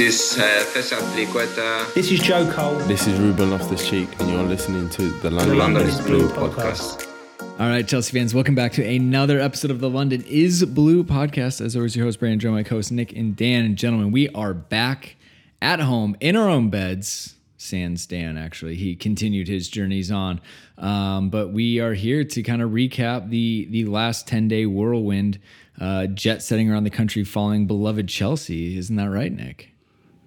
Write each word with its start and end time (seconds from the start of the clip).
This 0.00 0.38
uh, 0.38 0.64
Festival 0.72 1.06
Triqueta. 1.08 1.92
This 1.92 2.10
is 2.10 2.20
Joe 2.20 2.50
Cole. 2.50 2.78
This 2.86 3.06
is 3.06 3.20
Ruben 3.20 3.50
Loftus 3.50 3.86
Cheek, 3.86 4.08
and 4.18 4.30
you're 4.30 4.42
listening 4.44 4.88
to 4.88 5.10
the 5.20 5.30
London, 5.30 5.58
London 5.58 5.82
is 5.86 5.98
is 5.98 6.06
Blue 6.06 6.26
Blue 6.26 6.30
podcast. 6.30 7.04
podcast. 7.04 7.60
All 7.60 7.68
right, 7.68 7.86
Chelsea 7.86 8.18
fans, 8.18 8.32
welcome 8.32 8.54
back 8.54 8.72
to 8.72 8.82
another 8.82 9.38
episode 9.38 9.70
of 9.70 9.80
the 9.80 9.90
London 9.90 10.24
is 10.26 10.64
Blue 10.64 11.04
podcast. 11.04 11.60
As 11.60 11.76
always, 11.76 11.94
your 11.94 12.06
host, 12.06 12.18
Brandon 12.18 12.40
Joe, 12.40 12.50
my 12.50 12.62
co-host, 12.62 12.90
Nick 12.92 13.12
and 13.14 13.36
Dan. 13.36 13.66
And 13.66 13.76
gentlemen, 13.76 14.10
we 14.10 14.30
are 14.30 14.54
back 14.54 15.16
at 15.60 15.80
home 15.80 16.16
in 16.18 16.34
our 16.34 16.48
own 16.48 16.70
beds. 16.70 17.34
Sans 17.58 18.06
Dan, 18.06 18.38
actually. 18.38 18.76
He 18.76 18.96
continued 18.96 19.48
his 19.48 19.68
journeys 19.68 20.10
on. 20.10 20.40
Um, 20.78 21.28
but 21.28 21.52
we 21.52 21.78
are 21.78 21.92
here 21.92 22.24
to 22.24 22.42
kind 22.42 22.62
of 22.62 22.70
recap 22.70 23.28
the 23.28 23.66
the 23.68 23.84
last 23.84 24.26
10-day 24.26 24.64
whirlwind 24.64 25.38
uh, 25.78 26.06
jet 26.06 26.42
setting 26.42 26.70
around 26.70 26.84
the 26.84 26.90
country 26.90 27.22
following 27.22 27.66
beloved 27.66 28.08
Chelsea. 28.08 28.78
Isn't 28.78 28.96
that 28.96 29.10
right, 29.10 29.30
Nick? 29.30 29.69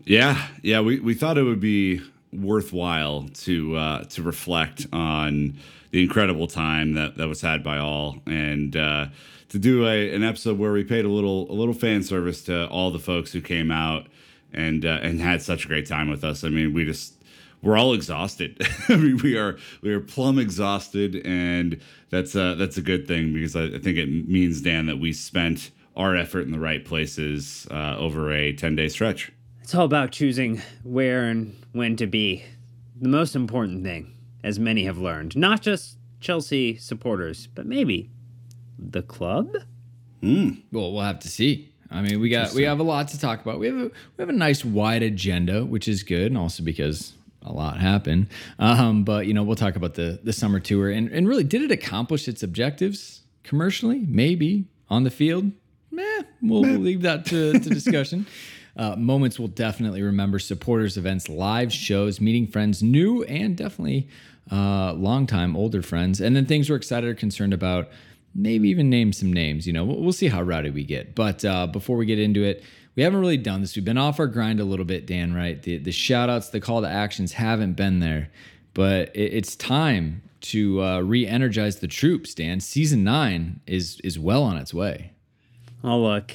Yeah, 0.06 0.48
yeah, 0.62 0.82
we, 0.82 1.00
we 1.00 1.14
thought 1.14 1.38
it 1.38 1.44
would 1.44 1.62
be 1.62 2.02
worthwhile 2.34 3.30
to 3.34 3.76
uh, 3.76 4.04
to 4.06 4.24
reflect 4.24 4.88
on 4.92 5.58
the 5.92 6.02
incredible 6.02 6.48
time 6.48 6.94
that, 6.94 7.18
that 7.18 7.28
was 7.28 7.42
had 7.42 7.64
by 7.64 7.78
all, 7.78 8.18
and 8.26 8.76
uh, 8.76 9.08
to 9.50 9.60
do 9.60 9.88
a, 9.88 10.14
an 10.14 10.24
episode 10.24 10.58
where 10.58 10.72
we 10.72 10.84
paid 10.84 11.06
a 11.06 11.10
little 11.10 11.50
a 11.52 11.54
little 11.54 11.74
fan 11.74 12.04
service 12.04 12.44
to 12.46 12.68
all 12.68 12.92
the 12.92 13.00
folks 13.00 13.32
who 13.32 13.40
came 13.42 13.72
out 13.72 14.08
and 14.52 14.86
uh, 14.86 15.00
and 15.02 15.22
had 15.22 15.42
such 15.42 15.66
a 15.66 15.68
great 15.68 15.88
time 15.88 16.10
with 16.10 16.24
us. 16.24 16.44
I 16.44 16.50
mean, 16.50 16.74
we 16.74 16.84
just 16.86 17.14
we're 17.62 17.78
all 17.78 17.94
exhausted. 17.94 18.62
I 18.90 18.98
mean, 18.98 19.18
we 19.24 19.38
are 19.38 19.58
we 19.82 19.94
are 19.94 20.02
plumb 20.02 20.38
exhausted, 20.38 21.22
and 21.26 21.80
that's 22.10 22.36
uh, 22.36 22.56
that's 22.56 22.78
a 22.78 22.82
good 22.82 23.08
thing 23.08 23.34
because 23.34 23.56
I, 23.56 23.66
I 23.66 23.80
think 23.80 23.98
it 23.98 24.08
means 24.28 24.62
Dan 24.62 24.88
that 24.88 24.98
we 25.00 25.14
spent 25.14 25.72
our 25.96 26.16
effort 26.16 26.42
in 26.42 26.52
the 26.52 26.60
right 26.60 26.84
places 26.84 27.68
uh, 27.72 27.96
over 27.98 28.34
a 28.34 28.52
ten 28.52 28.76
day 28.76 28.90
stretch. 28.90 29.32
It's 29.64 29.74
all 29.74 29.86
about 29.86 30.12
choosing 30.12 30.62
where 30.84 31.24
and 31.30 31.56
when 31.72 31.96
to 31.96 32.06
be. 32.06 32.44
The 33.00 33.08
most 33.08 33.34
important 33.34 33.86
thing, 33.86 34.14
as 34.44 34.60
many 34.60 34.84
have 34.84 34.98
learned, 34.98 35.38
not 35.38 35.62
just 35.62 35.98
Chelsea 36.20 36.76
supporters, 36.76 37.48
but 37.48 37.66
maybe 37.66 38.10
the 38.78 39.02
club? 39.02 39.56
Well, 40.22 40.92
we'll 40.92 41.02
have 41.04 41.20
to 41.20 41.30
see. 41.30 41.72
I 41.90 42.02
mean, 42.02 42.20
we 42.20 42.28
got 42.28 42.52
we 42.52 42.64
have 42.64 42.82
a 42.82 42.84
lot 42.84 43.08
to 43.10 43.20
talk 43.20 43.42
about. 43.42 43.58
We 43.58 43.68
have 43.68 43.78
a, 43.78 43.84
we 43.86 44.20
have 44.20 44.28
a 44.28 44.34
nice 44.34 44.66
wide 44.66 45.02
agenda, 45.02 45.64
which 45.64 45.88
is 45.88 46.04
good, 46.04 46.28
and 46.28 46.38
also 46.38 46.62
because 46.62 47.14
a 47.42 47.54
lot 47.54 47.80
happened. 47.80 48.28
Um, 48.60 49.06
but 49.06 49.28
you 49.28 49.34
know, 49.34 49.44
we'll 49.44 49.56
talk 49.56 49.78
about 49.78 49.94
the 49.94 50.20
the 50.24 50.34
summer 50.34 50.60
tour 50.60 50.90
and 50.90 51.10
and 51.10 51.26
really, 51.26 51.46
did 51.46 51.62
it 51.62 51.72
accomplish 51.72 52.28
its 52.28 52.44
objectives 52.44 53.22
commercially? 53.44 54.06
Maybe 54.10 54.66
on 54.90 55.06
the 55.06 55.12
field. 55.12 55.52
Meh, 55.90 56.24
we'll, 56.42 56.64
we'll 56.64 56.80
leave 56.80 57.04
that 57.04 57.26
to, 57.28 57.54
to 57.54 57.70
discussion. 57.70 58.26
Uh, 58.76 58.96
moments 58.96 59.38
we'll 59.38 59.48
definitely 59.48 60.02
remember 60.02 60.40
supporters 60.40 60.98
events 60.98 61.30
live 61.30 61.72
shows 61.72 62.20
meeting 62.20 62.48
friends 62.48 62.82
new 62.82 63.24
and 63.24 63.56
definitely 63.56 64.08
uh, 64.52 64.94
long 64.94 65.28
time 65.28 65.56
older 65.56 65.82
friends 65.82 66.20
and 66.20 66.36
then 66.36 66.46
things 66.46 66.70
we're 66.70 66.76
excited 66.76 67.08
or 67.08 67.14
concerned 67.14 67.54
about 67.54 67.90
maybe 68.34 68.68
even 68.70 68.90
name 68.90 69.14
some 69.14 69.32
names 69.32 69.68
you 69.68 69.74
know 69.74 69.86
we'll, 69.86 70.02
we'll 70.02 70.14
see 70.14 70.28
how 70.28 70.42
rowdy 70.42 70.70
we 70.70 70.84
get. 70.84 71.14
But 71.14 71.46
uh, 71.46 71.68
before 71.68 71.98
we 71.98 72.06
get 72.06 72.20
into 72.20 72.44
it 72.44 72.64
we 72.96 73.02
haven't 73.02 73.20
really 73.22 73.38
done 73.38 73.62
this. 73.62 73.76
We've 73.76 73.84
been 73.84 73.98
off 73.98 74.20
our 74.20 74.28
grind 74.28 74.60
a 74.60 74.64
little 74.64 74.86
bit 74.86 75.06
dan 75.06 75.34
right? 75.34 75.62
The, 75.62 75.78
the 75.78 75.92
shout 75.92 76.30
outs 76.30 76.50
the 76.50 76.60
call 76.60 76.82
to 76.82 76.90
actions 76.90 77.34
haven't 77.34 77.74
been 77.74 78.00
there 78.00 78.32
but 78.74 79.16
it, 79.16 79.34
it's 79.34 79.56
time 79.56 80.22
to 80.42 80.82
uh, 80.84 81.00
re-energize 81.00 81.80
the 81.80 81.88
troops 81.88 82.34
dan. 82.34 82.60
Season 82.60 83.04
nine 83.04 83.62
is 83.66 84.00
is 84.04 84.20
well 84.20 84.44
on 84.44 84.58
its 84.58 84.74
way. 84.74 85.12
Oh, 85.84 86.00
look, 86.00 86.34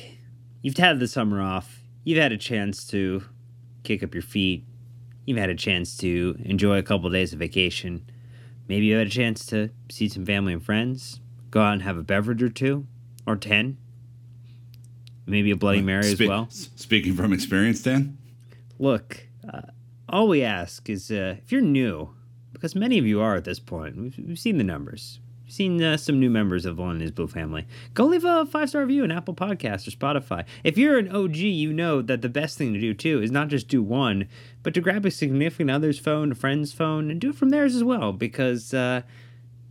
you've 0.62 0.76
had 0.76 0.98
the 0.98 1.08
summer 1.08 1.40
off. 1.40 1.80
You've 2.04 2.18
had 2.18 2.32
a 2.32 2.38
chance 2.38 2.86
to 2.88 3.24
kick 3.82 4.02
up 4.02 4.14
your 4.14 4.22
feet. 4.22 4.64
You've 5.26 5.38
had 5.38 5.50
a 5.50 5.54
chance 5.54 5.96
to 5.98 6.36
enjoy 6.44 6.78
a 6.78 6.82
couple 6.82 7.10
days 7.10 7.32
of 7.32 7.38
vacation. 7.38 8.08
Maybe 8.66 8.86
you 8.86 8.96
had 8.96 9.06
a 9.06 9.10
chance 9.10 9.44
to 9.46 9.70
see 9.90 10.08
some 10.08 10.24
family 10.24 10.52
and 10.52 10.62
friends, 10.64 11.20
go 11.50 11.60
out 11.60 11.74
and 11.74 11.82
have 11.82 11.96
a 11.96 12.02
beverage 12.02 12.42
or 12.42 12.48
two, 12.48 12.86
or 13.26 13.36
10. 13.36 13.76
Maybe 15.26 15.50
a 15.50 15.56
Bloody 15.56 15.82
Mary 15.82 16.06
as 16.10 16.18
well. 16.28 16.48
Speaking 16.50 17.14
from 17.14 17.32
experience, 17.32 17.82
Dan. 17.82 18.16
Look, 18.78 19.26
uh, 19.52 19.62
all 20.08 20.28
we 20.28 20.42
ask 20.42 20.88
is 20.88 21.10
uh, 21.10 21.36
if 21.42 21.52
you're 21.52 21.60
new, 21.60 22.14
because 22.52 22.74
many 22.74 22.98
of 22.98 23.04
you 23.06 23.20
are 23.20 23.34
at 23.36 23.44
this 23.44 23.58
point, 23.58 23.96
we've, 23.96 24.18
we've 24.26 24.38
seen 24.38 24.56
the 24.56 24.64
numbers. 24.64 25.20
Seen 25.50 25.82
uh, 25.82 25.96
some 25.96 26.20
new 26.20 26.28
members 26.28 26.66
of 26.66 26.76
the 26.76 26.82
London 26.82 27.02
is 27.02 27.10
Blue 27.10 27.26
family. 27.26 27.66
Go 27.94 28.04
leave 28.04 28.24
a 28.24 28.44
five 28.44 28.68
star 28.68 28.82
review 28.82 29.02
on 29.02 29.10
Apple 29.10 29.34
Podcasts 29.34 29.88
or 29.88 29.90
Spotify. 29.90 30.44
If 30.62 30.76
you're 30.76 30.98
an 30.98 31.08
OG, 31.10 31.36
you 31.36 31.72
know 31.72 32.02
that 32.02 32.20
the 32.20 32.28
best 32.28 32.58
thing 32.58 32.74
to 32.74 32.78
do 32.80 32.92
too 32.92 33.22
is 33.22 33.30
not 33.30 33.48
just 33.48 33.66
do 33.66 33.82
one, 33.82 34.28
but 34.62 34.74
to 34.74 34.82
grab 34.82 35.06
a 35.06 35.10
significant 35.10 35.70
other's 35.70 35.98
phone, 35.98 36.32
a 36.32 36.34
friend's 36.34 36.74
phone, 36.74 37.10
and 37.10 37.18
do 37.18 37.30
it 37.30 37.34
from 37.36 37.48
theirs 37.48 37.74
as 37.74 37.82
well, 37.82 38.12
because 38.12 38.74
uh, 38.74 39.00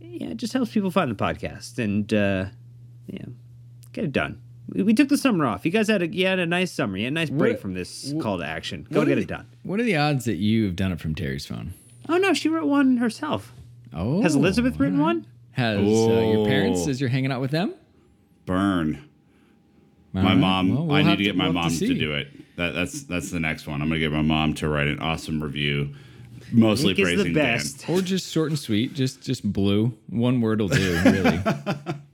yeah, 0.00 0.28
it 0.30 0.36
just 0.36 0.52
helps 0.52 0.72
people 0.72 0.90
find 0.90 1.10
the 1.10 1.14
podcast 1.14 1.78
and 1.78 2.12
uh, 2.12 2.46
yeah, 3.06 3.26
get 3.92 4.02
it 4.04 4.12
done. 4.12 4.40
We, 4.70 4.82
we 4.82 4.94
took 4.94 5.08
the 5.08 5.16
summer 5.16 5.46
off. 5.46 5.64
You 5.64 5.70
guys 5.70 5.86
had 5.86 6.02
a 6.02 6.08
you 6.08 6.26
had 6.26 6.40
a 6.40 6.46
nice 6.46 6.72
summer. 6.72 6.96
You 6.98 7.04
had 7.04 7.12
a 7.12 7.14
nice 7.14 7.30
break 7.30 7.52
What- 7.52 7.60
from 7.62 7.74
this 7.74 8.12
wh- 8.12 8.20
call 8.20 8.38
to 8.38 8.44
action. 8.44 8.86
Go 8.92 9.04
get 9.04 9.16
are 9.16 9.20
it 9.20 9.28
done. 9.28 9.46
what 9.62 9.78
are 9.78 9.84
the 9.84 9.96
odds 9.96 10.24
that 10.24 10.36
you've 10.38 10.74
done 10.74 10.90
it 10.90 11.00
from 11.00 11.14
terry's 11.14 11.46
phone 11.46 11.74
Oh 12.08 12.16
no, 12.16 12.34
she 12.34 12.48
wrote 12.48 12.66
one 12.66 12.96
herself. 12.96 13.52
oh 13.94 14.22
Has 14.22 14.34
Elizabeth 14.34 14.80
written 14.80 14.98
right. 14.98 15.04
one? 15.04 15.26
Has 15.58 15.78
uh, 15.78 15.82
your 15.82 16.46
parents, 16.46 16.84
Oh. 16.86 16.90
as 16.90 17.00
you're 17.00 17.10
hanging 17.10 17.32
out 17.32 17.40
with 17.40 17.50
them? 17.50 17.74
Burn. 18.46 19.04
All 20.14 20.22
my 20.22 20.30
right, 20.30 20.38
mom. 20.38 20.74
well, 20.74 20.86
we'll 20.86 20.96
I 20.96 21.02
need 21.02 21.16
to 21.18 21.24
get 21.24 21.36
my 21.36 21.44
we'll 21.44 21.52
mom 21.54 21.68
to, 21.70 21.74
see. 21.74 21.98
do 21.98 22.14
it. 22.14 22.28
That, 22.56 22.74
that's 22.74 23.02
that's 23.02 23.30
the 23.30 23.40
next 23.40 23.66
one. 23.66 23.82
I'm 23.82 23.88
gonna 23.88 24.00
get 24.00 24.10
my 24.12 24.22
mom 24.22 24.54
to 24.54 24.68
write 24.68 24.86
an 24.86 24.98
awesome 25.00 25.42
review, 25.42 25.94
mostly 26.50 26.88
Nick 26.94 26.98
is 27.00 27.04
praising 27.04 27.32
the 27.34 27.40
Dan. 27.40 27.56
best. 27.58 27.88
Or 27.88 28.00
just 28.00 28.32
short 28.32 28.50
and 28.50 28.58
sweet, 28.58 28.94
just 28.94 29.20
just 29.20 29.44
blue. 29.52 29.94
One 30.08 30.40
word 30.40 30.60
will 30.60 30.68
do, 30.68 31.00
really. 31.04 31.40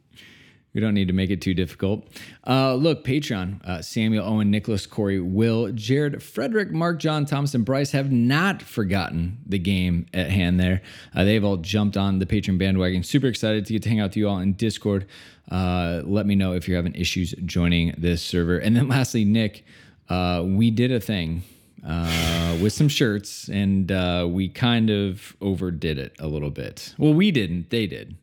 we 0.75 0.81
don't 0.81 0.95
need 0.95 1.07
to 1.07 1.15
make 1.15 1.31
it 1.31 1.41
too 1.41 1.55
difficult. 1.55 2.07
Uh, 2.47 2.75
look, 2.75 3.05
Patreon, 3.05 3.65
uh, 3.65 3.81
Samuel, 3.81 4.27
Owen, 4.27 4.51
Nicholas, 4.51 4.87
Corey, 4.87 5.21
Will, 5.21 5.71
Jared, 5.73 6.23
Frederick, 6.23 6.73
Mark, 6.73 6.99
John, 6.99 7.25
Thomas, 7.25 7.55
and 7.55 7.65
Bryce 7.65 7.93
have 7.93 8.11
not 8.11 8.61
forgotten 8.61 9.39
the 9.47 9.59
game 9.59 10.07
at 10.13 10.31
hand 10.31 10.59
there. 10.59 10.83
Uh, 11.15 11.25
they've 11.25 11.45
all 11.45 11.57
jumped 11.59 11.97
on 11.97 12.19
the 12.19 12.27
Patreon 12.27 12.59
bandwagon. 12.59 13.05
Super 13.05 13.29
excited 13.29 13.65
to 13.67 13.73
get 13.73 13.83
to 13.85 13.89
hang 13.89 14.01
out 14.01 14.11
with 14.11 14.17
you 14.17 14.29
all 14.29 14.39
in 14.39 14.55
Discord. 14.55 15.07
Uh, 15.51 16.03
let 16.05 16.27
me 16.27 16.35
know 16.35 16.55
if 16.55 16.67
you're 16.67 16.77
having 16.77 16.95
issues 16.95 17.35
joining 17.45 17.95
this 17.97 18.23
server. 18.23 18.59
And 18.59 18.77
then 18.77 18.89
lastly, 18.95 19.25
Nick, 19.25 19.65
uh, 20.09 20.43
we 20.45 20.71
did 20.71 20.91
a 20.91 21.01
thing 21.01 21.45
uh, 21.87 22.59
with 22.61 22.73
some 22.73 22.89
shirts, 22.89 23.49
and 23.49 23.93
uh, 23.93 24.27
we 24.29 24.49
kind 24.49 24.91
of 24.91 25.37
overdid 25.41 25.99
it 25.99 26.17
a 26.19 26.27
little 26.27 26.51
bit. 26.51 26.95
Well, 26.99 27.15
we 27.15 27.31
didn't; 27.31 27.71
they 27.71 27.87
did. 27.87 28.17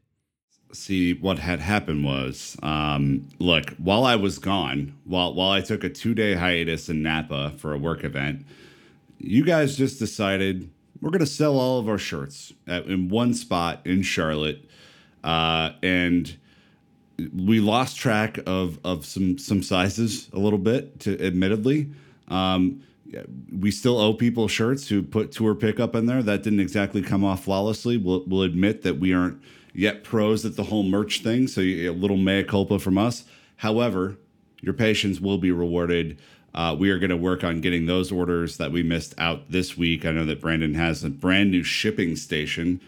See 0.73 1.13
what 1.13 1.39
had 1.39 1.59
happened 1.59 2.03
was 2.03 2.57
um, 2.63 3.27
look 3.39 3.71
while 3.71 4.05
i 4.05 4.15
was 4.15 4.39
gone 4.39 4.95
while 5.05 5.33
while 5.33 5.51
i 5.51 5.61
took 5.61 5.83
a 5.83 5.89
two-day 5.89 6.33
hiatus 6.33 6.89
in 6.89 7.01
napa 7.01 7.53
for 7.57 7.73
a 7.73 7.77
work 7.77 8.03
event 8.03 8.45
you 9.19 9.43
guys 9.43 9.75
just 9.75 9.99
decided 9.99 10.69
we're 11.01 11.09
going 11.09 11.19
to 11.19 11.25
sell 11.25 11.59
all 11.59 11.79
of 11.79 11.89
our 11.89 11.97
shirts 11.97 12.53
at, 12.67 12.85
in 12.85 13.09
one 13.09 13.33
spot 13.33 13.81
in 13.85 14.01
charlotte 14.01 14.63
uh, 15.23 15.71
and 15.83 16.37
we 17.33 17.59
lost 17.59 17.97
track 17.97 18.39
of 18.45 18.79
of 18.83 19.05
some 19.05 19.38
some 19.38 19.61
sizes 19.61 20.29
a 20.33 20.39
little 20.39 20.59
bit 20.59 20.99
to 21.01 21.23
admittedly. 21.23 21.91
Um, 22.27 22.83
we 23.51 23.71
still 23.71 23.99
owe 23.99 24.13
people 24.13 24.47
shirts 24.47 24.88
who 24.88 25.03
put 25.03 25.33
tour 25.33 25.53
pickup 25.53 25.95
in 25.95 26.05
there. 26.05 26.23
That 26.23 26.43
didn't 26.43 26.61
exactly 26.61 27.01
come 27.01 27.25
off 27.25 27.43
flawlessly. 27.43 27.97
We'll, 27.97 28.23
we'll 28.25 28.43
admit 28.43 28.83
that 28.83 28.99
we 28.99 29.13
aren't 29.13 29.41
yet 29.73 30.03
pros 30.03 30.45
at 30.45 30.55
the 30.55 30.63
whole 30.63 30.83
merch 30.83 31.21
thing 31.21 31.47
so 31.47 31.61
you- 31.61 31.91
a 31.91 31.93
little 31.93 32.17
mea 32.17 32.43
culpa 32.43 32.77
from 32.79 32.97
us 32.97 33.23
however 33.57 34.17
your 34.61 34.73
patience 34.73 35.19
will 35.19 35.37
be 35.37 35.51
rewarded 35.51 36.17
uh, 36.53 36.75
we 36.77 36.89
are 36.89 36.99
going 36.99 37.09
to 37.09 37.15
work 37.17 37.43
on 37.45 37.61
getting 37.61 37.85
those 37.85 38.11
orders 38.11 38.57
that 38.57 38.71
we 38.73 38.83
missed 38.83 39.13
out 39.18 39.50
this 39.50 39.77
week 39.77 40.06
i 40.06 40.12
know 40.12 40.25
that 40.25 40.41
brandon 40.41 40.73
has 40.73 41.03
a 41.03 41.09
brand 41.09 41.50
new 41.51 41.63
shipping 41.63 42.15
station 42.15 42.79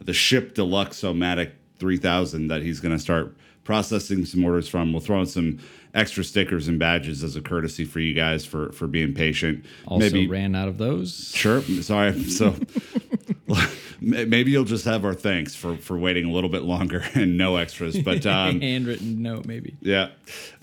the 0.00 0.12
ship 0.12 0.54
deluxe 0.54 1.02
omatic 1.02 1.52
3000 1.78 2.48
that 2.48 2.62
he's 2.62 2.80
going 2.80 2.94
to 2.94 2.98
start 3.00 3.34
processing 3.64 4.24
some 4.24 4.44
orders 4.44 4.68
from 4.68 4.92
we'll 4.92 5.00
throw 5.00 5.20
in 5.20 5.26
some 5.26 5.58
extra 5.94 6.24
stickers 6.24 6.66
and 6.68 6.78
badges 6.78 7.22
as 7.22 7.36
a 7.36 7.40
courtesy 7.40 7.84
for 7.84 8.00
you 8.00 8.12
guys 8.14 8.44
for 8.44 8.72
for 8.72 8.86
being 8.88 9.12
patient 9.14 9.64
Also 9.86 10.00
maybe 10.04 10.26
ran 10.26 10.54
out 10.56 10.66
of 10.66 10.78
those. 10.78 11.30
Sure. 11.34 11.60
Sorry. 11.60 12.18
So 12.24 12.56
maybe 14.02 14.50
you'll 14.50 14.64
just 14.64 14.84
have 14.84 15.04
our 15.04 15.14
thanks 15.14 15.54
for 15.54 15.76
for 15.76 15.96
waiting 15.96 16.24
a 16.26 16.32
little 16.32 16.50
bit 16.50 16.62
longer 16.62 17.04
and 17.14 17.36
no 17.38 17.56
extras. 17.56 17.98
But 17.98 18.26
um, 18.26 18.60
Handwritten 18.60 19.22
note, 19.22 19.46
maybe. 19.46 19.76
yeah, 19.80 20.10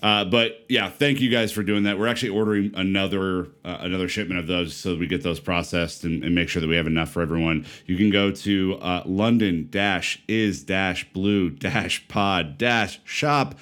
uh, 0.02 0.24
but 0.24 0.64
yeah, 0.68 0.88
thank 0.90 1.20
you 1.20 1.30
guys 1.30 1.52
for 1.52 1.62
doing 1.62 1.84
that. 1.84 1.98
We're 1.98 2.06
actually 2.06 2.30
ordering 2.30 2.72
another 2.74 3.48
uh, 3.64 3.78
another 3.80 4.08
shipment 4.08 4.40
of 4.40 4.46
those 4.46 4.74
so 4.74 4.96
we 4.96 5.06
get 5.06 5.22
those 5.22 5.40
processed 5.40 6.04
and, 6.04 6.22
and 6.24 6.34
make 6.34 6.48
sure 6.48 6.60
that 6.60 6.68
we 6.68 6.76
have 6.76 6.86
enough 6.86 7.10
for 7.10 7.22
everyone. 7.22 7.66
You 7.86 7.96
can 7.96 8.10
go 8.10 8.30
to 8.30 8.78
uh, 8.80 9.02
London 9.06 9.68
dash 9.70 10.22
is 10.28 10.62
dash 10.62 11.10
blue 11.12 11.50
dash 11.50 12.06
pod 12.08 12.58
dash 12.58 13.00
shop. 13.04 13.54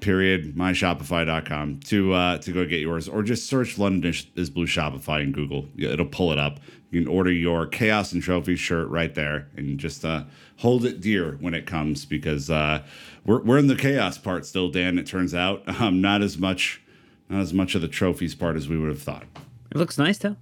period 0.01 0.55
myshopify.com 0.55 1.81
to 1.81 2.13
uh, 2.13 2.39
to 2.39 2.53
go 2.53 2.65
get 2.65 2.81
yours 2.81 3.09
or 3.09 3.23
just 3.23 3.47
search 3.47 3.79
london 3.79 4.11
is, 4.11 4.27
is 4.35 4.51
blue 4.51 4.67
shopify 4.67 5.23
in 5.23 5.33
google 5.33 5.67
it'll 5.79 6.07
pull 6.07 6.33
it 6.33 6.39
up 6.39 6.61
you 6.91 7.03
can 7.03 7.09
order 7.13 7.33
your 7.33 7.67
chaos 7.67 8.13
and 8.13 8.23
trophy 8.23 8.55
shirt 8.57 8.89
right 8.89 9.15
there 9.15 9.49
and 9.57 9.79
just 9.79 10.05
uh, 10.05 10.25
hold 10.59 10.85
it 10.85 11.01
dear 11.01 11.37
when 11.41 11.55
it 11.55 11.67
comes 11.67 12.05
because 12.05 12.51
uh, 12.51 12.83
we're, 13.25 13.43
we're 13.43 13.59
in 13.59 13.67
the 13.67 13.77
chaos 13.77 14.19
part 14.19 14.47
still 14.47 14.71
dan 14.71 14.99
it 14.99 15.07
turns 15.07 15.35
out 15.35 15.63
um, 15.81 16.01
not 16.01 16.23
as 16.23 16.39
much 16.39 16.81
not 17.29 17.41
as 17.41 17.53
much 17.55 17.75
of 17.75 17.81
the 17.81 17.89
trophies 17.89 18.35
part 18.35 18.57
as 18.57 18.69
we 18.69 18.79
would 18.79 18.89
have 18.89 19.03
thought 19.03 19.25
It 19.71 19.77
looks 19.77 19.99
nice 19.99 20.19
though. 20.19 20.37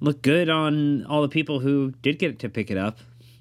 Look 0.00 0.22
good 0.22 0.48
on 0.48 1.04
all 1.06 1.22
the 1.22 1.28
people 1.28 1.58
who 1.58 1.92
did 2.02 2.20
get 2.20 2.38
to 2.38 2.48
pick 2.48 2.70
it 2.70 2.78
up. 2.78 2.98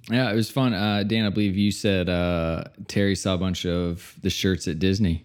Yeah, 0.10 0.32
it 0.32 0.36
was 0.36 0.50
fun. 0.50 0.74
Uh, 0.74 1.04
Dan, 1.04 1.26
I 1.26 1.30
believe 1.30 1.56
you 1.56 1.72
said 1.72 2.10
uh, 2.10 2.64
Terry 2.88 3.16
saw 3.16 3.36
a 3.36 3.38
bunch 3.38 3.64
of 3.66 4.16
the 4.24 4.32
shirts 4.32 4.68
at 4.68 4.80
Disney. 4.80 5.24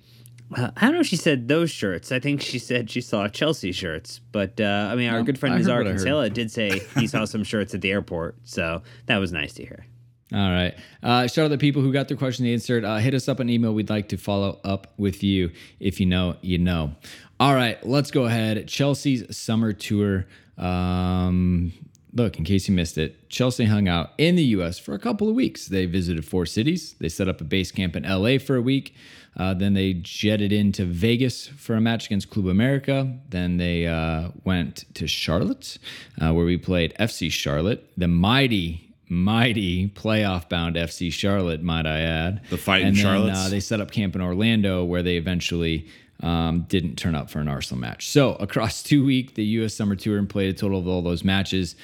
Uh, 0.54 0.70
I 0.76 0.86
don't 0.86 0.94
know 0.94 1.00
if 1.00 1.06
she 1.06 1.16
said 1.16 1.48
those 1.48 1.70
shirts. 1.70 2.12
I 2.12 2.20
think 2.20 2.42
she 2.42 2.58
said 2.58 2.90
she 2.90 3.00
saw 3.00 3.28
Chelsea 3.28 3.72
shirts. 3.72 4.20
But 4.32 4.60
uh, 4.60 4.88
I 4.90 4.96
mean, 4.96 5.10
our 5.10 5.22
good 5.22 5.38
friend 5.38 5.54
Nizaar 5.54 5.84
Kinsella 5.84 6.30
did 6.30 6.50
say 6.50 6.80
he 6.98 7.06
saw 7.06 7.24
some 7.24 7.44
shirts 7.44 7.74
at 7.74 7.80
the 7.80 7.90
airport. 7.90 8.36
So 8.44 8.82
that 9.06 9.18
was 9.18 9.32
nice 9.32 9.54
to 9.54 9.62
hear. 9.62 9.86
All 10.32 10.50
right. 10.50 10.74
Uh, 11.02 11.26
shout 11.26 11.46
out 11.46 11.48
the 11.48 11.58
people 11.58 11.82
who 11.82 11.92
got 11.92 12.08
their 12.08 12.16
question 12.16 12.46
answered. 12.46 12.84
Uh, 12.84 12.96
hit 12.96 13.12
us 13.12 13.28
up 13.28 13.38
an 13.38 13.50
email. 13.50 13.74
We'd 13.74 13.90
like 13.90 14.08
to 14.08 14.16
follow 14.16 14.60
up 14.64 14.94
with 14.96 15.22
you. 15.22 15.50
If 15.78 16.00
you 16.00 16.06
know, 16.06 16.36
you 16.40 16.58
know. 16.58 16.94
All 17.38 17.54
right, 17.54 17.84
let's 17.84 18.10
go 18.10 18.24
ahead. 18.24 18.68
Chelsea's 18.68 19.36
summer 19.36 19.72
tour. 19.72 20.26
Um, 20.56 21.72
look, 22.14 22.38
in 22.38 22.44
case 22.44 22.68
you 22.68 22.74
missed 22.74 22.96
it, 22.98 23.28
Chelsea 23.28 23.64
hung 23.64 23.88
out 23.88 24.10
in 24.16 24.36
the 24.36 24.44
U.S. 24.44 24.78
for 24.78 24.94
a 24.94 24.98
couple 24.98 25.28
of 25.28 25.34
weeks. 25.34 25.66
They 25.66 25.86
visited 25.86 26.24
four 26.24 26.46
cities. 26.46 26.94
They 27.00 27.08
set 27.08 27.28
up 27.28 27.40
a 27.40 27.44
base 27.44 27.72
camp 27.72 27.96
in 27.96 28.04
L.A. 28.04 28.38
for 28.38 28.56
a 28.56 28.62
week. 28.62 28.94
Uh, 29.36 29.54
then 29.54 29.74
they 29.74 29.94
jetted 29.94 30.52
into 30.52 30.84
Vegas 30.84 31.46
for 31.46 31.74
a 31.74 31.80
match 31.80 32.06
against 32.06 32.30
Club 32.30 32.48
America. 32.48 33.18
Then 33.30 33.56
they 33.56 33.86
uh, 33.86 34.28
went 34.44 34.84
to 34.94 35.06
Charlotte, 35.06 35.78
uh, 36.20 36.32
where 36.34 36.44
we 36.44 36.58
played 36.58 36.94
FC 37.00 37.30
Charlotte, 37.30 37.88
the 37.96 38.08
mighty 38.08 38.88
mighty 39.08 39.88
playoff 39.90 40.48
bound 40.48 40.74
FC 40.74 41.12
Charlotte, 41.12 41.62
might 41.62 41.86
I 41.86 42.00
add. 42.00 42.40
The 42.48 42.56
Fighting 42.56 42.88
and 42.88 42.96
then, 42.96 43.04
Charlottes. 43.04 43.46
Uh, 43.46 43.48
they 43.50 43.60
set 43.60 43.80
up 43.80 43.90
camp 43.90 44.14
in 44.14 44.22
Orlando 44.22 44.84
where 44.84 45.02
they 45.02 45.18
eventually 45.18 45.86
um, 46.20 46.62
didn't 46.62 46.96
turn 46.96 47.14
up 47.14 47.28
for 47.28 47.38
an 47.38 47.46
Arsenal 47.46 47.78
match. 47.78 48.08
So 48.08 48.34
across 48.36 48.82
two 48.82 49.04
week, 49.04 49.34
the 49.34 49.44
U.S. 49.44 49.74
Summer 49.74 49.96
Tour 49.96 50.18
and 50.18 50.28
played 50.28 50.48
a 50.54 50.58
total 50.58 50.78
of 50.78 50.88
all 50.88 51.02
those 51.02 51.24
matches 51.24 51.76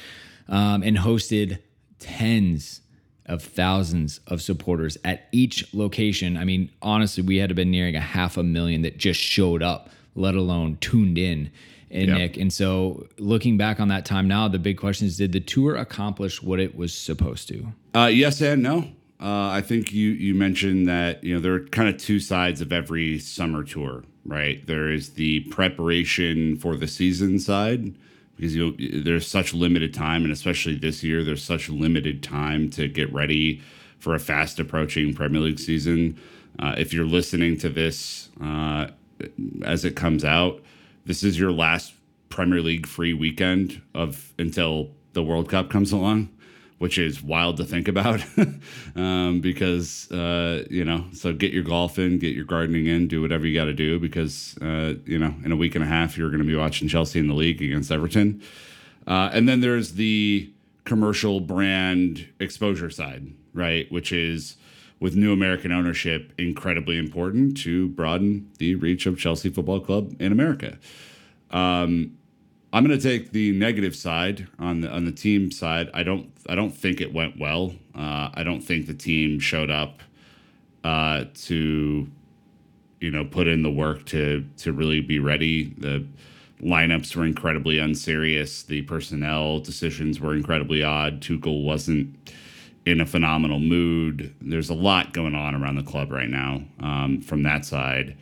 um, 0.49 0.83
and 0.83 0.97
hosted 0.97 1.59
tens 1.99 2.81
of 3.29 3.43
thousands 3.43 4.21
of 4.27 4.41
supporters 4.41 4.97
at 5.05 5.29
each 5.33 5.73
location. 5.75 6.37
I 6.37 6.45
mean, 6.45 6.71
honestly, 6.83 7.23
we 7.23 7.37
had 7.37 7.51
to 7.51 7.55
been 7.55 7.71
nearing 7.71 7.95
a 7.95 8.01
half 8.01 8.37
a 8.37 8.43
million 8.43 8.83
that 8.83 8.97
just 8.97 9.21
showed 9.21 9.63
up, 9.63 9.91
let 10.15 10.35
alone 10.35 10.79
tuned 10.81 11.19
in. 11.19 11.51
And 11.91 12.09
Yep. 12.09 12.19
Nick, 12.19 12.37
and 12.37 12.53
so 12.53 13.07
looking 13.19 13.57
back 13.57 13.81
on 13.81 13.89
that 13.89 14.05
time 14.05 14.29
now, 14.29 14.47
the 14.49 14.59
big 14.59 14.77
question 14.77 15.07
is: 15.07 15.17
Did 15.17 15.33
the 15.33 15.41
tour 15.41 15.75
accomplish 15.75 16.43
what 16.43 16.61
it 16.61 16.77
was 16.77 16.93
supposed 16.93 17.49
to? 17.49 17.73
Uh, 17.95 18.11
yes 18.13 18.43
and 18.43 18.63
no. 18.63 18.91
Uh, 19.21 19.49
I 19.49 19.63
think 19.63 19.93
you 19.93 20.11
you 20.11 20.35
mentioned 20.35 20.87
that 20.89 21.25
you 21.25 21.35
know 21.35 21.41
there 21.41 21.55
are 21.55 21.61
kind 21.61 21.89
of 21.89 21.97
two 21.97 22.21
sides 22.21 22.61
of 22.61 22.73
every 22.73 23.19
summer 23.19 23.65
tour, 23.65 24.05
right? 24.27 24.65
There 24.67 24.91
is 24.91 25.15
the 25.15 25.41
preparation 25.45 26.57
for 26.57 26.77
the 26.77 26.87
season 26.87 27.39
side 27.39 27.95
because 28.39 28.55
you 28.55 29.03
there's 29.03 29.27
such 29.27 29.53
limited 29.53 29.93
time, 29.93 30.23
and 30.23 30.33
especially 30.33 30.77
this 30.77 31.03
year, 31.03 31.25
there's 31.25 31.43
such 31.43 31.69
limited 31.69 32.23
time 32.23 32.71
to 32.71 32.87
get 32.87 33.13
ready 33.13 33.61
for 33.99 34.15
a 34.15 34.21
fast 34.21 34.61
approaching 34.61 35.13
Premier 35.13 35.41
League 35.41 35.59
season. 35.59 36.17
Uh, 36.61 36.75
if 36.79 36.93
you're 36.93 37.05
listening 37.05 37.59
to 37.59 37.69
this 37.69 38.29
uh, 38.41 38.87
as 39.65 39.85
it 39.85 39.97
comes 39.97 40.25
out, 40.25 40.63
this 41.05 41.25
is 41.25 41.39
your 41.39 41.51
last 41.51 41.95
Premier 42.29 42.63
League 42.63 42.87
free 42.87 43.13
weekend 43.13 43.83
of 43.93 44.33
until 44.39 44.91
the 45.15 45.23
World 45.23 45.49
Cup 45.49 45.69
comes 45.69 45.91
along, 45.91 46.29
which 46.79 46.97
is 46.97 47.23
wild 47.23 47.57
to 47.59 47.65
think 47.65 47.89
about. 47.89 48.25
um, 48.97 49.41
because 49.41 50.11
uh, 50.11 50.65
you 50.71 50.85
know, 50.85 51.05
so 51.13 51.33
get 51.33 51.53
your 51.53 51.65
golf 51.65 51.99
in, 51.99 52.19
get 52.19 52.35
your 52.35 52.45
gardening 52.45 52.87
in, 52.87 53.09
do 53.09 53.21
whatever 53.21 53.47
you 53.47 53.59
got 53.59 53.67
to 53.67 53.75
do 53.75 53.99
because 53.99 54.57
uh, 54.63 54.95
you 55.05 55.19
know, 55.19 55.35
in 55.45 55.53
a 55.53 55.57
week 55.57 55.75
and 55.75 55.85
a 55.85 55.89
half, 55.89 56.17
you're 56.17 56.31
going 56.31 56.43
to 56.43 56.47
be 56.47 56.57
watching 56.57 56.89
Chelsea 56.89 57.19
in 57.19 57.29
the 57.29 57.35
league 57.35 57.63
against 57.63 57.91
Everton. 57.91 58.43
Uh, 59.07 59.31
and 59.33 59.49
then 59.49 59.61
there's 59.61 59.95
the 59.95 60.53
commercial 60.85 61.41
brand 61.41 62.29
exposure 62.41 62.91
side, 62.91 63.27
right? 63.55 63.91
Which 63.91 64.13
is 64.13 64.57
with 65.01 65.15
new 65.15 65.33
American 65.33 65.73
ownership, 65.73 66.33
incredibly 66.39 66.99
important 66.99 67.57
to 67.59 67.89
broaden 67.89 68.51
the 68.59 68.75
reach 68.75 69.07
of 69.07 69.19
Chelsea 69.19 69.49
Football 69.49 69.81
Club 69.81 70.15
in 70.21 70.33
America. 70.33 70.79
Um, 71.51 72.18
I'm 72.73 72.85
going 72.85 72.99
to 72.99 73.03
take 73.03 73.33
the 73.33 73.53
negative 73.53 73.97
side 73.97 74.47
on 74.59 74.83
the 74.83 74.91
on 74.91 75.05
the 75.07 75.13
team 75.13 75.51
side. 75.51 75.91
I 75.95 76.03
don't 76.03 76.31
I 76.49 76.55
don't 76.55 76.71
think 76.71 77.01
it 77.01 77.15
went 77.15 77.39
well. 77.39 77.75
Uh, 77.95 78.31
I 78.35 78.43
don't 78.45 78.61
think 78.61 78.87
the 78.87 78.95
team 78.95 79.41
showed 79.41 79.71
up 79.71 80.03
uh, 80.85 81.25
to 81.47 82.09
you 83.01 83.11
know 83.11 83.25
put 83.25 83.49
in 83.49 83.63
the 83.63 83.71
work 83.71 84.05
to 84.07 84.45
to 84.59 84.73
really 84.73 85.01
be 85.01 85.19
ready. 85.19 85.75
The 85.79 86.07
lineups 86.63 87.17
were 87.17 87.25
incredibly 87.25 87.79
unserious. 87.79 88.63
The 88.65 88.83
personnel 88.83 89.61
decisions 89.61 90.21
were 90.21 90.35
incredibly 90.35 90.83
odd. 90.83 91.21
Tuchel 91.23 91.65
wasn't 91.65 92.33
in 92.85 93.01
a 93.01 93.07
phenomenal 93.07 93.61
mood. 93.61 94.35
There's 94.41 94.71
a 94.71 94.75
lot 94.75 95.13
going 95.13 95.35
on 95.35 95.55
around 95.55 95.77
the 95.77 95.83
club 95.83 96.11
right 96.11 96.29
now 96.29 96.63
um, 96.81 97.21
from 97.23 97.45
that 97.45 97.65
side. 97.65 98.17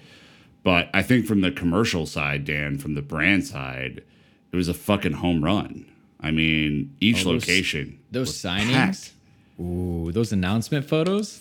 But 0.62 0.88
I 0.92 1.02
think 1.02 1.26
from 1.26 1.40
the 1.40 1.52
commercial 1.52 2.06
side, 2.06 2.44
Dan, 2.44 2.76
from 2.78 2.94
the 2.94 3.02
brand 3.02 3.46
side, 3.46 4.02
it 4.52 4.56
was 4.56 4.68
a 4.68 4.74
fucking 4.74 5.12
home 5.14 5.44
run. 5.44 5.86
I 6.20 6.30
mean, 6.30 6.94
each 7.00 7.24
Oh, 7.26 7.32
those- 7.32 7.46
location. 7.48 7.98
Those 8.10 8.28
was 8.28 8.36
signings, 8.36 8.72
packed. 8.72 9.12
ooh, 9.60 10.10
those 10.12 10.32
announcement 10.32 10.86
photos. 10.86 11.40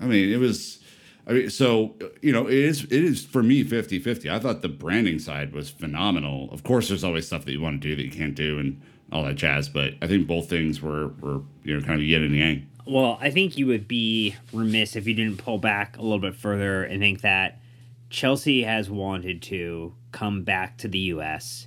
I 0.00 0.06
mean, 0.06 0.30
it 0.32 0.38
was. 0.38 0.80
I 1.28 1.32
mean, 1.32 1.50
so 1.50 1.94
you 2.22 2.32
know, 2.32 2.46
it 2.46 2.54
is. 2.54 2.84
It 2.84 2.92
is 3.04 3.24
for 3.24 3.42
me 3.42 3.64
50-50. 3.64 4.30
I 4.30 4.38
thought 4.38 4.62
the 4.62 4.68
branding 4.68 5.18
side 5.18 5.52
was 5.52 5.70
phenomenal. 5.70 6.48
Of 6.52 6.62
course, 6.62 6.88
there's 6.88 7.02
always 7.04 7.26
stuff 7.26 7.44
that 7.44 7.52
you 7.52 7.60
want 7.60 7.80
to 7.82 7.88
do 7.88 7.96
that 7.96 8.04
you 8.04 8.10
can't 8.12 8.34
do 8.34 8.58
and 8.58 8.80
all 9.12 9.24
that 9.24 9.34
jazz. 9.36 9.68
But 9.68 9.94
I 10.02 10.06
think 10.06 10.26
both 10.26 10.48
things 10.48 10.80
were 10.82 11.08
were 11.20 11.42
you 11.64 11.78
know 11.78 11.86
kind 11.86 12.00
of 12.00 12.06
yin 12.06 12.22
and 12.22 12.34
yang. 12.34 12.66
Well, 12.86 13.18
I 13.20 13.30
think 13.30 13.58
you 13.58 13.66
would 13.66 13.88
be 13.88 14.36
remiss 14.52 14.94
if 14.94 15.06
you 15.08 15.14
didn't 15.14 15.38
pull 15.38 15.58
back 15.58 15.96
a 15.98 16.02
little 16.02 16.20
bit 16.20 16.36
further 16.36 16.84
and 16.84 17.00
think 17.00 17.20
that 17.22 17.60
Chelsea 18.10 18.62
has 18.62 18.88
wanted 18.88 19.42
to 19.42 19.92
come 20.12 20.42
back 20.44 20.78
to 20.78 20.88
the 20.88 20.98
U.S. 21.14 21.66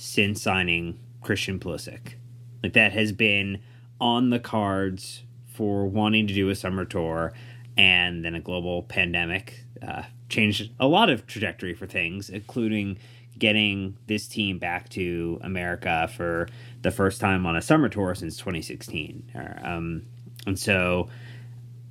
since 0.00 0.40
signing 0.42 0.98
Christian 1.20 1.60
Pulisic. 1.60 2.14
Like 2.62 2.72
that 2.72 2.92
has 2.92 3.12
been 3.12 3.60
on 4.00 4.30
the 4.30 4.38
cards 4.38 5.22
for 5.46 5.86
wanting 5.86 6.26
to 6.26 6.34
do 6.34 6.48
a 6.48 6.54
summer 6.54 6.84
tour, 6.84 7.32
and 7.76 8.24
then 8.24 8.34
a 8.34 8.40
global 8.40 8.82
pandemic 8.84 9.64
uh, 9.86 10.04
changed 10.28 10.70
a 10.80 10.86
lot 10.86 11.10
of 11.10 11.26
trajectory 11.26 11.74
for 11.74 11.86
things, 11.86 12.30
including 12.30 12.98
getting 13.38 13.96
this 14.06 14.26
team 14.26 14.58
back 14.58 14.88
to 14.90 15.38
America 15.42 16.10
for 16.14 16.48
the 16.82 16.90
first 16.90 17.20
time 17.20 17.46
on 17.46 17.56
a 17.56 17.62
summer 17.62 17.88
tour 17.88 18.14
since 18.14 18.36
2016. 18.38 19.32
Uh, 19.34 19.66
Um, 19.66 20.02
and 20.46 20.58
so 20.58 21.08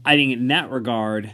I 0.04 0.16
think 0.16 0.34
in 0.34 0.48
that 0.48 0.72
regard, 0.72 1.34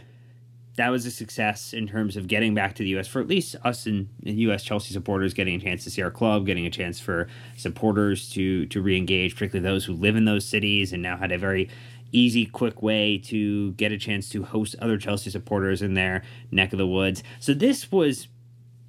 that 0.76 0.90
was 0.90 1.06
a 1.06 1.10
success 1.10 1.72
in 1.72 1.88
terms 1.88 2.16
of 2.16 2.28
getting 2.28 2.54
back 2.54 2.74
to 2.74 2.82
the 2.82 2.90
U.S. 2.90 3.08
for 3.08 3.20
at 3.20 3.28
least 3.28 3.56
us 3.64 3.86
and, 3.86 4.08
U.S. 4.22 4.62
Chelsea 4.62 4.92
supporters 4.92 5.32
getting 5.32 5.54
a 5.54 5.58
chance 5.58 5.84
to 5.84 5.90
see 5.90 6.02
our 6.02 6.10
club, 6.10 6.46
getting 6.46 6.66
a 6.66 6.70
chance 6.70 7.00
for 7.00 7.28
supporters 7.56 8.30
to 8.30 8.66
to 8.66 8.82
re-engage, 8.82 9.34
particularly 9.34 9.66
those 9.66 9.86
who 9.86 9.94
live 9.94 10.16
in 10.16 10.26
those 10.26 10.46
cities 10.46 10.92
and 10.92 11.02
now 11.02 11.16
had 11.16 11.32
a 11.32 11.38
very 11.38 11.68
easy, 12.12 12.46
quick 12.46 12.82
way 12.82 13.18
to 13.18 13.72
get 13.72 13.92
a 13.92 13.98
chance 13.98 14.28
to 14.28 14.44
host 14.44 14.76
other 14.80 14.98
Chelsea 14.98 15.30
supporters 15.30 15.82
in 15.82 15.94
their 15.94 16.22
neck 16.50 16.72
of 16.72 16.78
the 16.78 16.86
woods. 16.86 17.22
So 17.40 17.52
this 17.54 17.90
was 17.90 18.28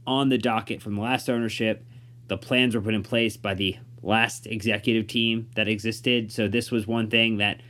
on 0.06 0.30
the 0.30 0.38
docket 0.38 0.82
from 0.82 0.96
the 0.96 1.02
last 1.02 1.30
ownership. 1.30 1.86
The 2.28 2.38
plans 2.38 2.76
were 2.76 2.82
put 2.82 2.94
in 2.94 3.04
place 3.04 3.38
by 3.38 3.54
the 3.54 3.78
last 4.04 4.46
executive 4.46 5.08
team 5.08 5.50
that 5.56 5.68
existed. 5.68 6.32
So 6.32 6.48
this 6.48 6.70
was 6.70 6.86
one 6.86 7.10
thing 7.10 7.38
that 7.38 7.62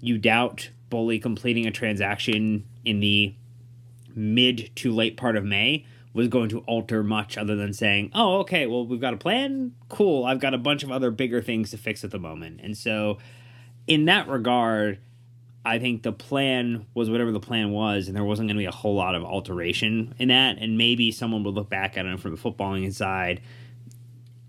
you 0.00 0.18
doubt 0.18 0.70
fully 0.90 1.18
completing 1.18 1.66
a 1.66 1.70
transaction 1.70 2.64
in 2.84 3.00
the 3.00 3.34
mid 4.14 4.70
to 4.76 4.92
late 4.92 5.16
part 5.16 5.36
of 5.36 5.44
May 5.44 5.84
was 6.14 6.28
going 6.28 6.48
to 6.50 6.58
alter 6.60 7.02
much 7.02 7.38
other 7.38 7.56
than 7.56 7.72
saying, 7.72 8.10
oh, 8.14 8.40
okay, 8.40 8.66
well, 8.66 8.86
we've 8.86 9.00
got 9.00 9.14
a 9.14 9.16
plan. 9.16 9.74
Cool. 9.88 10.24
I've 10.24 10.40
got 10.40 10.52
a 10.52 10.58
bunch 10.58 10.82
of 10.82 10.90
other 10.90 11.10
bigger 11.10 11.40
things 11.40 11.70
to 11.70 11.78
fix 11.78 12.04
at 12.04 12.10
the 12.10 12.18
moment. 12.18 12.60
And 12.62 12.76
so, 12.76 13.18
in 13.86 14.04
that 14.04 14.28
regard, 14.28 14.98
I 15.64 15.78
think 15.78 16.02
the 16.02 16.12
plan 16.12 16.86
was 16.92 17.08
whatever 17.08 17.32
the 17.32 17.40
plan 17.40 17.70
was, 17.70 18.08
and 18.08 18.16
there 18.16 18.24
wasn't 18.24 18.48
going 18.48 18.56
to 18.56 18.60
be 18.60 18.66
a 18.66 18.72
whole 18.72 18.94
lot 18.94 19.14
of 19.14 19.24
alteration 19.24 20.14
in 20.18 20.28
that. 20.28 20.58
And 20.58 20.76
maybe 20.76 21.12
someone 21.12 21.44
would 21.44 21.54
look 21.54 21.70
back 21.70 21.96
at 21.96 22.04
it 22.04 22.20
from 22.20 22.32
the 22.32 22.36
footballing 22.36 22.92
side 22.92 23.40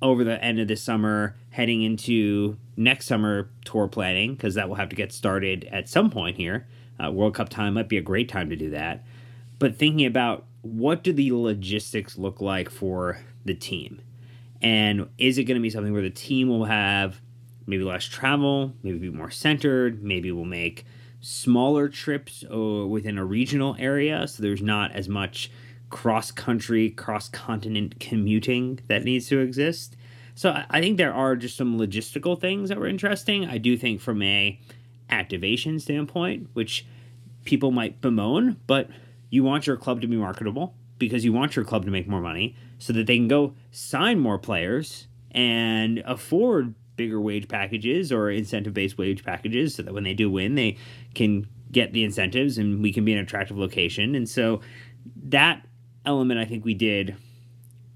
over 0.02 0.24
the 0.24 0.44
end 0.44 0.60
of 0.60 0.68
this 0.68 0.84
summer, 0.84 1.36
heading 1.52 1.82
into 1.82 2.58
next 2.76 3.06
summer 3.06 3.50
tour 3.64 3.88
planning, 3.88 4.34
because 4.34 4.56
that 4.56 4.68
will 4.68 4.76
have 4.76 4.90
to 4.90 4.96
get 4.96 5.14
started 5.14 5.68
at 5.72 5.88
some 5.88 6.10
point 6.10 6.36
here. 6.36 6.68
Uh, 7.04 7.12
World 7.12 7.36
Cup 7.36 7.50
time 7.50 7.76
might 7.76 7.90
be 7.90 7.98
a 7.98 8.02
great 8.02 8.28
time 8.28 8.50
to 8.50 8.56
do 8.56 8.72
that. 8.72 9.06
But 9.64 9.78
thinking 9.78 10.06
about 10.06 10.44
what 10.62 11.06
do 11.06 11.14
the 11.14 11.32
logistics 11.32 12.18
look 12.18 12.42
like 12.42 12.70
for 12.70 13.20
the 13.46 13.54
team? 13.54 14.02
And 14.62 15.08
is 15.18 15.38
it 15.38 15.46
going 15.46 15.56
to 15.56 15.62
be 15.62 15.70
something 15.70 15.94
where 15.94 16.02
the 16.02 16.10
team 16.10 16.50
will 16.50 16.66
have 16.66 17.22
maybe 17.66 17.86
less 17.86 18.04
travel, 18.04 18.74
maybe 18.84 18.98
be 18.98 19.10
more 19.10 19.32
centered, 19.32 20.04
maybe 20.04 20.34
we'll 20.34 20.44
make 20.44 20.86
smaller 21.22 21.88
trips 21.88 22.44
uh, 22.54 22.58
within 22.58 23.18
a 23.18 23.24
regional 23.24 23.78
area 23.80 24.28
so 24.28 24.44
there's 24.44 24.62
not 24.62 24.92
as 24.92 25.08
much 25.08 25.50
cross 25.90 26.30
country, 26.30 26.90
cross 26.90 27.30
continent 27.30 28.02
commuting 28.02 28.82
that 28.90 29.06
needs 29.06 29.30
to 29.30 29.40
exist. 29.40 29.96
So 30.36 30.62
I 30.70 30.82
think 30.82 30.98
there 30.98 31.14
are 31.14 31.38
just 31.38 31.56
some 31.56 31.80
logistical 31.80 32.38
things 32.38 32.68
that 32.68 32.78
were 32.78 32.88
interesting. 32.88 33.46
I 33.46 33.60
do 33.60 33.78
think 33.78 34.02
from 34.02 34.24
a 34.24 34.60
activation 35.10 35.80
standpoint, 35.80 36.50
which 36.52 36.86
people 37.46 37.72
might 37.72 38.02
bemoan, 38.02 38.58
but 38.68 38.90
you 39.34 39.44
want 39.44 39.66
your 39.66 39.76
club 39.76 40.00
to 40.00 40.06
be 40.06 40.16
marketable 40.16 40.76
because 41.00 41.26
you 41.26 41.34
want 41.34 41.56
your 41.56 41.66
club 41.66 41.84
to 41.86 41.90
make 41.90 42.08
more 42.08 42.22
money 42.22 42.56
so 42.78 42.94
that 42.94 43.08
they 43.08 43.18
can 43.18 43.28
go 43.28 43.56
sign 43.72 44.20
more 44.20 44.38
players 44.38 45.08
and 45.32 46.04
afford 46.06 46.76
bigger 46.98 47.20
wage 47.20 47.48
packages 47.48 48.12
or 48.12 48.30
incentive 48.30 48.76
based 48.76 48.96
wage 48.96 49.26
packages 49.26 49.74
so 49.74 49.82
that 49.82 49.92
when 49.92 50.04
they 50.04 50.14
do 50.14 50.30
win, 50.30 50.54
they 50.54 50.78
can 51.16 51.48
get 51.72 51.94
the 51.94 52.04
incentives 52.04 52.60
and 52.60 52.84
we 52.84 52.94
can 52.94 53.04
be 53.04 53.12
an 53.12 53.18
attractive 53.18 53.58
location. 53.58 54.14
And 54.14 54.30
so 54.30 54.62
that 55.24 55.66
element 56.06 56.40
I 56.40 56.46
think 56.46 56.64
we 56.64 56.76
did 56.76 57.16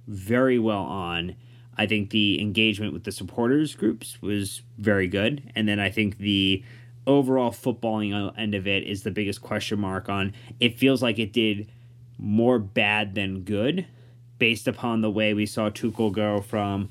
very 0.08 0.58
well 0.58 0.82
on. 0.82 1.36
I 1.78 1.86
think 1.86 2.10
the 2.10 2.42
engagement 2.42 2.94
with 2.94 3.04
the 3.04 3.12
supporters 3.12 3.76
groups 3.76 4.20
was 4.24 4.64
very 4.80 5.08
good. 5.08 5.52
And 5.54 5.68
then 5.68 5.80
I 5.80 5.92
think 5.92 6.18
the 6.18 6.64
overall 7.08 7.52
footballing 7.52 8.32
end 8.38 8.54
of 8.54 8.68
it 8.68 8.84
is 8.84 9.04
the 9.04 9.12
biggest 9.12 9.42
question 9.42 9.80
mark 9.80 10.10
on 10.10 10.34
it 10.60 10.78
feels 10.78 11.02
like 11.02 11.18
it 11.18 11.34
did 11.34 11.72
more 12.18 12.60
bad 12.60 13.16
than 13.16 13.42
good 13.42 13.88
based 14.38 14.68
upon 14.68 15.02
the 15.02 15.10
way 15.10 15.34
we 15.34 15.46
saw 15.46 15.70
Tuchel 15.70 16.12
go 16.12 16.42
from 16.42 16.90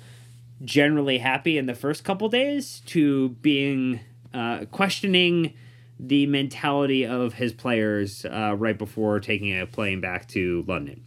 generally 0.64 1.18
happy 1.18 1.58
in 1.58 1.66
the 1.66 1.74
first 1.74 2.04
couple 2.04 2.28
days 2.28 2.80
to 2.86 3.30
being 3.42 4.00
uh, 4.32 4.64
questioning 4.70 5.54
the 5.98 6.26
mentality 6.26 7.06
of 7.06 7.34
his 7.34 7.52
players 7.52 8.24
uh, 8.26 8.54
right 8.56 8.78
before 8.78 9.20
taking 9.20 9.58
a 9.58 9.66
plane 9.66 10.00
back 10.00 10.28
to 10.28 10.64
London. 10.66 11.02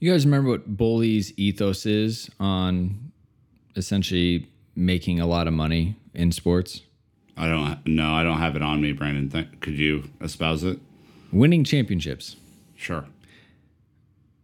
You 0.00 0.10
guys 0.12 0.24
remember 0.26 0.50
what 0.50 0.76
Boehly's 0.76 1.32
ethos 1.38 1.86
is 1.86 2.30
on 2.38 3.12
essentially 3.76 4.48
making 4.74 5.20
a 5.20 5.26
lot 5.26 5.46
of 5.46 5.54
money 5.54 5.96
in 6.12 6.30
sports? 6.32 6.82
I 7.36 7.48
don't 7.48 7.86
no, 7.86 8.12
I 8.12 8.22
don't 8.22 8.38
have 8.38 8.56
it 8.56 8.62
on 8.62 8.80
me, 8.80 8.92
Brandon. 8.92 9.28
Th- 9.28 9.60
could 9.60 9.74
you 9.74 10.04
espouse 10.20 10.62
it? 10.64 10.78
Winning 11.32 11.64
championships. 11.64 12.36
Sure. 12.76 13.06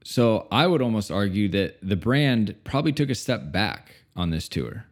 So 0.03 0.49
I 0.51 0.67
would 0.67 0.83
almost 0.83 1.11
argue 1.11 1.49
that 1.51 1.77
the 1.83 1.97
brand 1.97 2.57
probably 2.65 2.93
took 2.93 3.11
a 3.11 3.15
step 3.15 3.53
back 3.53 3.95
on 4.17 4.31
this 4.31 4.49
tour. 4.49 4.87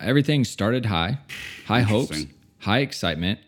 Everything 0.00 0.44
started 0.44 0.86
high, 0.86 1.18
high 1.66 1.82
hopes, 1.82 2.26
high 2.58 2.80
excitement. 2.80 3.38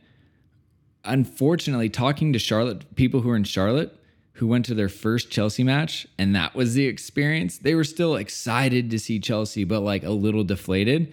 Unfortunately, 1.04 1.88
talking 1.88 2.32
to 2.32 2.38
Charlotte 2.38 2.94
people 2.94 3.20
who 3.20 3.30
are 3.30 3.36
in 3.36 3.44
Charlotte 3.44 3.98
who 4.34 4.46
went 4.46 4.64
to 4.64 4.74
their 4.74 4.88
first 4.88 5.30
Chelsea 5.30 5.62
match 5.62 6.06
and 6.18 6.34
that 6.34 6.54
was 6.54 6.74
the 6.74 6.86
experience, 6.86 7.58
they 7.58 7.74
were 7.74 7.84
still 7.84 8.16
excited 8.16 8.90
to 8.90 8.98
see 8.98 9.18
Chelsea, 9.18 9.64
but 9.64 9.80
like 9.80 10.04
a 10.04 10.10
little 10.10 10.44
deflated. 10.44 11.12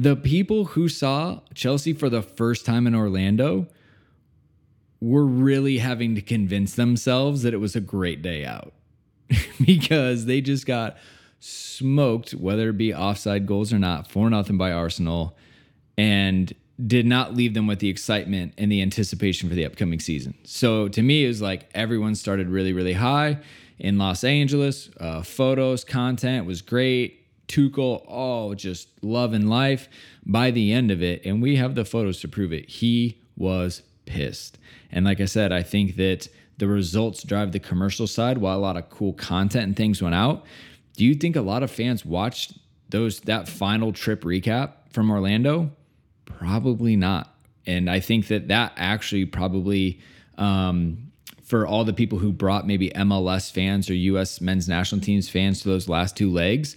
The 0.00 0.16
people 0.16 0.64
who 0.64 0.88
saw 0.88 1.40
Chelsea 1.52 1.92
for 1.92 2.08
the 2.08 2.22
first 2.22 2.64
time 2.64 2.86
in 2.86 2.94
Orlando 2.94 3.66
were 4.98 5.26
really 5.26 5.76
having 5.76 6.14
to 6.14 6.22
convince 6.22 6.74
themselves 6.74 7.42
that 7.42 7.52
it 7.52 7.58
was 7.58 7.76
a 7.76 7.82
great 7.82 8.22
day 8.22 8.46
out 8.46 8.72
because 9.66 10.24
they 10.24 10.40
just 10.40 10.64
got 10.64 10.96
smoked, 11.38 12.30
whether 12.30 12.70
it 12.70 12.78
be 12.78 12.94
offside 12.94 13.46
goals 13.46 13.74
or 13.74 13.78
not, 13.78 14.10
for 14.10 14.30
nothing 14.30 14.56
by 14.56 14.72
Arsenal, 14.72 15.36
and 15.98 16.54
did 16.86 17.04
not 17.04 17.34
leave 17.34 17.52
them 17.52 17.66
with 17.66 17.80
the 17.80 17.90
excitement 17.90 18.54
and 18.56 18.72
the 18.72 18.80
anticipation 18.80 19.50
for 19.50 19.54
the 19.54 19.66
upcoming 19.66 20.00
season. 20.00 20.32
So 20.44 20.88
to 20.88 21.02
me, 21.02 21.26
it 21.26 21.28
was 21.28 21.42
like 21.42 21.68
everyone 21.74 22.14
started 22.14 22.48
really, 22.48 22.72
really 22.72 22.94
high 22.94 23.36
in 23.78 23.98
Los 23.98 24.24
Angeles. 24.24 24.88
Uh, 24.98 25.20
photos, 25.20 25.84
content 25.84 26.46
was 26.46 26.62
great. 26.62 27.19
Tuchel, 27.50 28.04
all 28.06 28.54
just 28.54 28.88
love 29.02 29.32
and 29.32 29.50
life. 29.50 29.88
By 30.24 30.50
the 30.50 30.72
end 30.72 30.90
of 30.90 31.02
it, 31.02 31.24
and 31.24 31.42
we 31.42 31.56
have 31.56 31.74
the 31.74 31.84
photos 31.84 32.20
to 32.20 32.28
prove 32.28 32.52
it, 32.52 32.68
he 32.68 33.20
was 33.36 33.82
pissed. 34.06 34.58
And 34.92 35.04
like 35.04 35.20
I 35.20 35.24
said, 35.24 35.52
I 35.52 35.62
think 35.62 35.96
that 35.96 36.28
the 36.58 36.68
results 36.68 37.22
drive 37.24 37.52
the 37.52 37.58
commercial 37.58 38.06
side 38.06 38.38
while 38.38 38.56
a 38.56 38.60
lot 38.60 38.76
of 38.76 38.88
cool 38.90 39.14
content 39.14 39.64
and 39.64 39.76
things 39.76 40.00
went 40.00 40.14
out. 40.14 40.44
Do 40.96 41.04
you 41.04 41.14
think 41.14 41.34
a 41.34 41.40
lot 41.40 41.62
of 41.62 41.70
fans 41.70 42.04
watched 42.04 42.52
those 42.90 43.20
that 43.20 43.48
final 43.48 43.92
trip 43.92 44.22
recap 44.22 44.72
from 44.90 45.10
Orlando? 45.10 45.72
Probably 46.26 46.96
not. 46.96 47.34
And 47.66 47.90
I 47.90 48.00
think 48.00 48.28
that 48.28 48.48
that 48.48 48.72
actually 48.76 49.24
probably 49.24 50.00
um, 50.36 51.10
for 51.42 51.66
all 51.66 51.84
the 51.84 51.92
people 51.92 52.18
who 52.18 52.32
brought 52.32 52.66
maybe 52.66 52.90
MLS 52.90 53.50
fans 53.50 53.90
or 53.90 53.94
U.S. 53.94 54.40
men's 54.40 54.68
national 54.68 55.00
teams 55.00 55.28
fans 55.28 55.62
to 55.62 55.68
those 55.68 55.88
last 55.88 56.16
two 56.16 56.30
legs, 56.30 56.76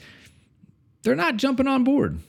they're 1.04 1.16
not 1.16 1.38
jumping 1.38 1.68
on 1.68 1.84
board. 1.84 2.20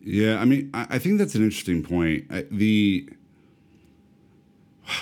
Yeah, 0.00 0.38
I 0.38 0.44
mean, 0.44 0.70
I, 0.74 0.86
I 0.90 0.98
think 0.98 1.18
that's 1.18 1.34
an 1.34 1.42
interesting 1.42 1.82
point. 1.82 2.26
I, 2.30 2.44
the 2.50 3.08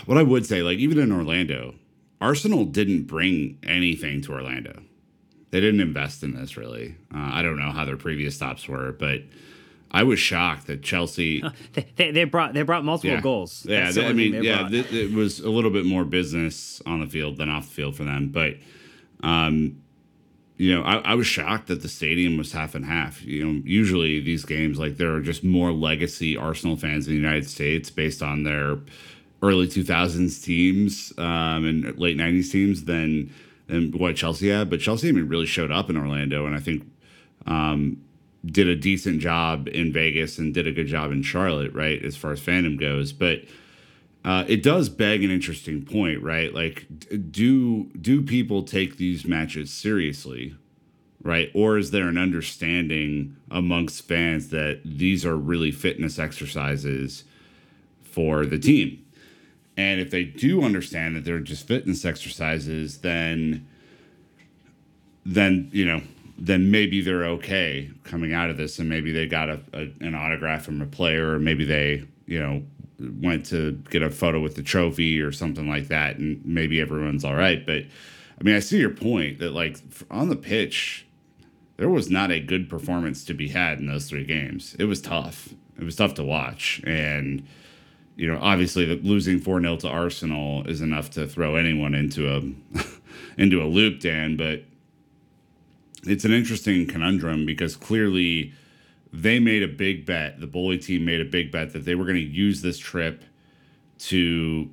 what 0.06 0.18
I 0.18 0.22
would 0.22 0.46
say, 0.46 0.62
like 0.62 0.78
even 0.78 0.98
in 0.98 1.10
Orlando, 1.10 1.74
Arsenal 2.20 2.64
didn't 2.64 3.04
bring 3.04 3.58
anything 3.62 4.22
to 4.22 4.32
Orlando. 4.32 4.82
They 5.50 5.60
didn't 5.60 5.80
invest 5.80 6.22
in 6.22 6.34
this 6.34 6.56
really. 6.56 6.96
Uh, 7.14 7.30
I 7.32 7.42
don't 7.42 7.58
know 7.58 7.70
how 7.72 7.84
their 7.84 7.96
previous 7.96 8.36
stops 8.36 8.68
were, 8.68 8.92
but 8.92 9.22
I 9.90 10.04
was 10.04 10.18
shocked 10.18 10.68
that 10.68 10.82
Chelsea. 10.82 11.42
They, 11.74 11.86
they, 11.96 12.10
they 12.10 12.24
brought 12.24 12.54
they 12.54 12.62
brought 12.62 12.84
multiple 12.84 13.16
yeah. 13.16 13.20
goals. 13.20 13.66
Yeah, 13.68 13.90
they- 13.90 14.06
I 14.06 14.12
mean, 14.12 14.42
yeah, 14.42 14.68
th- 14.68 14.92
it 14.92 15.12
was 15.12 15.40
a 15.40 15.50
little 15.50 15.70
bit 15.70 15.84
more 15.84 16.04
business 16.04 16.80
on 16.86 17.00
the 17.00 17.06
field 17.06 17.36
than 17.38 17.50
off 17.50 17.66
the 17.66 17.74
field 17.74 17.96
for 17.96 18.04
them. 18.04 18.28
But, 18.28 18.56
um, 19.22 19.81
you 20.62 20.72
know, 20.72 20.84
I, 20.84 20.98
I 20.98 21.14
was 21.14 21.26
shocked 21.26 21.66
that 21.66 21.82
the 21.82 21.88
stadium 21.88 22.36
was 22.36 22.52
half 22.52 22.76
and 22.76 22.84
half. 22.84 23.20
You 23.24 23.44
know, 23.44 23.62
usually 23.64 24.20
these 24.20 24.44
games, 24.44 24.78
like 24.78 24.96
there 24.96 25.12
are 25.12 25.20
just 25.20 25.42
more 25.42 25.72
legacy 25.72 26.36
Arsenal 26.36 26.76
fans 26.76 27.08
in 27.08 27.14
the 27.14 27.20
United 27.20 27.50
States 27.50 27.90
based 27.90 28.22
on 28.22 28.44
their 28.44 28.78
early 29.42 29.66
2000s 29.66 30.40
teams 30.44 31.12
um, 31.18 31.66
and 31.66 31.98
late 31.98 32.16
90s 32.16 32.52
teams 32.52 32.84
than 32.84 33.34
than 33.66 33.90
what 33.90 34.14
Chelsea 34.14 34.50
had. 34.50 34.70
But 34.70 34.78
Chelsea, 34.78 35.08
I 35.08 35.12
mean, 35.12 35.26
really 35.26 35.46
showed 35.46 35.72
up 35.72 35.90
in 35.90 35.96
Orlando, 35.96 36.46
and 36.46 36.54
I 36.54 36.60
think 36.60 36.88
um, 37.46 38.00
did 38.46 38.68
a 38.68 38.76
decent 38.76 39.18
job 39.18 39.66
in 39.66 39.92
Vegas 39.92 40.38
and 40.38 40.54
did 40.54 40.68
a 40.68 40.72
good 40.72 40.86
job 40.86 41.10
in 41.10 41.24
Charlotte, 41.24 41.74
right, 41.74 42.00
as 42.04 42.14
far 42.14 42.30
as 42.30 42.40
fandom 42.40 42.78
goes. 42.78 43.12
But 43.12 43.40
uh, 44.24 44.44
it 44.46 44.62
does 44.62 44.88
beg 44.88 45.24
an 45.24 45.30
interesting 45.30 45.84
point, 45.84 46.22
right? 46.22 46.54
Like, 46.54 46.86
do 47.30 47.84
do 48.00 48.22
people 48.22 48.62
take 48.62 48.96
these 48.96 49.24
matches 49.24 49.72
seriously, 49.72 50.54
right? 51.22 51.50
Or 51.54 51.76
is 51.76 51.90
there 51.90 52.08
an 52.08 52.18
understanding 52.18 53.36
amongst 53.50 54.06
fans 54.06 54.48
that 54.50 54.80
these 54.84 55.26
are 55.26 55.36
really 55.36 55.72
fitness 55.72 56.18
exercises 56.18 57.24
for 58.04 58.46
the 58.46 58.58
team? 58.58 59.04
And 59.76 60.00
if 60.00 60.10
they 60.10 60.24
do 60.24 60.62
understand 60.62 61.16
that 61.16 61.24
they're 61.24 61.40
just 61.40 61.66
fitness 61.66 62.04
exercises, 62.04 62.98
then 62.98 63.66
then 65.26 65.68
you 65.72 65.84
know 65.84 66.00
then 66.38 66.70
maybe 66.70 67.00
they're 67.00 67.24
okay 67.24 67.90
coming 68.04 68.32
out 68.32 68.50
of 68.50 68.56
this 68.56 68.78
and 68.78 68.88
maybe 68.88 69.12
they 69.12 69.26
got 69.26 69.48
a, 69.48 69.60
a, 69.72 69.80
an 70.00 70.14
autograph 70.14 70.64
from 70.64 70.80
a 70.82 70.86
player 70.86 71.34
or 71.34 71.38
maybe 71.38 71.64
they 71.64 72.04
you 72.26 72.38
know 72.38 72.62
went 73.20 73.46
to 73.46 73.72
get 73.90 74.02
a 74.02 74.10
photo 74.10 74.40
with 74.40 74.54
the 74.54 74.62
trophy 74.62 75.20
or 75.20 75.32
something 75.32 75.68
like 75.68 75.88
that 75.88 76.16
and 76.16 76.44
maybe 76.44 76.80
everyone's 76.80 77.24
all 77.24 77.34
right 77.34 77.66
but 77.66 77.82
i 78.40 78.42
mean 78.42 78.54
i 78.54 78.60
see 78.60 78.78
your 78.78 78.90
point 78.90 79.38
that 79.38 79.50
like 79.52 79.78
on 80.10 80.28
the 80.28 80.36
pitch 80.36 81.06
there 81.82 81.88
was 81.88 82.10
not 82.10 82.30
a 82.30 82.38
good 82.38 82.68
performance 82.68 83.24
to 83.24 83.34
be 83.34 83.48
had 83.48 83.80
in 83.80 83.86
those 83.86 84.08
three 84.08 84.24
games. 84.24 84.76
It 84.78 84.84
was 84.84 85.00
tough. 85.00 85.52
It 85.76 85.82
was 85.82 85.96
tough 85.96 86.14
to 86.14 86.22
watch 86.22 86.80
and 86.86 87.44
you 88.14 88.30
know 88.30 88.38
obviously 88.40 88.86
losing 89.00 89.40
4-0 89.40 89.80
to 89.80 89.88
arsenal 89.88 90.64
is 90.68 90.80
enough 90.80 91.10
to 91.12 91.26
throw 91.26 91.56
anyone 91.56 91.94
into 91.94 92.30
a 92.30 92.42
into 93.40 93.60
a 93.60 93.64
loop 93.64 94.00
dan 94.00 94.36
but 94.36 94.62
it's 96.04 96.24
an 96.24 96.30
interesting 96.30 96.86
conundrum 96.86 97.46
because 97.46 97.74
clearly 97.74 98.52
they 99.12 99.38
made 99.38 99.62
a 99.62 99.68
big 99.68 100.06
bet. 100.06 100.40
The 100.40 100.46
Boehly 100.46 100.78
team 100.78 101.04
made 101.04 101.20
a 101.20 101.24
big 101.24 101.50
bet 101.50 101.72
that 101.72 101.84
they 101.84 101.94
were 101.94 102.04
going 102.04 102.16
to 102.16 102.22
use 102.22 102.62
this 102.62 102.78
trip 102.78 103.24
to 103.98 104.70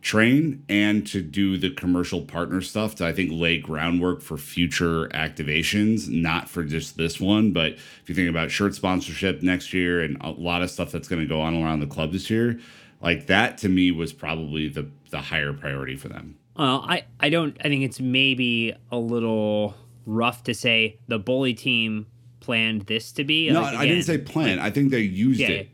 train 0.00 0.64
and 0.68 1.06
to 1.06 1.22
do 1.22 1.56
the 1.56 1.70
commercial 1.70 2.22
partner 2.22 2.60
stuff 2.60 2.96
to 2.96 3.06
I 3.06 3.12
think 3.12 3.30
lay 3.32 3.58
groundwork 3.58 4.20
for 4.20 4.36
future 4.36 5.06
activations, 5.08 6.08
not 6.08 6.48
for 6.48 6.64
just 6.64 6.96
this 6.96 7.20
one. 7.20 7.52
But 7.52 7.72
if 7.74 8.02
you 8.08 8.14
think 8.14 8.28
about 8.28 8.50
shirt 8.50 8.74
sponsorship 8.74 9.42
next 9.42 9.72
year 9.72 10.02
and 10.02 10.16
a 10.20 10.30
lot 10.30 10.62
of 10.62 10.70
stuff 10.70 10.90
that's 10.90 11.06
going 11.06 11.22
to 11.22 11.28
go 11.28 11.40
on 11.40 11.54
around 11.54 11.80
the 11.80 11.86
club 11.86 12.12
this 12.12 12.30
year, 12.30 12.58
like 13.00 13.26
that 13.28 13.58
to 13.58 13.68
me 13.68 13.90
was 13.90 14.12
probably 14.12 14.68
the 14.68 14.88
the 15.10 15.20
higher 15.20 15.52
priority 15.52 15.96
for 15.96 16.08
them. 16.08 16.36
Well, 16.56 16.84
I, 16.86 17.04
I 17.20 17.30
don't. 17.30 17.56
I 17.60 17.64
think 17.64 17.82
it's 17.82 18.00
maybe 18.00 18.74
a 18.90 18.98
little 18.98 19.74
rough 20.04 20.42
to 20.44 20.54
say 20.54 20.98
the 21.06 21.18
Boehly 21.18 21.54
team 21.54 22.06
planned 22.42 22.82
this 22.82 23.12
to 23.12 23.24
be. 23.24 23.50
No, 23.50 23.62
Like, 23.62 23.76
I 23.76 23.86
didn't 23.86 24.02
say 24.04 24.18
plan. 24.18 24.58
I 24.58 24.70
think 24.70 24.90
they 24.90 25.00
used 25.00 25.40
Yeah. 25.40 25.48
it 25.48 25.68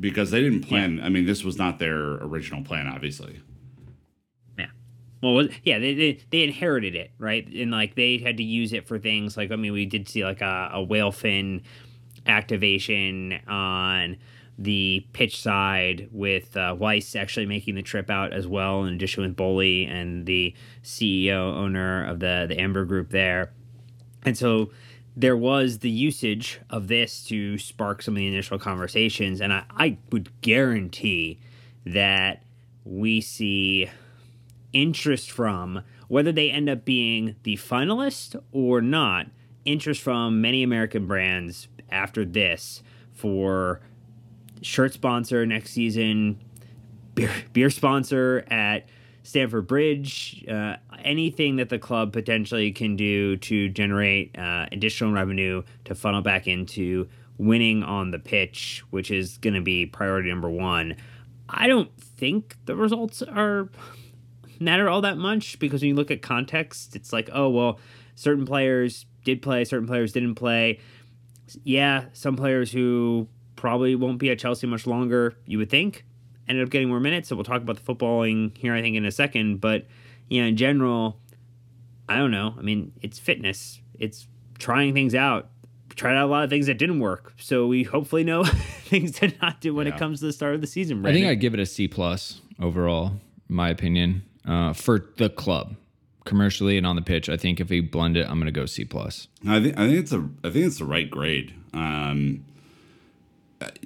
because 0.00 0.30
they 0.32 0.40
didn't 0.40 0.62
plan. 0.62 1.00
I 1.02 1.08
mean, 1.08 1.26
this 1.26 1.44
was 1.44 1.58
not 1.58 1.78
their 1.78 2.14
original 2.14 2.62
plan, 2.64 2.86
obviously. 2.88 3.40
Yeah. 4.58 4.66
Well, 5.22 5.34
was- 5.34 5.50
yeah, 5.62 5.78
they, 5.78 5.94
they 5.94 6.18
they 6.30 6.42
inherited 6.42 6.94
it, 6.94 7.10
right? 7.18 7.46
And 7.48 7.70
like 7.70 7.94
they 7.94 8.18
had 8.18 8.36
to 8.38 8.42
use 8.44 8.72
it 8.72 8.86
for 8.88 8.98
things 8.98 9.36
like 9.36 9.52
I 9.52 9.56
mean, 9.56 9.72
we 9.72 9.86
did 9.86 10.08
see 10.08 10.24
like 10.24 10.40
a, 10.40 10.70
a 10.74 10.82
whale 10.82 11.12
fin 11.12 11.62
activation 12.26 13.38
on 13.48 14.16
the 14.60 15.06
pitch 15.12 15.40
side 15.40 16.08
with 16.10 16.56
uh, 16.56 16.74
Wyss 16.78 17.14
actually 17.14 17.46
making 17.46 17.76
the 17.76 17.82
trip 17.82 18.10
out 18.10 18.32
as 18.32 18.46
well, 18.46 18.84
in 18.84 18.94
addition 18.94 19.22
with 19.22 19.36
Boehly 19.36 19.86
and 19.86 20.26
the 20.26 20.52
CEO 20.82 21.54
owner 21.54 22.04
of 22.06 22.20
the 22.20 22.46
the 22.48 22.60
Amber 22.60 22.84
Group 22.84 23.10
there. 23.10 23.52
And 24.24 24.36
so 24.36 24.70
there 25.18 25.36
was 25.36 25.80
the 25.80 25.90
usage 25.90 26.60
of 26.70 26.86
this 26.86 27.24
to 27.24 27.58
spark 27.58 28.02
some 28.02 28.14
of 28.14 28.18
the 28.18 28.28
initial 28.28 28.56
conversations. 28.56 29.40
And 29.40 29.52
I, 29.52 29.64
I 29.76 29.98
would 30.12 30.30
guarantee 30.42 31.40
that 31.84 32.44
we 32.84 33.20
see 33.20 33.90
interest 34.72 35.32
from 35.32 35.82
whether 36.06 36.30
they 36.30 36.52
end 36.52 36.68
up 36.68 36.84
being 36.84 37.34
the 37.42 37.56
finalist 37.56 38.40
or 38.52 38.80
not, 38.80 39.26
interest 39.64 40.02
from 40.02 40.40
many 40.40 40.62
American 40.62 41.08
brands 41.08 41.66
after 41.90 42.24
this 42.24 42.84
for 43.12 43.80
shirt 44.62 44.92
sponsor 44.92 45.44
next 45.44 45.72
season, 45.72 46.38
beer, 47.16 47.32
beer 47.52 47.70
sponsor 47.70 48.44
at 48.52 48.88
Stamford 49.24 49.66
Bridge, 49.66 50.44
uh, 50.48 50.76
anything 51.04 51.56
that 51.56 51.68
the 51.68 51.78
club 51.78 52.12
potentially 52.12 52.72
can 52.72 52.96
do 52.96 53.36
to 53.38 53.68
generate 53.68 54.36
uh, 54.38 54.66
additional 54.72 55.12
revenue 55.12 55.62
to 55.84 55.94
funnel 55.94 56.22
back 56.22 56.46
into 56.46 57.08
winning 57.38 57.82
on 57.82 58.10
the 58.10 58.18
pitch, 58.18 58.82
which 58.90 59.10
is 59.10 59.38
going 59.38 59.54
to 59.54 59.60
be 59.60 59.86
priority 59.86 60.28
number 60.28 60.50
one. 60.50 60.96
I 61.48 61.66
don't 61.66 61.90
think 62.00 62.56
the 62.66 62.76
results 62.76 63.22
are 63.22 63.70
matter 64.60 64.88
all 64.88 65.00
that 65.02 65.16
much 65.16 65.58
because 65.58 65.80
when 65.80 65.90
you 65.90 65.94
look 65.94 66.10
at 66.10 66.20
context, 66.20 66.96
it's 66.96 67.12
like, 67.12 67.30
oh 67.32 67.48
well, 67.48 67.80
certain 68.14 68.44
players 68.44 69.06
did 69.24 69.40
play, 69.42 69.64
certain 69.64 69.86
players 69.86 70.12
didn't 70.12 70.34
play. 70.34 70.80
Yeah, 71.64 72.06
some 72.12 72.36
players 72.36 72.72
who 72.72 73.28
probably 73.56 73.94
won't 73.94 74.18
be 74.18 74.30
at 74.30 74.38
Chelsea 74.38 74.66
much 74.66 74.86
longer, 74.86 75.36
you 75.46 75.58
would 75.58 75.70
think, 75.70 76.04
ended 76.48 76.64
up 76.64 76.70
getting 76.70 76.88
more 76.88 77.00
minutes. 77.00 77.28
So 77.28 77.36
we'll 77.36 77.44
talk 77.44 77.62
about 77.62 77.76
the 77.76 77.94
footballing 77.94 78.56
here, 78.56 78.74
I 78.74 78.82
think, 78.82 78.96
in 78.96 79.04
a 79.04 79.10
second. 79.10 79.60
But 79.60 79.86
yeah, 80.28 80.44
in 80.44 80.56
general, 80.56 81.18
I 82.08 82.16
don't 82.16 82.30
know. 82.30 82.54
I 82.58 82.62
mean, 82.62 82.92
it's 83.02 83.18
fitness. 83.18 83.80
It's 83.98 84.26
trying 84.58 84.94
things 84.94 85.14
out. 85.14 85.48
Tried 85.94 86.16
out 86.16 86.26
a 86.26 86.30
lot 86.30 86.44
of 86.44 86.50
things 86.50 86.66
that 86.66 86.78
didn't 86.78 87.00
work. 87.00 87.32
So 87.38 87.66
we 87.66 87.82
hopefully 87.82 88.22
know 88.22 88.44
things 88.84 89.12
to 89.18 89.32
not 89.42 89.60
do 89.60 89.74
when 89.74 89.86
it 89.86 89.96
comes 89.96 90.20
to 90.20 90.26
the 90.26 90.32
start 90.32 90.54
of 90.54 90.60
the 90.60 90.66
season. 90.66 91.02
Right? 91.02 91.10
I 91.10 91.12
think 91.12 91.26
I'd 91.26 91.40
give 91.40 91.54
it 91.54 91.60
a 91.60 91.66
C 91.66 91.88
plus 91.88 92.40
overall, 92.60 93.14
my 93.48 93.68
opinion, 93.68 94.22
uh, 94.46 94.74
for 94.74 95.06
the 95.16 95.28
club, 95.28 95.74
commercially 96.24 96.78
and 96.78 96.86
on 96.86 96.94
the 96.94 97.02
pitch. 97.02 97.28
I 97.28 97.36
think 97.36 97.58
if 97.58 97.70
we 97.70 97.80
blend 97.80 98.16
it, 98.16 98.28
I'm 98.28 98.38
going 98.38 98.46
to 98.46 98.52
go 98.52 98.64
C 98.64 98.84
plus. 98.84 99.26
I 99.46 99.60
think 99.60 99.78
I 99.78 99.88
think 99.88 99.98
it's 99.98 100.12
a 100.12 100.28
I 100.44 100.50
think 100.50 100.66
it's 100.66 100.78
the 100.78 100.84
right 100.84 101.10
grade. 101.10 101.52
Um, 101.74 102.44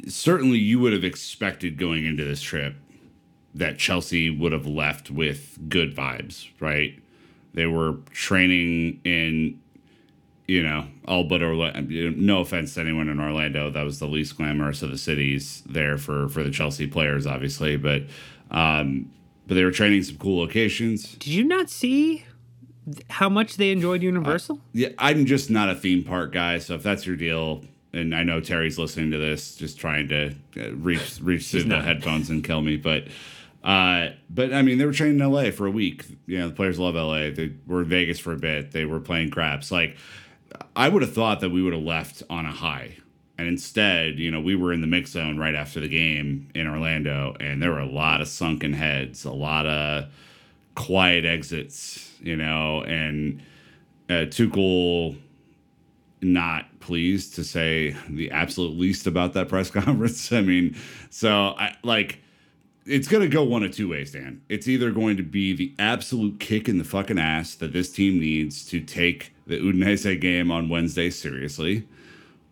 certainly, 0.06 0.58
you 0.58 0.80
would 0.80 0.92
have 0.92 1.04
expected 1.04 1.78
going 1.78 2.04
into 2.04 2.24
this 2.24 2.42
trip 2.42 2.74
that 3.54 3.78
Chelsea 3.78 4.30
would 4.30 4.52
have 4.52 4.66
left 4.66 5.10
with 5.10 5.58
good 5.68 5.94
vibes, 5.94 6.48
right? 6.60 6.98
They 7.54 7.66
were 7.66 7.96
training 8.12 9.00
in, 9.04 9.60
you 10.48 10.62
know, 10.62 10.86
all 11.06 11.24
but 11.24 11.42
Orlando. 11.42 11.80
No 12.16 12.40
offense 12.40 12.74
to 12.74 12.80
anyone 12.80 13.08
in 13.08 13.20
Orlando, 13.20 13.70
that 13.70 13.82
was 13.82 13.98
the 13.98 14.06
least 14.06 14.36
glamorous 14.36 14.82
of 14.82 14.90
the 14.90 14.98
cities 14.98 15.62
there 15.66 15.98
for 15.98 16.28
for 16.28 16.42
the 16.42 16.50
Chelsea 16.50 16.86
players, 16.86 17.26
obviously, 17.26 17.76
but 17.76 18.02
um, 18.50 19.10
but 19.46 19.54
they 19.54 19.64
were 19.64 19.70
training 19.70 20.02
some 20.02 20.16
cool 20.16 20.38
locations. 20.38 21.14
Did 21.14 21.32
you 21.32 21.44
not 21.44 21.68
see 21.68 22.24
how 23.10 23.28
much 23.28 23.56
they 23.56 23.70
enjoyed 23.70 24.02
Universal? 24.02 24.60
Yeah, 24.72 24.88
I'm 24.98 25.26
just 25.26 25.50
not 25.50 25.68
a 25.68 25.74
theme 25.74 26.04
park 26.04 26.32
guy. 26.32 26.58
So 26.58 26.74
if 26.74 26.82
that's 26.82 27.06
your 27.06 27.16
deal, 27.16 27.62
and 27.92 28.14
I 28.14 28.22
know 28.22 28.40
Terry's 28.40 28.78
listening 28.78 29.10
to 29.10 29.18
this, 29.18 29.56
just 29.56 29.78
trying 29.78 30.08
to 30.08 30.34
uh, 30.56 30.72
reach 30.74 31.20
reach 31.20 31.50
through 31.50 31.64
the 31.64 31.82
headphones 31.82 32.30
and 32.30 32.42
kill 32.42 32.62
me. 32.62 32.76
But 32.76 33.04
uh, 33.64 34.10
but 34.28 34.52
I 34.52 34.62
mean, 34.62 34.78
they 34.78 34.86
were 34.86 34.92
training 34.92 35.20
in 35.20 35.30
LA 35.30 35.50
for 35.50 35.66
a 35.66 35.70
week. 35.70 36.04
You 36.26 36.38
know, 36.38 36.48
the 36.48 36.54
players 36.54 36.78
love 36.78 36.94
LA. 36.94 37.30
They 37.30 37.52
were 37.66 37.82
in 37.82 37.88
Vegas 37.88 38.18
for 38.18 38.32
a 38.32 38.38
bit. 38.38 38.72
They 38.72 38.84
were 38.84 39.00
playing 39.00 39.30
craps. 39.30 39.70
Like 39.70 39.96
I 40.74 40.88
would 40.88 41.02
have 41.02 41.14
thought 41.14 41.40
that 41.40 41.50
we 41.50 41.62
would 41.62 41.72
have 41.72 41.82
left 41.82 42.22
on 42.28 42.46
a 42.46 42.52
high. 42.52 42.96
And 43.38 43.48
instead, 43.48 44.18
you 44.18 44.30
know, 44.30 44.40
we 44.40 44.54
were 44.54 44.72
in 44.72 44.80
the 44.82 44.86
mix 44.86 45.10
zone 45.10 45.38
right 45.38 45.54
after 45.54 45.80
the 45.80 45.88
game 45.88 46.48
in 46.54 46.66
Orlando, 46.66 47.34
and 47.40 47.62
there 47.62 47.70
were 47.70 47.80
a 47.80 47.86
lot 47.86 48.20
of 48.20 48.28
sunken 48.28 48.72
heads, 48.72 49.24
a 49.24 49.32
lot 49.32 49.66
of 49.66 50.04
quiet 50.74 51.24
exits, 51.24 52.14
you 52.20 52.36
know, 52.36 52.82
and 52.82 53.42
uh, 54.08 54.26
Tuchel 54.26 55.18
not 56.20 56.66
pleased 56.80 57.34
to 57.34 57.44
say 57.44 57.96
the 58.08 58.30
absolute 58.30 58.78
least 58.78 59.06
about 59.06 59.32
that 59.32 59.48
press 59.48 59.70
conference. 59.72 60.32
I 60.32 60.40
mean, 60.40 60.76
so 61.10 61.54
I 61.58 61.76
like 61.82 62.20
it's 62.86 63.08
going 63.08 63.22
to 63.22 63.28
go 63.28 63.44
one 63.44 63.62
of 63.62 63.72
two 63.72 63.88
ways, 63.88 64.12
Dan. 64.12 64.42
It's 64.48 64.66
either 64.68 64.90
going 64.90 65.16
to 65.16 65.22
be 65.22 65.52
the 65.52 65.74
absolute 65.78 66.40
kick 66.40 66.68
in 66.68 66.78
the 66.78 66.84
fucking 66.84 67.18
ass 67.18 67.54
that 67.56 67.72
this 67.72 67.92
team 67.92 68.18
needs 68.18 68.64
to 68.66 68.80
take 68.80 69.32
the 69.46 69.58
Udinese 69.58 70.20
game 70.20 70.50
on 70.50 70.68
Wednesday 70.68 71.10
seriously, 71.10 71.86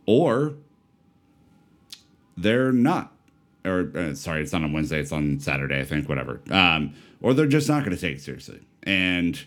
or 0.06 0.54
they're 2.36 2.72
not. 2.72 3.12
Or 3.64 3.92
uh, 3.94 4.14
sorry, 4.14 4.42
it's 4.42 4.52
not 4.52 4.62
on 4.62 4.72
Wednesday. 4.72 5.00
It's 5.00 5.12
on 5.12 5.38
Saturday, 5.40 5.80
I 5.80 5.84
think. 5.84 6.08
Whatever. 6.08 6.40
Um, 6.50 6.94
or 7.20 7.34
they're 7.34 7.46
just 7.46 7.68
not 7.68 7.84
going 7.84 7.94
to 7.94 8.00
take 8.00 8.16
it 8.16 8.22
seriously, 8.22 8.60
and 8.82 9.44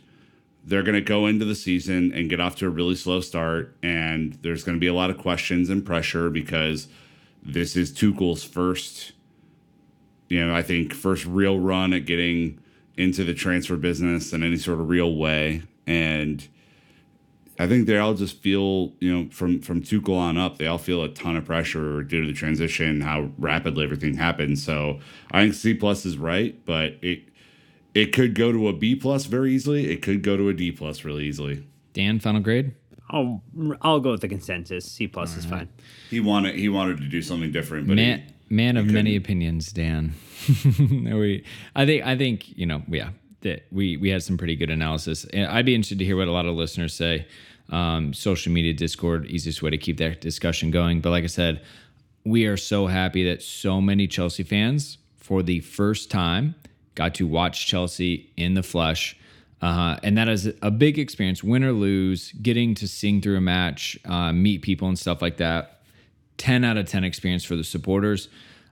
they're 0.65 0.83
going 0.83 0.95
to 0.95 1.01
go 1.01 1.27
into 1.27 1.45
the 1.45 1.55
season 1.55 2.13
and 2.13 2.29
get 2.29 2.39
off 2.39 2.55
to 2.57 2.67
a 2.67 2.69
really 2.69 2.95
slow 2.95 3.21
start. 3.21 3.75
And 3.81 4.37
there's 4.41 4.63
going 4.63 4.77
to 4.77 4.79
be 4.79 4.87
a 4.87 4.93
lot 4.93 5.09
of 5.09 5.17
questions 5.17 5.69
and 5.69 5.85
pressure 5.85 6.29
because 6.29 6.87
this 7.41 7.75
is 7.75 7.91
Tuchel's 7.91 8.43
first, 8.43 9.13
you 10.33 10.43
know, 10.43 10.55
I 10.55 10.63
think 10.63 10.93
first 10.93 11.25
real 11.27 11.59
run 11.59 11.93
at 11.93 12.07
getting 12.07 12.59
into 12.97 13.23
the 13.23 13.35
transfer 13.35 13.75
business 13.75 14.33
in 14.33 14.41
any 14.41 14.57
sort 14.57 14.79
of 14.79 14.89
real 14.89 15.15
way. 15.15 15.61
And 15.85 16.47
I 17.59 17.67
think 17.67 17.85
they 17.85 17.99
all 17.99 18.15
just 18.15 18.39
feel, 18.39 18.93
you 18.99 19.15
know, 19.15 19.29
from 19.29 19.61
from 19.61 19.83
Tuchel 19.83 20.17
on 20.17 20.39
up, 20.39 20.57
they 20.57 20.65
all 20.65 20.79
feel 20.79 21.03
a 21.03 21.09
ton 21.09 21.37
of 21.37 21.45
pressure 21.45 22.01
due 22.01 22.21
to 22.21 22.27
the 22.27 22.33
transition, 22.33 23.01
how 23.01 23.29
rapidly 23.37 23.83
everything 23.83 24.15
happened. 24.15 24.57
So 24.57 24.99
I 25.29 25.43
think 25.43 25.53
C 25.53 25.75
plus 25.75 26.03
is 26.03 26.17
right, 26.17 26.59
but 26.65 26.97
it 27.03 27.25
it 27.93 28.11
could 28.11 28.33
go 28.33 28.51
to 28.51 28.69
a 28.69 28.73
B 28.73 28.95
plus 28.95 29.25
very 29.25 29.53
easily. 29.53 29.91
It 29.91 30.01
could 30.01 30.23
go 30.23 30.35
to 30.35 30.49
a 30.49 30.53
D 30.53 30.71
plus 30.71 31.05
really 31.05 31.25
easily. 31.25 31.63
Dan, 31.93 32.19
final 32.19 32.41
grade? 32.41 32.73
I'll 33.11 33.43
I'll 33.83 33.99
go 33.99 34.09
with 34.09 34.21
the 34.21 34.29
consensus. 34.29 34.91
C 34.91 35.07
plus 35.07 35.37
is 35.37 35.45
fine. 35.45 35.69
He 36.09 36.19
wanted 36.19 36.55
he 36.55 36.69
wanted 36.69 36.97
to 36.97 37.07
do 37.07 37.21
something 37.21 37.51
different, 37.51 37.85
but 37.85 37.97
man, 37.97 38.19
he, 38.21 38.32
man 38.49 38.77
of 38.77 38.85
many 38.85 39.15
opinions, 39.15 39.71
Dan. 39.71 40.13
we, 40.79 41.43
I 41.75 41.85
think, 41.85 42.05
I 42.05 42.17
think 42.17 42.57
you 42.57 42.65
know, 42.65 42.83
yeah, 42.87 43.09
that 43.41 43.65
we 43.71 43.97
we 43.97 44.09
had 44.09 44.23
some 44.23 44.37
pretty 44.37 44.55
good 44.55 44.69
analysis. 44.69 45.25
And 45.25 45.47
I'd 45.47 45.65
be 45.65 45.75
interested 45.75 45.99
to 45.99 46.05
hear 46.05 46.17
what 46.17 46.27
a 46.27 46.31
lot 46.31 46.45
of 46.45 46.55
listeners 46.55 46.93
say. 46.93 47.27
Um, 47.69 48.13
social 48.13 48.51
media, 48.51 48.73
Discord, 48.73 49.25
easiest 49.27 49.61
way 49.61 49.69
to 49.69 49.77
keep 49.77 49.97
that 49.97 50.21
discussion 50.21 50.69
going. 50.69 51.01
But 51.01 51.11
like 51.11 51.23
I 51.23 51.27
said, 51.27 51.61
we 52.25 52.45
are 52.45 52.57
so 52.57 52.87
happy 52.87 53.23
that 53.25 53.41
so 53.41 53.81
many 53.81 54.07
Chelsea 54.07 54.43
fans, 54.43 54.97
for 55.17 55.43
the 55.43 55.61
first 55.61 56.11
time, 56.11 56.55
got 56.95 57.15
to 57.15 57.27
watch 57.27 57.67
Chelsea 57.67 58.31
in 58.37 58.53
the 58.53 58.63
flesh. 58.63 59.17
Uh, 59.61 59.97
and 60.03 60.17
that 60.17 60.27
is 60.27 60.51
a 60.61 60.69
big 60.69 60.99
experience, 60.99 61.41
win 61.41 61.63
or 61.63 61.71
lose, 61.71 62.33
getting 62.33 62.75
to 62.75 62.87
sing 62.87 63.21
through 63.21 63.37
a 63.37 63.41
match, 63.41 63.97
uh, 64.05 64.33
meet 64.33 64.61
people 64.61 64.89
and 64.89 64.99
stuff 64.99 65.21
like 65.21 65.37
that. 65.37 65.72
10 66.43 66.65
out 66.65 66.75
of 66.75 66.85
10 66.85 67.05
experience 67.05 67.45
for 67.45 67.55
the 67.55 67.63
supporters. 67.63 68.27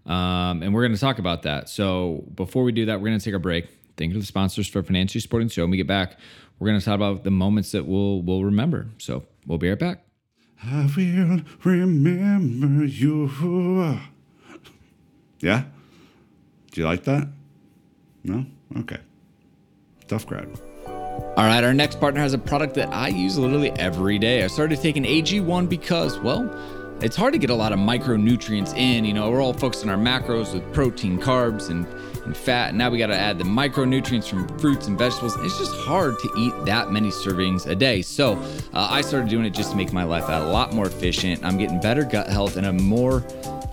Um, 0.06 0.62
and 0.62 0.74
we're 0.74 0.82
going 0.82 0.94
to 0.94 1.00
talk 1.00 1.20
about 1.20 1.44
that. 1.44 1.70
So 1.70 2.26
before 2.36 2.66
we 2.66 2.74
do 2.74 2.88
that, 2.88 3.00
we're 3.00 3.08
going 3.08 3.20
to 3.20 3.24
take 3.24 3.34
a 3.34 3.40
break. 3.40 3.70
Thank 3.96 4.10
you 4.10 4.16
to 4.16 4.20
the 4.20 4.26
sponsors 4.26 4.68
for 4.68 4.84
financially 4.84 5.22
supporting 5.22 5.48
the 5.48 5.54
show. 5.54 5.62
When 5.62 5.72
we 5.72 5.78
get 5.78 5.88
back, 5.88 6.20
we're 6.60 6.68
going 6.68 6.80
to 6.80 6.84
talk 6.84 6.96
about 6.96 7.24
the 7.24 7.32
moments 7.32 7.72
that 7.72 7.86
we'll, 7.86 8.24
we'll 8.24 8.44
remember. 8.44 8.88
So 8.98 9.24
we'll 9.48 9.58
be 9.58 9.70
right 9.70 9.80
back. 9.80 10.04
I 10.62 10.92
will 10.98 11.44
remember 11.64 12.84
you. 12.84 14.00
Yeah? 15.40 15.64
Do 16.72 16.82
you 16.82 16.86
like 16.86 17.06
that? 17.06 17.30
No? 18.26 18.46
Okay. 18.80 19.00
Tough 20.10 20.28
crowd. 20.28 20.60
All 20.86 21.46
right, 21.46 21.64
our 21.64 21.74
next 21.74 22.02
partner 22.02 22.20
has 22.20 22.34
a 22.34 22.38
product 22.38 22.74
that 22.76 22.92
I 22.92 23.08
use 23.08 23.38
literally 23.38 23.72
every 23.72 24.20
day. 24.20 24.44
I 24.44 24.48
started 24.48 24.82
taking 24.82 25.06
AG1 25.06 25.70
because, 25.70 26.20
well, 26.20 26.50
it's 27.02 27.16
hard 27.16 27.34
to 27.34 27.40
get 27.40 27.50
a 27.50 27.56
lot 27.56 27.72
of 27.72 27.80
micronutrients 27.80 28.76
in. 28.78 29.06
You 29.06 29.14
know, 29.14 29.30
we're 29.32 29.42
all 29.42 29.54
focused 29.54 29.84
on 29.84 29.90
our 29.90 29.98
macros 29.98 30.54
with 30.54 30.72
protein, 30.74 31.20
carbs, 31.20 31.70
and, 31.70 31.88
and 32.26 32.38
fat. 32.38 32.70
And 32.70 32.78
now 32.78 32.90
we 32.90 32.98
got 33.00 33.08
to 33.08 33.18
add 33.18 33.40
the 33.40 33.44
micronutrients 33.44 34.30
from 34.30 34.48
fruits 34.60 34.88
and 34.88 34.98
vegetables. 34.98 35.36
It's 35.40 35.58
just 35.58 35.76
hard 35.78 36.20
to 36.20 36.32
eat 36.38 36.54
that 36.66 36.92
many 36.92 37.10
servings 37.10 37.66
a 37.66 37.76
day. 37.76 38.02
So 38.02 38.34
uh, 38.74 38.88
I 38.92 39.02
started 39.02 39.30
doing 39.30 39.46
it 39.46 39.52
just 39.52 39.72
to 39.72 39.78
make 39.78 39.92
my 39.92 40.04
life 40.04 40.26
a 40.28 40.46
lot 40.46 40.74
more 40.74 40.86
efficient. 40.86 41.44
I'm 41.44 41.58
getting 41.58 41.80
better 41.80 42.04
gut 42.04 42.28
health 42.28 42.58
and 42.58 42.68
a 42.68 42.74
more 42.74 43.26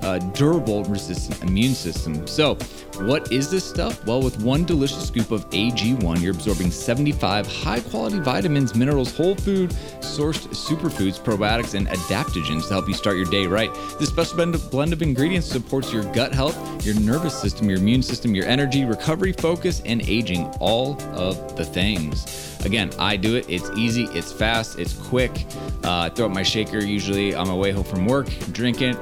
uh, 0.03 0.19
durable, 0.19 0.85
resistant 0.85 1.43
immune 1.43 1.75
system. 1.75 2.27
So, 2.27 2.57
what 3.03 3.31
is 3.31 3.51
this 3.51 3.65
stuff? 3.65 4.05
Well, 4.05 4.23
with 4.23 4.43
one 4.43 4.65
delicious 4.65 5.07
scoop 5.07 5.31
of 5.31 5.49
AG1, 5.51 6.21
you're 6.21 6.33
absorbing 6.33 6.71
75 6.71 7.47
high 7.47 7.81
quality 7.81 8.19
vitamins, 8.19 8.75
minerals, 8.75 9.17
whole 9.17 9.37
food, 9.37 9.71
sourced 10.01 10.49
superfoods, 10.49 11.21
probiotics, 11.21 11.75
and 11.75 11.87
adaptogens 11.89 12.67
to 12.69 12.75
help 12.75 12.89
you 12.89 12.95
start 12.95 13.17
your 13.17 13.27
day 13.27 13.47
right. 13.47 13.73
This 13.99 14.09
special 14.09 14.37
blend 14.37 14.93
of, 14.93 15.03
ingredients 15.03 15.47
supports 15.47 15.93
your 15.93 16.05
gut 16.13 16.33
health, 16.35 16.57
your 16.85 16.99
nervous 17.01 17.39
system, 17.39 17.69
your 17.69 17.79
immune 17.79 18.03
system, 18.03 18.35
your 18.35 18.47
energy, 18.47 18.85
recovery, 18.85 19.33
focus, 19.33 19.81
and 19.85 20.03
aging 20.03 20.47
all 20.61 21.01
of 21.13 21.57
the 21.57 21.65
things. 21.65 22.57
Again, 22.65 22.91
I 22.99 23.17
do 23.17 23.37
it. 23.37 23.47
It's 23.49 23.71
easy, 23.77 24.05
it's 24.07 24.33
fast, 24.33 24.79
it's 24.79 24.95
quick. 24.95 25.47
Uh, 25.85 26.01
I 26.01 26.09
throw 26.09 26.27
up 26.27 26.33
my 26.33 26.43
shaker 26.43 26.79
usually 26.79 27.35
on 27.35 27.47
my 27.47 27.55
way 27.55 27.71
home 27.71 27.85
from 27.85 28.07
work, 28.07 28.29
drink 28.53 28.83
it 28.83 28.97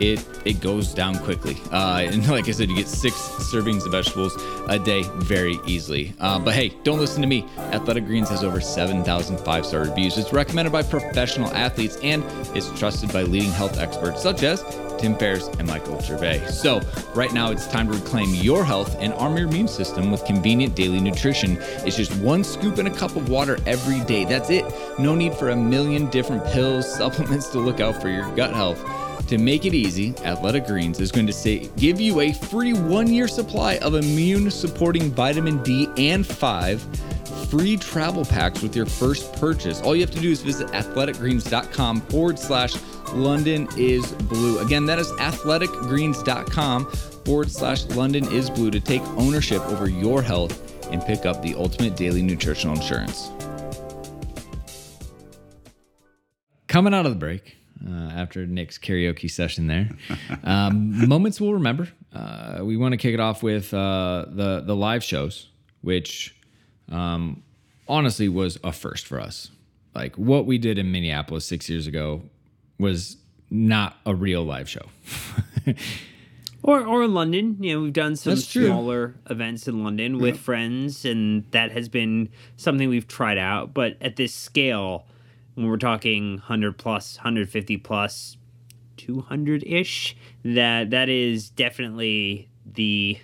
it 0.00 0.24
it 0.44 0.60
goes 0.60 0.92
down 0.92 1.18
quickly. 1.18 1.56
Uh, 1.70 2.02
and 2.04 2.28
like 2.28 2.48
I 2.48 2.52
said, 2.52 2.68
you 2.68 2.76
get 2.76 2.88
six 2.88 3.14
servings 3.14 3.84
of 3.84 3.92
vegetables 3.92 4.36
a 4.68 4.78
day 4.78 5.04
very 5.16 5.58
easily. 5.66 6.14
Uh, 6.20 6.38
but 6.38 6.54
hey, 6.54 6.70
don't 6.82 6.98
listen 6.98 7.22
to 7.22 7.28
me. 7.28 7.46
Athletic 7.56 8.06
Greens 8.06 8.28
has 8.28 8.44
over 8.44 8.60
7,000 8.60 9.38
five 9.38 9.66
star 9.66 9.80
reviews. 9.80 10.18
It's 10.18 10.32
recommended 10.32 10.72
by 10.72 10.82
professional 10.82 11.48
athletes 11.54 11.96
and 12.02 12.24
it's 12.56 12.70
trusted 12.78 13.12
by 13.12 13.22
leading 13.22 13.50
health 13.50 13.78
experts 13.78 14.22
such 14.22 14.42
as 14.42 14.62
Tim 14.98 15.16
Ferriss 15.16 15.48
and 15.58 15.66
Michael 15.66 16.00
Gervais. 16.00 16.46
So, 16.46 16.80
right 17.14 17.32
now 17.32 17.50
it's 17.50 17.66
time 17.66 17.88
to 17.88 17.94
reclaim 17.94 18.34
your 18.34 18.64
health 18.64 18.96
and 19.00 19.12
arm 19.14 19.36
your 19.36 19.48
immune 19.48 19.68
system 19.68 20.10
with 20.10 20.24
convenient 20.24 20.74
daily 20.74 21.00
nutrition. 21.00 21.58
It's 21.84 21.96
just 21.96 22.14
one 22.16 22.44
scoop 22.44 22.78
in 22.78 22.86
a 22.86 22.94
cup 22.94 23.16
of 23.16 23.28
water 23.28 23.58
every 23.66 24.00
day. 24.04 24.24
That's 24.24 24.50
it. 24.50 24.64
No 24.98 25.14
need 25.14 25.34
for 25.34 25.50
a 25.50 25.56
million 25.56 26.08
different 26.10 26.44
pills, 26.46 26.90
supplements 26.96 27.48
to 27.48 27.58
look 27.58 27.80
out 27.80 28.00
for 28.00 28.08
your 28.08 28.34
gut 28.34 28.54
health. 28.54 28.82
To 29.28 29.38
make 29.38 29.64
it 29.64 29.72
easy, 29.72 30.14
Athletic 30.22 30.66
Greens 30.66 31.00
is 31.00 31.10
going 31.10 31.26
to 31.26 31.32
say 31.32 31.70
give 31.76 32.00
you 32.00 32.20
a 32.20 32.32
free 32.32 32.74
one-year 32.74 33.26
supply 33.26 33.78
of 33.78 33.94
immune 33.94 34.50
supporting 34.50 35.10
vitamin 35.10 35.62
D 35.62 35.88
and 35.96 36.26
5 36.26 36.82
free 37.54 37.76
travel 37.76 38.24
packs 38.24 38.62
with 38.62 38.74
your 38.74 38.86
first 38.86 39.32
purchase. 39.34 39.80
All 39.80 39.94
you 39.94 40.00
have 40.02 40.10
to 40.10 40.20
do 40.20 40.30
is 40.30 40.42
visit 40.42 40.68
athleticgreens.com 40.68 42.00
forward 42.02 42.38
slash 42.38 42.74
London 43.12 43.68
is 43.76 44.10
blue. 44.12 44.58
Again, 44.58 44.86
that 44.86 44.98
is 44.98 45.10
athleticgreens.com 45.12 46.86
forward 47.24 47.50
slash 47.50 47.84
London 47.86 48.30
is 48.32 48.50
blue 48.50 48.70
to 48.70 48.80
take 48.80 49.02
ownership 49.16 49.62
over 49.62 49.88
your 49.88 50.20
health 50.20 50.60
and 50.92 51.00
pick 51.02 51.26
up 51.26 51.42
the 51.42 51.54
ultimate 51.54 51.96
daily 51.96 52.22
nutritional 52.22 52.74
insurance. 52.74 53.30
Coming 56.66 56.92
out 56.92 57.06
of 57.06 57.12
the 57.12 57.18
break, 57.18 57.56
uh, 57.86 58.10
after 58.12 58.46
Nick's 58.46 58.78
karaoke 58.78 59.30
session 59.30 59.66
there. 59.66 59.88
Um, 60.44 61.08
moments 61.08 61.40
we'll 61.40 61.54
remember. 61.54 61.88
Uh, 62.12 62.60
we 62.62 62.76
want 62.76 62.92
to 62.92 62.98
kick 62.98 63.14
it 63.14 63.20
off 63.20 63.42
with 63.42 63.72
uh, 63.72 64.26
the 64.28 64.62
the 64.64 64.76
live 64.76 65.02
shows, 65.02 65.48
which 65.80 66.36
um, 66.90 67.42
honestly 67.88 68.28
was 68.28 68.58
a 68.62 68.72
first 68.72 69.06
for 69.06 69.18
us. 69.20 69.50
Like 69.94 70.16
what 70.16 70.44
we 70.44 70.58
did 70.58 70.78
in 70.78 70.92
Minneapolis 70.92 71.46
six 71.46 71.68
years 71.68 71.86
ago 71.86 72.22
was 72.78 73.16
not 73.50 73.96
a 74.04 74.14
real 74.14 74.44
live 74.44 74.68
show. 74.68 74.86
Or, 76.66 76.82
or 76.82 77.04
in 77.04 77.12
London, 77.12 77.58
you 77.60 77.74
know, 77.74 77.82
we've 77.82 77.92
done 77.92 78.16
some 78.16 78.36
smaller 78.36 79.16
events 79.28 79.68
in 79.68 79.84
London 79.84 80.18
with 80.18 80.38
friends, 80.38 81.04
and 81.04 81.44
that 81.50 81.72
has 81.72 81.90
been 81.90 82.30
something 82.56 82.88
we've 82.88 83.06
tried 83.06 83.36
out. 83.36 83.74
But 83.74 83.98
at 84.00 84.16
this 84.16 84.32
scale, 84.32 85.04
when 85.54 85.68
we're 85.68 85.76
talking 85.76 86.32
100 86.32 86.78
plus, 86.78 87.16
150 87.18 87.76
plus, 87.78 88.36
200 88.96 89.64
ish, 89.66 90.16
that 90.44 90.90
that 90.90 91.08
is 91.08 91.50
definitely 91.50 92.48
the 92.64 93.18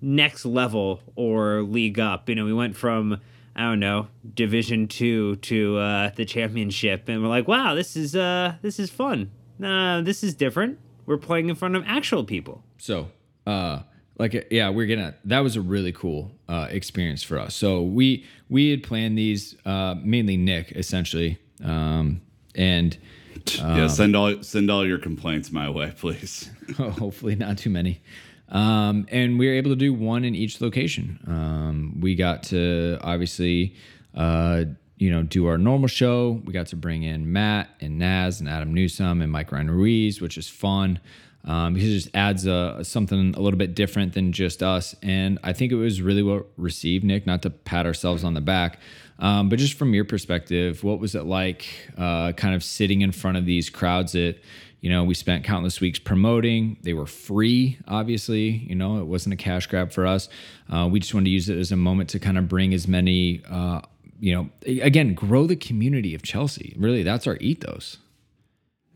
next 0.00 0.44
level 0.44 1.00
or 1.16 1.62
league 1.62 1.98
up. 1.98 2.28
You 2.28 2.34
know, 2.34 2.44
we 2.44 2.52
went 2.52 2.76
from 2.76 3.20
I 3.54 3.62
don't 3.62 3.80
know 3.80 4.08
Division 4.34 4.88
two 4.88 5.36
to 5.36 5.78
uh, 5.78 6.10
the 6.14 6.24
championship, 6.24 7.08
and 7.08 7.22
we're 7.22 7.28
like, 7.28 7.48
wow, 7.48 7.74
this 7.74 7.96
is 7.96 8.16
uh 8.16 8.54
this 8.62 8.78
is 8.78 8.90
fun. 8.90 9.30
Uh, 9.62 10.00
this 10.00 10.24
is 10.24 10.34
different. 10.34 10.78
We're 11.06 11.18
playing 11.18 11.48
in 11.48 11.54
front 11.54 11.76
of 11.76 11.84
actual 11.86 12.24
people. 12.24 12.64
So, 12.78 13.10
uh, 13.46 13.80
like, 14.18 14.48
yeah, 14.50 14.70
we're 14.70 14.86
gonna. 14.86 15.14
That 15.24 15.40
was 15.40 15.56
a 15.56 15.60
really 15.60 15.92
cool 15.92 16.32
uh, 16.52 16.66
experience 16.70 17.22
for 17.22 17.38
us. 17.38 17.54
So 17.54 17.80
we 17.80 18.26
we 18.50 18.70
had 18.70 18.82
planned 18.82 19.16
these 19.16 19.56
uh, 19.64 19.94
mainly 20.02 20.36
Nick 20.36 20.72
essentially, 20.72 21.38
um, 21.64 22.20
and 22.54 22.96
yeah, 23.56 23.86
send 23.86 24.14
all 24.14 24.42
send 24.42 24.70
all 24.70 24.86
your 24.86 24.98
complaints 24.98 25.50
my 25.50 25.70
way, 25.70 25.94
please. 25.96 26.50
hopefully 26.76 27.36
not 27.36 27.56
too 27.56 27.70
many. 27.70 28.02
Um, 28.50 29.06
and 29.10 29.38
we 29.38 29.46
were 29.46 29.54
able 29.54 29.70
to 29.70 29.76
do 29.76 29.94
one 29.94 30.24
in 30.24 30.34
each 30.34 30.60
location. 30.60 31.18
Um, 31.26 31.98
we 32.00 32.14
got 32.14 32.42
to 32.44 32.98
obviously, 33.00 33.74
uh, 34.14 34.64
you 34.98 35.10
know, 35.10 35.22
do 35.22 35.46
our 35.46 35.56
normal 35.56 35.88
show. 35.88 36.42
We 36.44 36.52
got 36.52 36.66
to 36.66 36.76
bring 36.76 37.02
in 37.02 37.32
Matt 37.32 37.70
and 37.80 37.98
Naz 37.98 38.40
and 38.40 38.48
Adam 38.50 38.74
Newson 38.74 39.22
and 39.22 39.32
Mike 39.32 39.52
Ryan 39.52 39.70
Ruiz, 39.70 40.20
which 40.20 40.36
is 40.36 40.50
fun 40.50 41.00
um, 41.44 41.74
because 41.74 41.88
it 41.88 41.94
just 41.94 42.10
adds 42.14 42.46
a, 42.46 42.84
something 42.84 43.34
a 43.34 43.40
little 43.40 43.58
bit 43.58 43.74
different 43.74 44.14
than 44.14 44.32
just 44.32 44.62
us. 44.62 44.94
And 45.02 45.38
I 45.42 45.52
think 45.52 45.72
it 45.72 45.76
was 45.76 46.00
really 46.00 46.22
well 46.22 46.44
received, 46.56 47.04
Nick, 47.04 47.26
not 47.26 47.42
to 47.42 47.50
pat 47.50 47.86
ourselves 47.86 48.24
on 48.24 48.34
the 48.34 48.40
back. 48.40 48.78
Um, 49.18 49.48
but 49.48 49.58
just 49.58 49.74
from 49.74 49.94
your 49.94 50.04
perspective, 50.04 50.82
what 50.82 50.98
was 50.98 51.14
it 51.14 51.24
like 51.24 51.66
uh, 51.96 52.32
kind 52.32 52.54
of 52.54 52.64
sitting 52.64 53.02
in 53.02 53.12
front 53.12 53.36
of 53.36 53.46
these 53.46 53.70
crowds 53.70 54.12
that, 54.12 54.36
you 54.80 54.90
know, 54.90 55.04
we 55.04 55.14
spent 55.14 55.44
countless 55.44 55.80
weeks 55.80 56.00
promoting. 56.00 56.76
They 56.82 56.92
were 56.92 57.06
free, 57.06 57.78
obviously. 57.86 58.48
You 58.48 58.74
know, 58.74 59.00
it 59.00 59.06
wasn't 59.06 59.34
a 59.34 59.36
cash 59.36 59.68
grab 59.68 59.92
for 59.92 60.06
us. 60.06 60.28
Uh, 60.68 60.88
we 60.90 60.98
just 60.98 61.14
wanted 61.14 61.26
to 61.26 61.30
use 61.30 61.48
it 61.48 61.56
as 61.56 61.70
a 61.70 61.76
moment 61.76 62.10
to 62.10 62.18
kind 62.18 62.36
of 62.36 62.48
bring 62.48 62.74
as 62.74 62.88
many, 62.88 63.42
uh, 63.48 63.82
you 64.18 64.34
know, 64.34 64.50
again, 64.66 65.14
grow 65.14 65.46
the 65.46 65.54
community 65.54 66.16
of 66.16 66.22
Chelsea. 66.22 66.74
Really, 66.76 67.04
that's 67.04 67.28
our 67.28 67.36
ethos. 67.36 67.98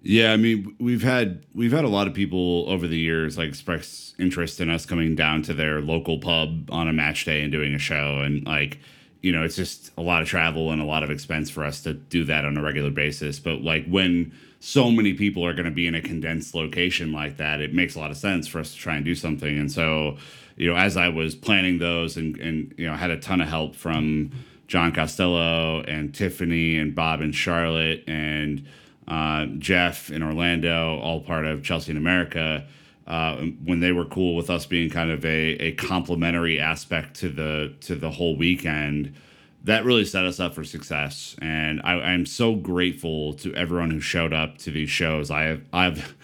Yeah, 0.03 0.33
I 0.33 0.37
mean, 0.37 0.77
we've 0.79 1.03
had 1.03 1.45
we've 1.55 1.73
had 1.73 1.85
a 1.85 1.89
lot 1.89 2.07
of 2.07 2.15
people 2.15 2.65
over 2.69 2.87
the 2.87 2.99
years 2.99 3.37
like 3.37 3.49
express 3.49 4.15
interest 4.19 4.61
in 4.61 4.71
us 4.71 4.87
coming 4.87 5.17
down 5.17 5.43
to 5.43 5.55
their 5.55 5.81
local 5.81 6.19
pub 6.19 6.71
on 6.71 6.87
a 6.89 6.93
match 6.93 7.25
day 7.25 7.43
and 7.43 7.51
doing 7.51 7.75
a 7.75 7.79
show, 7.79 8.21
and 8.21 8.47
like, 8.47 8.79
you 9.23 9.33
know, 9.33 9.43
it's 9.43 9.57
just 9.57 9.91
a 9.97 10.03
lot 10.03 10.23
of 10.23 10.29
travel 10.29 10.71
and 10.71 10.81
a 10.81 10.85
lot 10.85 11.03
of 11.03 11.11
expense 11.11 11.51
for 11.51 11.65
us 11.65 11.83
to 11.83 11.95
do 11.95 12.25
that 12.25 12.45
on 12.45 12.57
a 12.57 12.63
regular 12.63 12.91
basis. 12.91 13.41
But 13.41 13.63
like 13.63 13.85
when 13.87 14.33
so 14.61 14.91
many 14.93 15.13
people 15.15 15.45
are 15.45 15.53
going 15.55 15.65
to 15.65 15.73
be 15.73 15.87
in 15.89 15.95
a 15.97 16.03
condensed 16.03 16.55
location 16.55 17.11
like 17.13 17.37
that, 17.39 17.61
it 17.61 17.75
makes 17.75 17.97
a 17.97 17.99
lot 17.99 18.11
of 18.13 18.17
sense 18.17 18.47
for 18.47 18.61
us 18.61 18.73
to 18.73 18.79
try 18.79 18.95
and 18.97 19.05
do 19.05 19.15
something. 19.15 19.59
And 19.59 19.71
so, 19.73 20.19
you 20.57 20.71
know, 20.71 20.77
as 20.77 20.97
I 20.97 21.09
was 21.09 21.35
planning 21.35 21.79
those 21.79 22.17
and 22.17 22.37
and 22.39 22.73
you 22.79 22.87
know, 22.87 22.95
had 22.95 23.11
a 23.11 23.19
ton 23.19 23.41
of 23.41 23.49
help 23.49 23.75
from 23.75 24.31
John 24.69 24.93
Costello 24.93 25.81
and 25.83 26.15
Tiffany 26.15 26.79
and 26.79 26.95
Bob 26.95 27.21
and 27.21 27.35
Charlotte 27.35 28.05
and 28.07 28.65
uh, 29.09 29.47
Jeff 29.59 30.11
in 30.11 30.23
Orlando, 30.23 30.99
all 30.99 31.21
part 31.21 31.47
of 31.47 31.63
Chelsea 31.63 31.93
in 31.93 31.97
America, 31.97 32.67
uh, 33.07 33.37
when 33.65 33.81
they 33.81 33.93
were 33.93 34.05
cool 34.05 34.35
with 34.35 34.51
us 34.51 34.67
being 34.67 34.91
kind 34.91 35.11
of 35.11 35.25
a, 35.25 35.53
a 35.63 35.73
complementary 35.73 36.59
aspect 36.59 37.15
to 37.21 37.29
the 37.29 37.73
to 37.81 37.95
the 37.95 38.11
whole 38.11 38.37
weekend, 38.37 39.15
that 39.63 39.85
really 39.85 40.05
set 40.05 40.25
us 40.25 40.41
up 40.41 40.55
for 40.55 40.65
success. 40.65 41.37
And 41.41 41.81
I, 41.85 41.95
I'm 41.95 42.27
so 42.27 42.55
grateful 42.57 43.35
to 43.35 43.55
everyone 43.55 43.91
who 43.91 44.01
showed 44.01 44.33
up 44.33 44.59
to 44.59 44.71
these 44.73 44.91
shows. 44.91 45.31
I 45.31 45.43
have 45.43 45.63
I've 45.73 46.17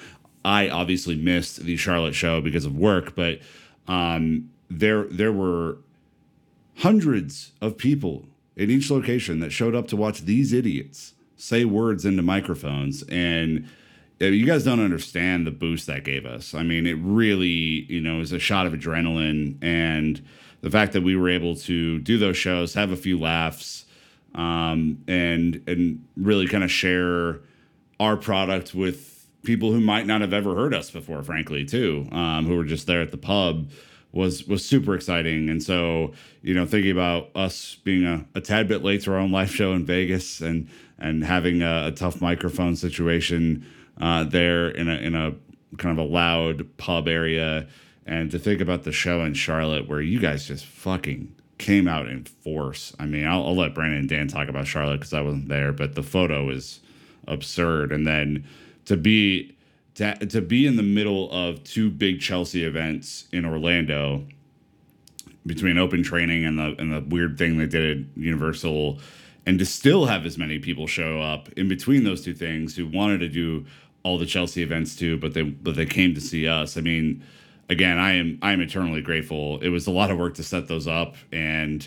I 0.45 0.69
obviously 0.69 1.15
missed 1.15 1.63
the 1.63 1.77
Charlotte 1.77 2.15
show 2.15 2.41
because 2.41 2.65
of 2.65 2.77
work, 2.77 3.15
but 3.15 3.39
um, 3.87 4.51
there 4.69 5.05
there 5.05 5.33
were 5.33 5.79
hundreds 6.79 7.53
of 7.61 7.79
people 7.79 8.27
in 8.57 8.71
each 8.71 8.91
location 8.91 9.39
that 9.39 9.51
showed 9.51 9.75
up 9.75 9.87
to 9.89 9.97
watch 9.97 10.23
these 10.23 10.53
idiots 10.53 11.15
say 11.43 11.65
words 11.65 12.05
into 12.05 12.23
microphones 12.23 13.03
and 13.09 13.69
uh, 14.21 14.27
you 14.27 14.47
guys 14.47 14.63
don't 14.63 14.79
understand 14.79 15.45
the 15.45 15.51
boost 15.51 15.89
that 15.89 16.05
gave 16.05 16.25
us. 16.25 16.55
I 16.55 16.63
mean, 16.63 16.87
it 16.87 16.97
really, 17.01 17.85
you 17.89 18.01
know, 18.01 18.21
is 18.21 18.31
a 18.31 18.39
shot 18.39 18.67
of 18.67 18.73
adrenaline 18.73 19.57
and 19.61 20.25
the 20.61 20.71
fact 20.71 20.93
that 20.93 21.03
we 21.03 21.17
were 21.17 21.29
able 21.29 21.57
to 21.57 21.99
do 21.99 22.17
those 22.19 22.37
shows, 22.37 22.75
have 22.75 22.93
a 22.93 22.97
few 22.97 23.19
laughs, 23.19 23.85
um, 24.37 25.03
and 25.09 25.61
and 25.67 26.07
really 26.17 26.47
kind 26.47 26.63
of 26.63 26.71
share 26.71 27.41
our 27.99 28.17
product 28.17 28.73
with 28.73 29.27
people 29.43 29.73
who 29.73 29.81
might 29.81 30.07
not 30.07 30.21
have 30.21 30.33
ever 30.33 30.55
heard 30.55 30.73
us 30.73 30.93
before, 30.93 31.21
frankly, 31.25 31.65
too, 31.65 32.07
um, 32.13 32.47
who 32.47 32.57
were 32.57 32.65
just 32.65 32.87
there 32.87 33.03
at 33.03 33.11
the 33.11 33.17
pub 33.17 33.69
was 34.13 34.47
was 34.47 34.65
super 34.65 34.95
exciting. 34.95 35.49
And 35.49 35.63
so, 35.63 36.13
you 36.43 36.55
know, 36.55 36.67
thinking 36.67 36.93
about 36.93 37.31
us 37.35 37.77
being 37.83 38.05
a, 38.05 38.25
a 38.35 38.41
tad 38.41 38.69
bit 38.69 38.83
late 38.83 39.03
to 39.03 39.13
our 39.13 39.19
own 39.19 39.33
live 39.33 39.51
show 39.51 39.73
in 39.73 39.85
Vegas 39.85 40.41
and 40.41 40.69
and 40.99 41.25
having 41.25 41.63
a, 41.63 41.87
a 41.89 41.93
tough 41.93 42.21
microphone 42.21 42.77
situation, 42.77 43.67
uh, 44.01 44.25
there 44.25 44.69
in 44.69 44.89
a 44.89 44.95
in 44.97 45.15
a 45.15 45.35
kind 45.79 45.99
of 45.99 46.05
a 46.05 46.09
loud 46.09 46.77
pub 46.77 47.09
area, 47.09 47.67
and 48.07 48.31
to 48.31 48.39
think 48.39 48.61
about 48.61 48.85
the 48.85 48.93
show 48.93 49.25
in 49.25 49.35
Charlotte 49.35 49.89
where 49.89 50.01
you 50.01 50.21
guys 50.21 50.47
just 50.47 50.67
fucking 50.67 51.35
came 51.59 51.89
out 51.89 52.09
in 52.09 52.25
force. 52.25 52.95
I 52.99 53.07
mean, 53.07 53.27
I'll, 53.27 53.45
I'll 53.47 53.57
let 53.57 53.75
Brandon 53.75 54.01
and 54.01 54.09
Dan 54.09 54.29
talk 54.29 54.49
about 54.49 54.67
Charlotte 54.67 54.99
because 54.99 55.15
I 55.15 55.23
wasn't 55.23 55.49
there, 55.49 55.73
but 55.73 55.95
the 55.95 56.03
photo 56.03 56.51
is 56.51 56.81
absurd. 57.29 57.93
And 57.93 58.07
then 58.07 58.45
to 58.87 58.97
be 58.97 59.55
to, 60.03 60.27
to 60.27 60.41
be 60.41 60.67
in 60.67 60.77
the 60.77 60.83
middle 60.83 61.31
of 61.31 61.63
two 61.65 61.91
big 61.91 62.21
Chelsea 62.21 62.65
events 62.65 63.27
in 63.33 63.45
Orlando 63.45 64.27
between 65.47 65.79
open 65.79 66.03
training 66.03 66.45
and 66.45 66.59
the 66.59 66.75
and 66.79 66.93
the 66.93 67.01
weird 67.01 67.39
thing 67.39 67.59
they 67.59 67.67
did 67.67 67.99
at 67.99 68.05
Universal 68.17 68.99
and 69.47 69.59
to 69.59 69.67
still 69.67 70.07
have 70.07 70.25
as 70.25 70.39
many 70.39 70.59
people 70.59 70.87
show 70.87 71.21
up 71.21 71.49
in 71.57 71.69
between 71.69 72.05
those 72.05 72.23
two 72.25 72.35
things 72.35 72.77
who 72.77 72.87
wanted 72.87 73.19
to 73.19 73.29
do 73.29 73.65
all 74.05 74.19
the 74.19 74.27
Chelsea 74.27 74.63
events 74.63 74.97
too, 74.97 75.17
but 75.17 75.35
they 75.35 75.43
but 75.43 75.77
they 75.77 75.87
came 75.87 76.15
to 76.15 76.21
see 76.21 76.47
us. 76.47 76.77
I 76.77 76.81
mean, 76.81 77.23
again, 77.69 77.99
I 77.99 78.15
am 78.15 78.39
I 78.43 78.53
am 78.53 78.61
eternally 78.61 79.03
grateful. 79.03 79.61
It 79.61 79.69
was 79.69 79.87
a 79.87 79.91
lot 79.91 80.11
of 80.11 80.19
work 80.19 80.35
to 80.35 80.43
set 80.43 80.69
those 80.69 80.87
up, 80.87 81.17
and 81.33 81.87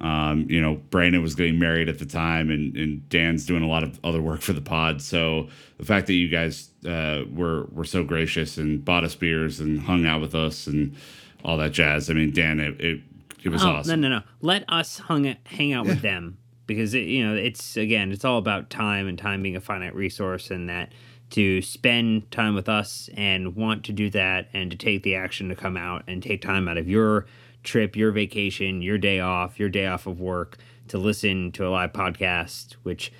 um, 0.00 0.46
you 0.48 0.60
know, 0.60 0.80
Brandon 0.90 1.22
was 1.22 1.34
getting 1.34 1.58
married 1.58 1.88
at 1.88 1.98
the 1.98 2.06
time, 2.06 2.50
and, 2.50 2.76
and 2.76 3.08
Dan's 3.08 3.46
doing 3.46 3.62
a 3.62 3.68
lot 3.68 3.82
of 3.84 4.00
other 4.02 4.20
work 4.20 4.40
for 4.40 4.52
the 4.52 4.60
pod. 4.60 5.00
So 5.00 5.48
the 5.78 5.84
fact 5.84 6.08
that 6.08 6.14
you 6.14 6.28
guys 6.28 6.70
uh, 6.86 7.22
were 7.32 7.66
were 7.72 7.84
so 7.84 8.02
gracious 8.02 8.58
and 8.58 8.84
bought 8.84 9.04
us 9.04 9.14
beers 9.14 9.60
and 9.60 9.80
hung 9.80 10.04
out 10.06 10.20
with 10.20 10.34
us 10.34 10.66
and 10.66 10.96
all 11.44 11.56
that 11.58 11.72
jazz. 11.72 12.10
I 12.10 12.14
mean, 12.14 12.32
Dan, 12.32 12.58
it 12.58 12.80
it, 12.80 13.00
it 13.44 13.48
was 13.50 13.64
oh, 13.64 13.68
awesome. 13.68 14.00
No, 14.00 14.08
no, 14.08 14.16
no. 14.18 14.22
Let 14.40 14.64
us 14.68 14.98
hung, 14.98 15.36
hang 15.44 15.72
out 15.72 15.86
with 15.86 16.00
them 16.02 16.38
because 16.66 16.94
it, 16.94 17.00
you 17.00 17.26
know 17.26 17.34
it's 17.34 17.76
again 17.76 18.12
it's 18.12 18.24
all 18.24 18.38
about 18.38 18.70
time 18.70 19.06
and 19.06 19.18
time 19.18 19.42
being 19.42 19.56
a 19.56 19.60
finite 19.60 19.94
resource 19.94 20.50
and 20.50 20.68
that 20.68 20.92
to 21.30 21.62
spend 21.62 22.30
time 22.30 22.54
with 22.54 22.68
us 22.68 23.08
and 23.16 23.56
want 23.56 23.84
to 23.84 23.92
do 23.92 24.10
that 24.10 24.48
and 24.52 24.70
to 24.70 24.76
take 24.76 25.02
the 25.02 25.14
action 25.14 25.48
to 25.48 25.54
come 25.54 25.76
out 25.76 26.04
and 26.06 26.22
take 26.22 26.42
time 26.42 26.68
out 26.68 26.76
of 26.76 26.88
your 26.88 27.26
trip, 27.62 27.96
your 27.96 28.12
vacation, 28.12 28.82
your 28.82 28.98
day 28.98 29.20
off, 29.20 29.58
your 29.58 29.68
day 29.68 29.86
off 29.86 30.06
of 30.06 30.20
work 30.20 30.58
to 30.88 30.98
listen 30.98 31.52
to 31.52 31.66
a 31.66 31.70
live 31.70 31.92
podcast, 31.92 32.74
which 32.82 33.12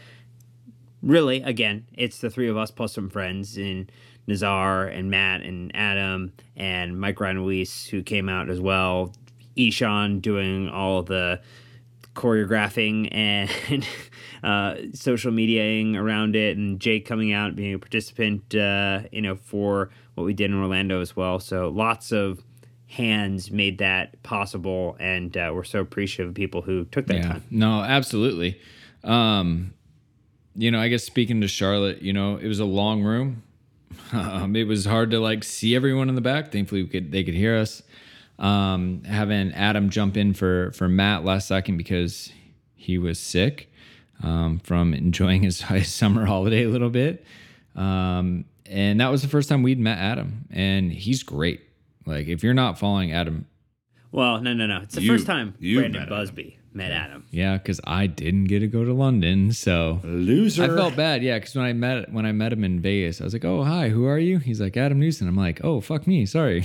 really, 1.02 1.42
again, 1.42 1.86
it's 1.94 2.18
the 2.18 2.30
three 2.30 2.48
of 2.48 2.56
us 2.56 2.70
plus 2.70 2.92
some 2.92 3.08
friends 3.08 3.56
in 3.56 3.88
Nazar 4.26 4.86
and 4.86 5.10
Matt 5.10 5.42
and 5.42 5.74
Adam 5.74 6.32
and 6.56 7.00
Mike 7.00 7.20
Ryan 7.20 7.38
Ruiz, 7.38 7.86
who 7.86 8.02
came 8.02 8.28
out 8.28 8.48
as 8.48 8.60
well. 8.60 9.14
Ishan 9.56 10.20
doing 10.20 10.68
all 10.68 11.02
the 11.02 11.40
choreographing 12.14 13.08
and 13.12 13.50
uh, 14.42 14.76
social 14.94 15.32
mediaing 15.32 15.96
around 15.96 16.36
it, 16.36 16.56
and 16.56 16.80
Jake 16.80 17.06
coming 17.06 17.32
out 17.32 17.56
being 17.56 17.74
a 17.74 17.78
participant, 17.78 18.54
uh, 18.54 19.02
you 19.10 19.22
know, 19.22 19.36
for 19.36 19.90
what 20.14 20.24
we 20.24 20.34
did 20.34 20.50
in 20.50 20.60
Orlando 20.60 21.00
as 21.00 21.16
well. 21.16 21.40
So 21.40 21.68
lots 21.68 22.12
of 22.12 22.42
hands 22.92 23.50
made 23.50 23.78
that 23.78 24.22
possible, 24.22 24.96
and 25.00 25.34
uh, 25.34 25.50
we're 25.54 25.64
so 25.64 25.80
appreciative 25.80 26.28
of 26.28 26.34
people 26.34 26.60
who 26.60 26.84
took 26.84 27.06
that 27.06 27.16
yeah. 27.16 27.22
time. 27.22 27.44
No, 27.50 27.80
absolutely. 27.80 28.60
Um, 29.02 29.72
you 30.54 30.70
know, 30.70 30.78
I 30.78 30.88
guess 30.88 31.02
speaking 31.02 31.40
to 31.40 31.48
Charlotte, 31.48 32.02
you 32.02 32.12
know, 32.12 32.36
it 32.36 32.46
was 32.46 32.60
a 32.60 32.64
long 32.64 33.02
room. 33.02 33.42
Um, 34.14 34.56
it 34.56 34.64
was 34.64 34.84
hard 34.84 35.10
to 35.12 35.20
like 35.20 35.42
see 35.42 35.74
everyone 35.74 36.10
in 36.10 36.14
the 36.16 36.20
back. 36.20 36.52
Thankfully, 36.52 36.82
we 36.82 36.88
could 36.88 37.12
they 37.12 37.24
could 37.24 37.32
hear 37.32 37.56
us. 37.56 37.82
Um, 38.38 39.04
having 39.04 39.52
Adam 39.52 39.88
jump 39.88 40.18
in 40.18 40.34
for 40.34 40.70
for 40.72 40.86
Matt 40.86 41.24
last 41.24 41.48
second 41.48 41.78
because 41.78 42.30
he 42.74 42.98
was 42.98 43.18
sick 43.18 43.72
um, 44.22 44.58
from 44.58 44.92
enjoying 44.92 45.42
his, 45.42 45.62
his 45.62 45.92
summer 45.92 46.26
holiday 46.26 46.64
a 46.64 46.68
little 46.68 46.90
bit. 46.90 47.24
Um, 47.74 48.44
and 48.66 49.00
that 49.00 49.10
was 49.10 49.22
the 49.22 49.28
first 49.28 49.48
time 49.48 49.62
we'd 49.62 49.78
met 49.78 49.98
Adam, 49.98 50.46
and 50.50 50.92
he's 50.92 51.22
great. 51.22 51.62
Like 52.06 52.26
if 52.28 52.42
you're 52.42 52.54
not 52.54 52.78
following 52.78 53.12
Adam, 53.12 53.46
Well, 54.10 54.40
no, 54.40 54.52
no, 54.54 54.66
no. 54.66 54.78
It's 54.82 54.94
the 54.94 55.02
You- 55.02 55.12
first 55.12 55.26
time 55.26 55.54
you 55.58 55.78
Brandon 55.78 56.00
met 56.02 56.08
Busby 56.08 56.58
met 56.74 56.90
Adam. 56.90 57.24
yeah, 57.30 57.58
because 57.58 57.80
I 57.84 58.06
didn't 58.06 58.44
get 58.44 58.60
to 58.60 58.66
go 58.66 58.82
to 58.84 58.92
London, 58.94 59.52
so 59.52 60.00
Loser. 60.04 60.64
I 60.64 60.68
felt 60.68 60.96
bad, 60.96 61.22
yeah, 61.22 61.38
because 61.38 61.54
when 61.54 61.64
I 61.66 61.72
met 61.74 62.10
when 62.12 62.24
I 62.26 62.32
met 62.32 62.52
him 62.52 62.64
in 62.64 62.80
Vegas, 62.80 63.20
I 63.20 63.24
was 63.24 63.32
like, 63.34 63.44
"Oh, 63.44 63.62
hi, 63.64 63.88
who 63.90 64.06
are 64.06 64.18
you?" 64.18 64.38
He's 64.38 64.60
like, 64.60 64.76
"Adam 64.76 64.98
Newson." 64.98 65.28
I'm 65.28 65.36
like, 65.36 65.60
"Oh, 65.64 65.80
fuck 65.80 66.06
me, 66.06 66.24
sorry." 66.26 66.64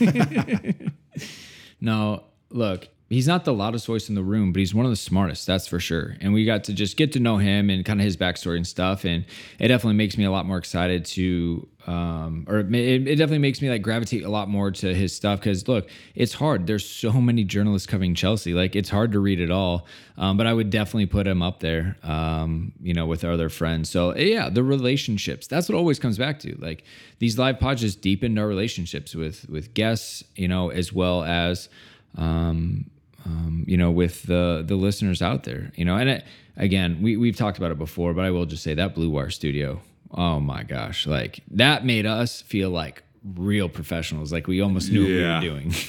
no, 1.80 2.24
look, 2.50 2.88
he's 3.12 3.26
not 3.26 3.44
the 3.44 3.52
loudest 3.52 3.86
voice 3.86 4.08
in 4.08 4.14
the 4.14 4.22
room, 4.22 4.52
but 4.52 4.60
he's 4.60 4.74
one 4.74 4.86
of 4.86 4.90
the 4.90 4.96
smartest, 4.96 5.46
that's 5.46 5.66
for 5.66 5.78
sure. 5.78 6.16
And 6.20 6.32
we 6.32 6.44
got 6.44 6.64
to 6.64 6.72
just 6.72 6.96
get 6.96 7.12
to 7.12 7.20
know 7.20 7.36
him 7.36 7.68
and 7.68 7.84
kind 7.84 8.00
of 8.00 8.04
his 8.04 8.16
backstory 8.16 8.56
and 8.56 8.66
stuff, 8.66 9.04
and 9.04 9.24
it 9.58 9.68
definitely 9.68 9.96
makes 9.96 10.16
me 10.16 10.24
a 10.24 10.30
lot 10.30 10.46
more 10.46 10.56
excited 10.56 11.04
to, 11.04 11.68
um, 11.86 12.46
or 12.48 12.60
it, 12.60 12.74
it 12.74 13.08
it 13.08 13.16
definitely 13.16 13.38
makes 13.38 13.60
me 13.60 13.68
like 13.68 13.82
gravitate 13.82 14.24
a 14.24 14.30
lot 14.30 14.48
more 14.48 14.70
to 14.70 14.94
his 14.94 15.14
stuff 15.14 15.40
because 15.40 15.68
look, 15.68 15.88
it's 16.14 16.32
hard. 16.32 16.66
There's 16.66 16.88
so 16.88 17.12
many 17.12 17.44
journalists 17.44 17.86
covering 17.86 18.14
Chelsea, 18.14 18.54
like 18.54 18.74
it's 18.74 18.88
hard 18.88 19.12
to 19.12 19.20
read 19.20 19.40
it 19.40 19.50
all. 19.50 19.86
Um, 20.16 20.36
but 20.36 20.46
I 20.46 20.54
would 20.54 20.70
definitely 20.70 21.06
put 21.06 21.26
him 21.26 21.42
up 21.42 21.60
there, 21.60 21.96
um, 22.02 22.72
you 22.80 22.94
know, 22.94 23.06
with 23.06 23.24
other 23.24 23.48
friends. 23.48 23.90
So 23.90 24.16
yeah, 24.16 24.48
the 24.48 24.62
relationships. 24.62 25.46
That's 25.46 25.68
what 25.68 25.76
always 25.76 25.98
comes 25.98 26.16
back 26.18 26.38
to. 26.40 26.56
Like 26.58 26.84
these 27.18 27.38
live 27.38 27.58
pods 27.60 27.82
just 27.82 28.00
deepened 28.00 28.38
our 28.38 28.46
relationships 28.46 29.14
with 29.14 29.48
with 29.50 29.74
guests, 29.74 30.24
you 30.34 30.48
know, 30.48 30.70
as 30.70 30.92
well 30.92 31.24
as 31.24 31.68
um, 32.16 32.90
um, 33.24 33.64
you 33.66 33.76
know, 33.76 33.90
with 33.90 34.24
the 34.24 34.62
the 34.66 34.76
listeners 34.76 35.22
out 35.22 35.44
there, 35.44 35.72
you 35.76 35.84
know, 35.84 35.96
and 35.96 36.08
it, 36.10 36.24
again, 36.56 36.98
we 37.02 37.16
we've 37.16 37.36
talked 37.36 37.58
about 37.58 37.70
it 37.70 37.78
before, 37.78 38.14
but 38.14 38.24
I 38.24 38.30
will 38.30 38.46
just 38.46 38.62
say 38.62 38.74
that 38.74 38.94
Blue 38.94 39.10
Wire 39.10 39.30
Studio, 39.30 39.80
oh 40.12 40.40
my 40.40 40.62
gosh, 40.64 41.06
like 41.06 41.40
that 41.52 41.84
made 41.84 42.06
us 42.06 42.42
feel 42.42 42.70
like 42.70 43.02
real 43.36 43.68
professionals, 43.68 44.32
like 44.32 44.46
we 44.48 44.60
almost 44.60 44.90
knew 44.90 45.02
Yeah. 45.04 45.34
what 45.34 45.42
we 45.42 45.48
were 45.50 45.54
doing. 45.60 45.74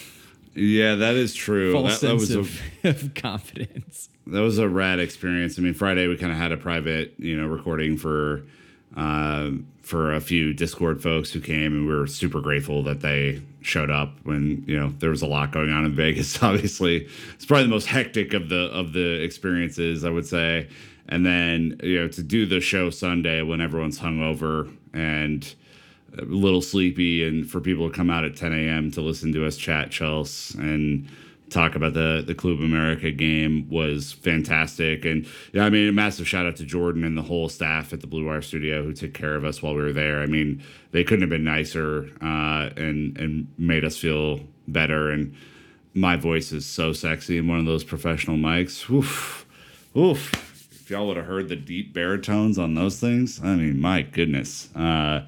Yeah, 0.55 0.93
that 0.93 1.15
is 1.15 1.33
true. 1.33 1.71
Full 1.71 1.81
that, 1.81 1.93
that 1.93 1.97
sense 1.97 2.21
was 2.21 2.35
a, 2.35 2.39
of, 2.41 2.61
of 2.83 3.13
confidence. 3.15 4.09
that 4.27 4.41
was 4.41 4.59
a 4.59 4.69
rad 4.69 4.99
experience. 4.99 5.57
I 5.57 5.63
mean, 5.63 5.73
Friday 5.73 6.05
we 6.07 6.15
kind 6.15 6.31
of 6.31 6.37
had 6.37 6.51
a 6.51 6.57
private, 6.57 7.15
you 7.17 7.35
know, 7.35 7.47
recording 7.47 7.97
for 7.97 8.43
uh, 8.95 9.49
for 9.81 10.13
a 10.13 10.21
few 10.21 10.53
Discord 10.53 11.01
folks 11.01 11.31
who 11.31 11.39
came, 11.41 11.73
and 11.73 11.87
we 11.87 11.95
were 11.95 12.05
super 12.05 12.39
grateful 12.39 12.83
that 12.83 12.99
they 13.01 13.41
showed 13.63 13.89
up. 13.89 14.13
When 14.23 14.63
you 14.67 14.79
know 14.79 14.93
there 14.99 15.09
was 15.09 15.21
a 15.21 15.27
lot 15.27 15.51
going 15.51 15.71
on 15.71 15.85
in 15.85 15.95
Vegas. 15.95 16.41
Obviously, 16.41 17.07
it's 17.33 17.45
probably 17.45 17.63
the 17.63 17.69
most 17.69 17.87
hectic 17.87 18.33
of 18.33 18.49
the 18.49 18.69
of 18.71 18.93
the 18.93 19.21
experiences, 19.23 20.03
I 20.03 20.09
would 20.09 20.27
say. 20.27 20.67
And 21.09 21.25
then 21.25 21.79
you 21.83 21.99
know 21.99 22.07
to 22.09 22.23
do 22.23 22.45
the 22.45 22.61
show 22.61 22.89
Sunday 22.89 23.41
when 23.41 23.61
everyone's 23.61 23.99
hungover 23.99 24.73
and 24.93 25.53
a 26.17 26.25
little 26.25 26.61
sleepy, 26.61 27.27
and 27.27 27.49
for 27.49 27.59
people 27.59 27.89
to 27.89 27.95
come 27.95 28.09
out 28.09 28.23
at 28.23 28.35
10 28.35 28.53
a.m. 28.53 28.91
to 28.91 29.01
listen 29.01 29.33
to 29.33 29.45
us 29.45 29.57
chat 29.57 29.89
Chelsea 29.89 30.59
and 30.59 31.07
talk 31.53 31.75
about 31.75 31.93
the 31.93 32.23
the 32.25 32.35
Club 32.35 32.59
America 32.59 33.11
game 33.11 33.69
was 33.69 34.11
fantastic. 34.11 35.05
And 35.05 35.27
yeah, 35.53 35.65
I 35.65 35.69
mean, 35.69 35.87
a 35.87 35.91
massive 35.91 36.27
shout 36.27 36.45
out 36.45 36.55
to 36.57 36.65
Jordan 36.65 37.03
and 37.03 37.17
the 37.17 37.21
whole 37.21 37.49
staff 37.49 37.93
at 37.93 38.01
the 38.01 38.07
Blue 38.07 38.25
Wire 38.25 38.41
Studio 38.41 38.83
who 38.83 38.93
took 38.93 39.13
care 39.13 39.35
of 39.35 39.45
us 39.45 39.61
while 39.61 39.75
we 39.75 39.81
were 39.81 39.93
there. 39.93 40.21
I 40.21 40.25
mean, 40.25 40.63
they 40.91 41.03
couldn't 41.03 41.21
have 41.21 41.29
been 41.29 41.43
nicer 41.43 42.09
uh, 42.21 42.69
and 42.75 43.17
and 43.17 43.47
made 43.57 43.85
us 43.85 43.97
feel 43.97 44.39
better. 44.67 45.11
And 45.11 45.35
my 45.93 46.15
voice 46.15 46.51
is 46.51 46.65
so 46.65 46.91
sexy 46.93 47.37
in 47.37 47.47
one 47.47 47.59
of 47.59 47.65
those 47.65 47.83
professional 47.83 48.37
mics. 48.37 48.89
Oof, 48.89 49.45
oof. 49.95 50.49
If 50.71 50.89
y'all 50.89 51.07
would 51.07 51.17
have 51.17 51.27
heard 51.27 51.47
the 51.47 51.55
deep 51.55 51.93
baritones 51.93 52.57
on 52.57 52.73
those 52.73 52.99
things, 52.99 53.39
I 53.41 53.55
mean, 53.55 53.79
my 53.79 54.01
goodness. 54.01 54.69
Uh, 54.75 55.21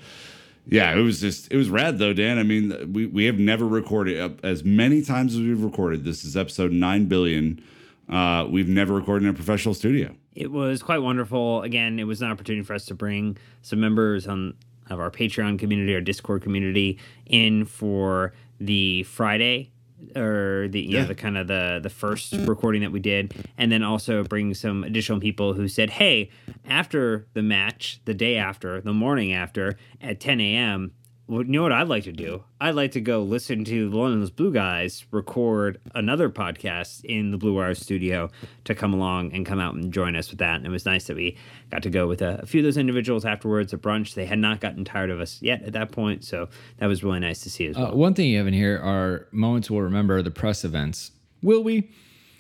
yeah, 0.68 0.94
it 0.96 1.02
was 1.02 1.20
just 1.22 1.52
it 1.52 1.58
was 1.58 1.70
rad 1.70 2.00
though, 2.00 2.14
Dan. 2.14 2.40
I 2.40 2.44
mean, 2.44 2.94
we 2.94 3.06
we 3.06 3.26
have 3.26 3.38
never 3.38 3.68
recorded 3.68 4.40
as 4.44 4.64
many 4.64 5.02
times 5.02 5.36
as 5.36 5.42
we've 5.42 5.64
recorded. 5.64 6.04
This 6.04 6.24
is 6.24 6.36
episode 6.36 6.72
nine 6.72 7.06
billion. 7.06 7.62
Uh, 8.10 8.48
we've 8.50 8.68
never 8.68 8.94
recorded 8.94 9.26
in 9.26 9.30
a 9.30 9.34
professional 9.34 9.74
studio. 9.74 10.16
It 10.34 10.52
was 10.52 10.84
quite 10.84 11.00
wonderful. 11.00 11.62
Again, 11.64 12.00
it 12.00 12.04
was 12.04 12.22
an 12.22 12.30
opportunity 12.30 12.64
for 12.64 12.74
us 12.74 12.86
to 12.86 12.96
bring 12.96 13.38
some 13.62 13.80
members 13.80 14.28
on 14.28 14.56
of 14.90 15.00
our 15.00 15.10
Patreon 15.10 15.58
community, 15.58 15.96
our 15.96 16.02
Discord 16.02 16.44
community, 16.44 17.00
in 17.26 17.66
for 17.66 18.34
the 18.60 19.04
Friday 19.04 19.72
or 20.16 20.68
the 20.70 20.82
you 20.82 20.90
Yeah. 20.96 21.02
know 21.02 21.08
the 21.08 21.16
kind 21.16 21.38
of 21.38 21.48
the 21.48 21.80
the 21.82 21.90
first 21.90 22.34
recording 22.46 22.82
that 22.82 22.92
we 22.92 23.00
did, 23.00 23.34
and 23.58 23.72
then 23.72 23.84
also 23.84 24.24
bring 24.24 24.54
some 24.54 24.84
additional 24.84 25.20
people 25.20 25.54
who 25.54 25.68
said, 25.68 25.90
"Hey, 25.92 26.30
after 26.66 27.28
the 27.34 27.42
match, 27.44 28.00
the 28.06 28.14
day 28.14 28.36
after, 28.38 28.82
the 28.82 28.94
morning 28.94 29.34
after, 29.34 29.78
at 30.02 30.20
10 30.20 30.40
a.m." 30.42 30.92
Well, 31.28 31.42
you 31.42 31.52
know 31.54 31.64
what 31.64 31.72
I'd 31.72 31.88
like 31.88 32.04
to 32.04 32.12
do? 32.12 32.44
I'd 32.62 32.76
like 32.76 32.92
to 32.92 33.02
go 33.02 33.24
listen 33.24 33.66
to 33.66 33.90
one 33.90 34.14
of 34.14 34.20
those 34.20 34.30
Blue 34.30 34.54
Guys 34.54 35.06
record 35.10 35.80
another 35.96 36.30
podcast 36.30 37.04
in 37.04 37.32
the 37.32 37.38
Blue 37.38 37.56
Wire 37.56 37.74
studio 37.74 38.30
to 38.66 38.76
come 38.76 38.94
along 38.94 39.34
and 39.34 39.44
come 39.44 39.60
out 39.60 39.74
and 39.74 39.92
join 39.92 40.16
us 40.16 40.30
with 40.30 40.38
that. 40.40 40.58
And 40.58 40.68
it 40.68 40.70
was 40.70 40.86
nice 40.86 41.08
that 41.08 41.16
we 41.16 41.36
got 41.72 41.82
to 41.82 41.90
go 41.90 42.08
with 42.08 42.22
a, 42.22 42.42
a 42.44 42.46
few 42.46 42.60
of 42.60 42.66
those 42.66 42.78
individuals 42.78 43.26
afterwards 43.26 43.74
at 43.74 43.82
brunch. 43.82 44.14
They 44.14 44.28
had 44.28 44.38
not 44.38 44.62
gotten 44.62 44.86
tired 44.86 45.10
of 45.10 45.20
us 45.20 45.42
yet 45.42 45.64
at 45.64 45.74
that 45.74 45.92
point, 45.92 46.24
so 46.24 46.48
that 46.78 46.86
was 46.86 47.04
really 47.04 47.20
nice 47.20 47.42
to 47.42 47.50
see 47.50 47.66
as 47.66 47.76
well. 47.76 47.88
Uh, 47.88 47.96
one 47.96 48.14
thing 48.14 48.30
you 48.30 48.38
have 48.38 48.48
in 48.48 48.54
here 48.54 48.78
are 48.78 49.28
moments 49.32 49.72
we'll 49.72 49.82
remember 49.82 50.22
the 50.22 50.32
press 50.32 50.64
events. 50.64 51.12
Will 51.42 51.64
we? 51.64 51.90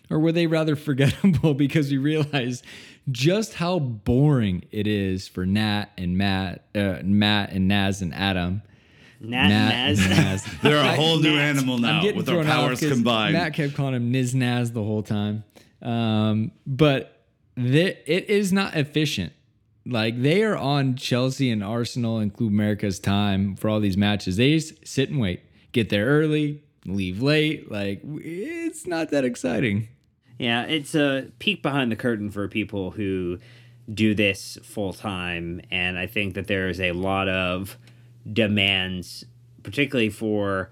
or 0.09 0.19
were 0.19 0.31
they 0.31 0.47
rather 0.47 0.75
forgettable 0.75 1.53
because 1.53 1.89
we 1.91 1.97
realized 1.97 2.63
just 3.11 3.55
how 3.55 3.79
boring 3.79 4.63
it 4.71 4.87
is 4.87 5.27
for 5.27 5.45
Nat 5.45 5.87
and 5.97 6.17
Matt, 6.17 6.65
uh, 6.75 6.99
Matt 7.03 7.51
and 7.51 7.67
Naz 7.67 8.01
and 8.01 8.13
Adam. 8.13 8.61
Nat, 9.19 9.47
Nat 9.47 9.69
Naz. 9.89 10.09
Naz. 10.09 10.45
They're 10.61 10.77
a 10.77 10.95
whole 10.95 11.19
new 11.19 11.35
Naz. 11.35 11.57
animal 11.57 11.77
now 11.77 12.03
with 12.05 12.17
our 12.29 12.35
thrown 12.35 12.47
out 12.47 12.61
powers 12.67 12.79
'cause 12.79 12.89
combined. 12.91 13.33
Matt 13.33 13.53
kept 13.53 13.73
calling 13.75 13.95
him 13.95 14.11
Niz 14.11 14.33
Naz 14.35 14.71
the 14.71 14.83
whole 14.83 15.03
time. 15.03 15.43
Um, 15.81 16.51
but 16.65 17.23
th- 17.57 17.97
it 18.05 18.29
is 18.29 18.51
not 18.53 18.75
efficient. 18.75 19.33
Like 19.85 20.21
they 20.21 20.43
are 20.43 20.57
on 20.57 20.95
Chelsea 20.95 21.51
and 21.51 21.63
Arsenal 21.63 22.17
and 22.17 22.33
Club 22.33 22.49
America's 22.49 22.99
time 22.99 23.55
for 23.55 23.69
all 23.69 23.79
these 23.79 23.97
matches. 23.97 24.37
They 24.37 24.53
just 24.53 24.85
sit 24.87 25.09
and 25.09 25.19
wait, 25.19 25.41
get 25.73 25.89
there 25.89 26.05
early, 26.07 26.63
leave 26.85 27.21
late. 27.21 27.71
Like 27.71 28.01
it's 28.03 28.87
not 28.87 29.11
that 29.11 29.23
exciting. 29.25 29.87
Yeah, 30.39 30.63
it's 30.63 30.95
a 30.95 31.27
peek 31.39 31.61
behind 31.61 31.91
the 31.91 31.95
curtain 31.95 32.29
for 32.31 32.47
people 32.47 32.91
who 32.91 33.37
do 33.93 34.15
this 34.15 34.57
full 34.63 34.91
time. 34.91 35.61
And 35.71 35.97
I 35.99 36.07
think 36.07 36.33
that 36.33 36.47
there 36.47 36.67
is 36.67 36.81
a 36.81 36.91
lot 36.93 37.29
of 37.29 37.77
demands, 38.31 39.25
particularly 39.63 40.09
for, 40.09 40.69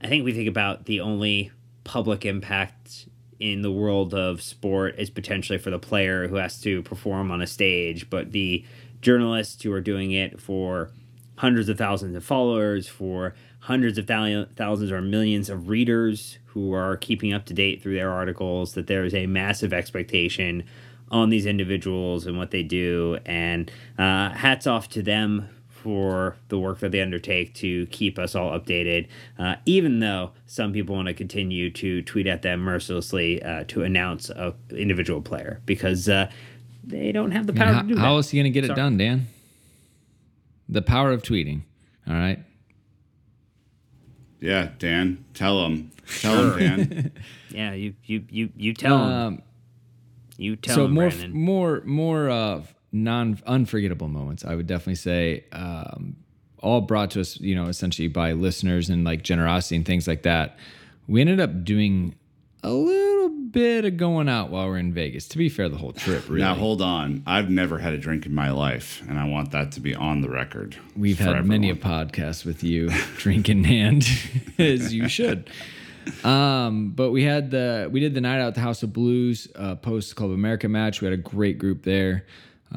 I 0.00 0.08
think 0.08 0.24
we 0.24 0.32
think 0.32 0.48
about 0.48 0.86
the 0.86 1.00
only 1.00 1.50
public 1.84 2.24
impact 2.24 3.06
in 3.40 3.62
the 3.62 3.72
world 3.72 4.14
of 4.14 4.40
sport 4.40 4.94
is 4.98 5.10
potentially 5.10 5.58
for 5.58 5.70
the 5.70 5.78
player 5.78 6.28
who 6.28 6.36
has 6.36 6.60
to 6.60 6.82
perform 6.82 7.30
on 7.30 7.42
a 7.42 7.46
stage, 7.46 8.08
but 8.08 8.30
the 8.30 8.64
journalists 9.00 9.62
who 9.62 9.72
are 9.72 9.80
doing 9.80 10.12
it 10.12 10.40
for 10.40 10.90
hundreds 11.36 11.68
of 11.68 11.76
thousands 11.76 12.14
of 12.14 12.24
followers, 12.24 12.86
for 12.86 13.34
hundreds 13.60 13.98
of 13.98 14.06
thousands 14.06 14.92
or 14.92 15.00
millions 15.00 15.50
of 15.50 15.68
readers 15.68 16.38
who 16.46 16.72
are 16.72 16.96
keeping 16.96 17.32
up 17.32 17.44
to 17.46 17.54
date 17.54 17.82
through 17.82 17.94
their 17.94 18.12
articles, 18.12 18.74
that 18.74 18.86
there 18.86 19.04
is 19.04 19.14
a 19.14 19.26
massive 19.26 19.72
expectation 19.72 20.62
on 21.10 21.30
these 21.30 21.46
individuals 21.46 22.26
and 22.26 22.38
what 22.38 22.52
they 22.52 22.62
do. 22.62 23.18
And 23.26 23.70
uh, 23.98 24.30
hats 24.30 24.66
off 24.66 24.88
to 24.90 25.02
them 25.02 25.48
for 25.82 26.36
the 26.48 26.58
work 26.58 26.78
that 26.80 26.92
they 26.92 27.00
undertake 27.00 27.54
to 27.54 27.86
keep 27.86 28.18
us 28.18 28.34
all 28.34 28.58
updated, 28.58 29.08
uh, 29.38 29.56
even 29.66 29.98
though 30.00 30.30
some 30.46 30.72
people 30.72 30.94
want 30.94 31.08
to 31.08 31.14
continue 31.14 31.70
to 31.70 32.02
tweet 32.02 32.26
at 32.26 32.42
them 32.42 32.60
mercilessly 32.60 33.42
uh, 33.42 33.64
to 33.68 33.82
announce 33.82 34.30
a 34.30 34.54
individual 34.70 35.20
player 35.20 35.60
because 35.66 36.08
uh, 36.08 36.30
they 36.84 37.12
don't 37.12 37.32
have 37.32 37.46
the 37.46 37.52
I 37.52 37.54
mean, 37.56 37.64
power 37.64 37.72
how, 37.74 37.82
to 37.82 37.88
do 37.88 37.96
how 37.96 38.02
that. 38.02 38.08
else 38.16 38.32
are 38.32 38.36
you 38.36 38.42
going 38.42 38.52
to 38.52 38.60
get 38.60 38.66
Sorry. 38.66 38.78
it 38.78 38.82
done, 38.82 38.96
Dan? 38.96 39.26
The 40.68 40.82
power 40.82 41.10
of 41.12 41.22
tweeting. 41.22 41.62
All 42.08 42.14
right. 42.14 42.38
yeah, 44.40 44.70
Dan, 44.78 45.24
tell 45.34 45.64
him, 45.66 45.90
tell 46.20 46.50
him, 46.52 46.58
Dan. 46.58 47.12
Yeah, 47.50 47.74
you 47.74 47.94
you 48.04 48.24
you 48.30 48.48
you 48.56 48.72
tell 48.74 48.96
'em. 48.98 49.10
Um, 49.12 49.42
You 50.38 50.56
tell 50.56 50.74
so 50.74 50.84
him, 50.86 50.92
more 50.94 51.08
Brandon. 51.10 51.32
more 51.38 51.82
more 51.84 52.30
uh 52.30 52.62
non 52.92 53.38
unforgettable 53.46 54.08
moments 54.08 54.44
i 54.44 54.54
would 54.54 54.66
definitely 54.66 54.94
say 54.94 55.44
um 55.52 56.14
all 56.62 56.80
brought 56.80 57.10
to 57.10 57.20
us 57.20 57.38
you 57.40 57.54
know 57.54 57.66
essentially 57.66 58.08
by 58.08 58.32
listeners 58.32 58.88
and 58.88 59.04
like 59.04 59.22
generosity 59.22 59.76
and 59.76 59.84
things 59.84 60.06
like 60.06 60.22
that. 60.22 60.56
We 61.08 61.20
ended 61.20 61.40
up 61.40 61.64
doing 61.64 62.14
a 62.62 62.70
little 62.72 63.28
bit 63.28 63.84
of 63.84 63.96
going 63.96 64.28
out 64.28 64.50
while 64.50 64.68
we're 64.68 64.78
in 64.78 64.92
vegas 64.92 65.26
to 65.28 65.38
be 65.38 65.48
fair 65.48 65.68
the 65.68 65.76
whole 65.76 65.92
trip 65.92 66.28
really. 66.28 66.40
Now 66.40 66.54
hold 66.54 66.80
on, 66.80 67.24
I've 67.26 67.50
never 67.50 67.78
had 67.78 67.92
a 67.92 67.98
drink 67.98 68.24
in 68.24 68.34
my 68.34 68.52
life, 68.52 69.02
and 69.08 69.18
I 69.18 69.24
want 69.28 69.50
that 69.50 69.72
to 69.72 69.80
be 69.80 69.94
on 69.94 70.20
the 70.20 70.30
record. 70.30 70.76
we've 70.96 71.18
had 71.18 71.44
many 71.44 71.68
a 71.70 71.74
podcast 71.74 72.44
with 72.44 72.62
you 72.62 72.88
drink 73.16 73.48
in 73.48 73.64
hand 73.64 74.06
as 74.58 74.94
you 74.94 75.08
should. 75.08 75.50
Um 76.22 76.90
but 76.90 77.10
we 77.10 77.24
had 77.24 77.50
the 77.50 77.88
we 77.90 77.98
did 77.98 78.14
the 78.14 78.20
night 78.20 78.40
out 78.40 78.48
at 78.48 78.54
the 78.54 78.60
house 78.60 78.84
of 78.84 78.92
blues 78.92 79.48
uh 79.56 79.74
post 79.74 80.14
club 80.14 80.30
america 80.30 80.68
match. 80.68 81.00
We 81.00 81.06
had 81.06 81.14
a 81.14 81.22
great 81.22 81.58
group 81.58 81.82
there 81.82 82.24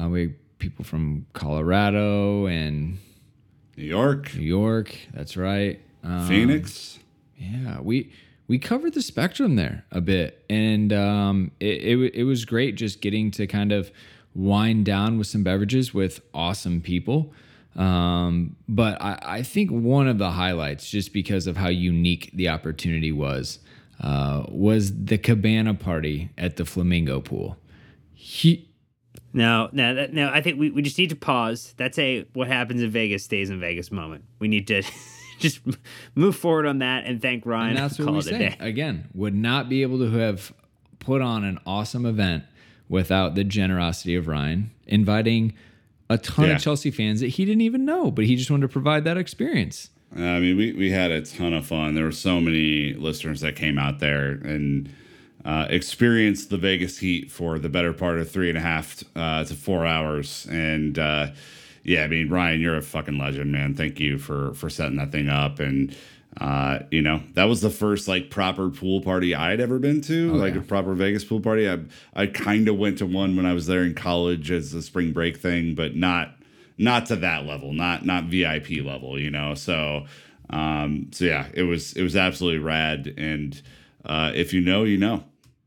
uh, 0.00 0.08
we 0.08 0.20
had 0.22 0.58
people 0.58 0.84
from 0.84 1.26
colorado 1.32 2.46
and 2.46 2.98
New 3.76 3.84
York, 3.84 4.34
new 4.34 4.42
york 4.42 4.96
that's 5.12 5.36
right. 5.36 5.80
Um, 6.02 6.26
Phoenix. 6.26 6.98
yeah 7.36 7.80
we 7.80 8.10
we 8.48 8.58
covered 8.58 8.94
the 8.94 9.02
spectrum 9.02 9.56
there 9.56 9.84
a 9.90 10.00
bit. 10.00 10.44
And 10.48 10.92
um 10.92 11.50
it, 11.60 11.98
it, 11.98 12.14
it 12.14 12.24
was 12.24 12.44
great 12.44 12.76
just 12.76 13.00
getting 13.00 13.30
to 13.32 13.46
kind 13.46 13.72
of 13.72 13.90
wind 14.34 14.84
down 14.84 15.18
with 15.18 15.26
some 15.26 15.42
beverages 15.42 15.92
with 15.92 16.20
awesome 16.32 16.80
people. 16.80 17.32
Um 17.74 18.56
but 18.68 19.00
i 19.02 19.18
i 19.22 19.42
think 19.42 19.70
one 19.70 20.08
of 20.08 20.16
the 20.18 20.30
highlights 20.30 20.88
just 20.90 21.12
because 21.12 21.46
of 21.46 21.56
how 21.58 21.68
unique 21.68 22.30
the 22.32 22.48
opportunity 22.48 23.12
was 23.12 23.58
uh 24.00 24.44
was 24.48 25.04
the 25.04 25.18
cabana 25.18 25.74
party 25.74 26.30
at 26.38 26.56
the 26.56 26.64
flamingo 26.64 27.20
pool. 27.20 27.58
He 28.14 28.70
No, 29.36 29.68
no, 29.70 29.94
that, 29.94 30.14
no. 30.14 30.30
I 30.32 30.40
think 30.40 30.58
we, 30.58 30.70
we 30.70 30.80
just 30.82 30.96
need 30.98 31.10
to 31.10 31.16
pause. 31.16 31.74
That's 31.76 31.98
a 31.98 32.26
what 32.32 32.48
happens 32.48 32.82
in 32.82 32.90
Vegas 32.90 33.22
stays 33.22 33.50
in 33.50 33.60
Vegas 33.60 33.92
moment. 33.92 34.24
We 34.38 34.48
need 34.48 34.66
to 34.68 34.82
just 35.38 35.60
move 36.14 36.34
forward 36.34 36.64
on 36.66 36.78
that 36.78 37.04
and 37.04 37.20
thank 37.20 37.44
Ryan. 37.44 37.76
And 37.76 37.78
that's 37.78 37.98
what 37.98 38.06
call 38.06 38.14
we 38.14 38.20
it 38.20 38.24
say. 38.24 38.56
Again, 38.58 39.08
would 39.14 39.34
not 39.34 39.68
be 39.68 39.82
able 39.82 39.98
to 39.98 40.10
have 40.10 40.52
put 40.98 41.20
on 41.20 41.44
an 41.44 41.58
awesome 41.66 42.06
event 42.06 42.44
without 42.88 43.34
the 43.34 43.44
generosity 43.44 44.14
of 44.16 44.26
Ryan 44.26 44.70
inviting 44.86 45.52
a 46.08 46.16
ton 46.16 46.46
Yeah. 46.48 46.54
of 46.56 46.62
Chelsea 46.62 46.90
fans 46.90 47.20
that 47.20 47.28
he 47.28 47.44
didn't 47.44 47.60
even 47.60 47.84
know, 47.84 48.10
but 48.10 48.24
he 48.24 48.36
just 48.36 48.50
wanted 48.50 48.62
to 48.62 48.72
provide 48.72 49.04
that 49.04 49.18
experience. 49.18 49.90
I 50.14 50.38
mean, 50.40 50.56
we, 50.56 50.72
we 50.72 50.90
had 50.92 51.10
a 51.10 51.20
ton 51.20 51.52
of 51.52 51.66
fun. 51.66 51.94
There 51.94 52.04
were 52.04 52.12
so 52.12 52.40
many 52.40 52.94
listeners 52.94 53.42
that 53.42 53.54
came 53.56 53.76
out 53.78 53.98
there 53.98 54.30
and 54.30 54.88
uh, 55.46 55.66
experienced 55.70 56.50
the 56.50 56.58
Vegas 56.58 56.98
heat 56.98 57.30
for 57.30 57.60
the 57.60 57.68
better 57.68 57.92
part 57.92 58.18
of 58.18 58.28
three 58.28 58.48
and 58.48 58.58
a 58.58 58.60
half 58.60 59.04
uh, 59.14 59.44
to 59.44 59.54
four 59.54 59.86
hours. 59.86 60.44
And 60.50 60.98
uh, 60.98 61.28
yeah, 61.84 62.02
I 62.02 62.08
mean, 62.08 62.28
Ryan, 62.28 62.60
you're 62.60 62.76
a 62.76 62.82
fucking 62.82 63.16
legend, 63.16 63.52
man. 63.52 63.74
Thank 63.74 64.00
you 64.00 64.18
for 64.18 64.54
for 64.54 64.68
setting 64.68 64.96
that 64.96 65.12
thing 65.12 65.28
up. 65.28 65.60
And 65.60 65.96
uh, 66.40 66.80
you 66.90 67.00
know, 67.00 67.22
that 67.34 67.44
was 67.44 67.60
the 67.60 67.70
first 67.70 68.08
like 68.08 68.28
proper 68.28 68.70
pool 68.70 69.00
party 69.00 69.36
I'd 69.36 69.60
ever 69.60 69.78
been 69.78 70.00
to, 70.02 70.34
like 70.34 70.54
yeah. 70.54 70.60
a 70.60 70.64
proper 70.64 70.94
Vegas 70.94 71.24
pool 71.24 71.40
party. 71.40 71.70
I 71.70 71.78
I 72.12 72.26
kind 72.26 72.66
of 72.66 72.76
went 72.76 72.98
to 72.98 73.06
one 73.06 73.36
when 73.36 73.46
I 73.46 73.52
was 73.52 73.68
there 73.68 73.84
in 73.84 73.94
college 73.94 74.50
as 74.50 74.74
a 74.74 74.82
spring 74.82 75.12
break 75.12 75.36
thing, 75.36 75.76
but 75.76 75.94
not 75.94 76.34
not 76.76 77.06
to 77.06 77.16
that 77.16 77.46
level, 77.46 77.72
not 77.72 78.04
not 78.04 78.24
VIP 78.24 78.84
level, 78.84 79.16
you 79.16 79.30
know. 79.30 79.54
So 79.54 80.06
um 80.50 81.06
so 81.12 81.24
yeah, 81.24 81.46
it 81.54 81.62
was 81.62 81.92
it 81.92 82.02
was 82.02 82.16
absolutely 82.16 82.58
rad 82.58 83.14
and 83.16 83.62
uh 84.04 84.32
if 84.34 84.52
you 84.52 84.60
know, 84.60 84.82
you 84.82 84.98
know. 84.98 85.22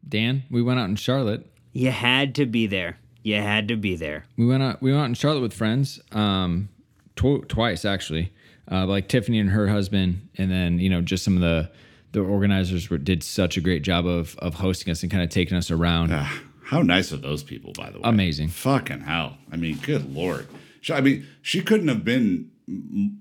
Dan, 0.09 0.43
we 0.49 0.61
went 0.61 0.79
out 0.79 0.89
in 0.89 0.95
Charlotte. 0.95 1.45
You 1.73 1.91
had 1.91 2.35
to 2.35 2.45
be 2.45 2.67
there. 2.67 2.97
You 3.23 3.35
had 3.35 3.67
to 3.67 3.75
be 3.75 3.95
there. 3.95 4.25
We 4.37 4.47
went 4.47 4.63
out. 4.63 4.81
We 4.81 4.91
went 4.91 5.01
out 5.03 5.05
in 5.09 5.13
Charlotte 5.13 5.41
with 5.41 5.53
friends, 5.53 5.99
um, 6.11 6.69
tw- 7.15 7.47
twice 7.47 7.85
actually. 7.85 8.31
Uh, 8.71 8.85
like 8.85 9.07
Tiffany 9.07 9.39
and 9.39 9.49
her 9.49 9.67
husband, 9.67 10.29
and 10.37 10.51
then 10.51 10.79
you 10.79 10.89
know 10.89 11.01
just 11.01 11.23
some 11.23 11.35
of 11.35 11.41
the 11.41 11.69
the 12.11 12.21
organizers 12.21 12.89
were, 12.89 12.97
did 12.97 13.23
such 13.23 13.57
a 13.57 13.61
great 13.61 13.81
job 13.83 14.05
of 14.05 14.35
of 14.39 14.55
hosting 14.55 14.91
us 14.91 15.01
and 15.03 15.11
kind 15.11 15.23
of 15.23 15.29
taking 15.29 15.57
us 15.57 15.69
around. 15.71 16.11
Ah, 16.13 16.41
how 16.63 16.81
nice 16.81 17.11
are 17.11 17.17
those 17.17 17.43
people, 17.43 17.73
by 17.73 17.89
the 17.89 17.97
way? 17.97 18.03
Amazing. 18.07 18.49
Fucking 18.49 19.01
hell. 19.01 19.37
I 19.51 19.57
mean, 19.57 19.77
good 19.77 20.13
lord. 20.13 20.47
She, 20.81 20.93
I 20.93 21.01
mean, 21.01 21.27
she 21.41 21.61
couldn't 21.61 21.87
have 21.87 22.05
been 22.05 22.51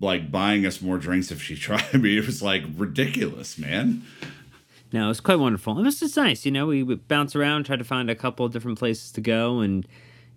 like 0.00 0.30
buying 0.30 0.66
us 0.66 0.82
more 0.82 0.98
drinks 0.98 1.30
if 1.30 1.42
she 1.42 1.56
tried. 1.66 1.84
I 1.92 1.96
mean, 1.96 2.18
it 2.18 2.26
was 2.26 2.42
like 2.42 2.62
ridiculous, 2.76 3.58
man. 3.58 4.02
No, 4.92 5.04
it 5.04 5.08
was 5.08 5.20
quite 5.20 5.38
wonderful. 5.38 5.78
It 5.78 5.82
was 5.82 6.00
just 6.00 6.16
nice, 6.16 6.46
you 6.46 6.52
know. 6.52 6.66
We 6.66 6.82
would 6.82 7.08
bounce 7.08 7.36
around, 7.36 7.64
tried 7.64 7.78
to 7.78 7.84
find 7.84 8.08
a 8.08 8.14
couple 8.14 8.46
of 8.46 8.52
different 8.52 8.78
places 8.78 9.12
to 9.12 9.20
go, 9.20 9.60
and 9.60 9.86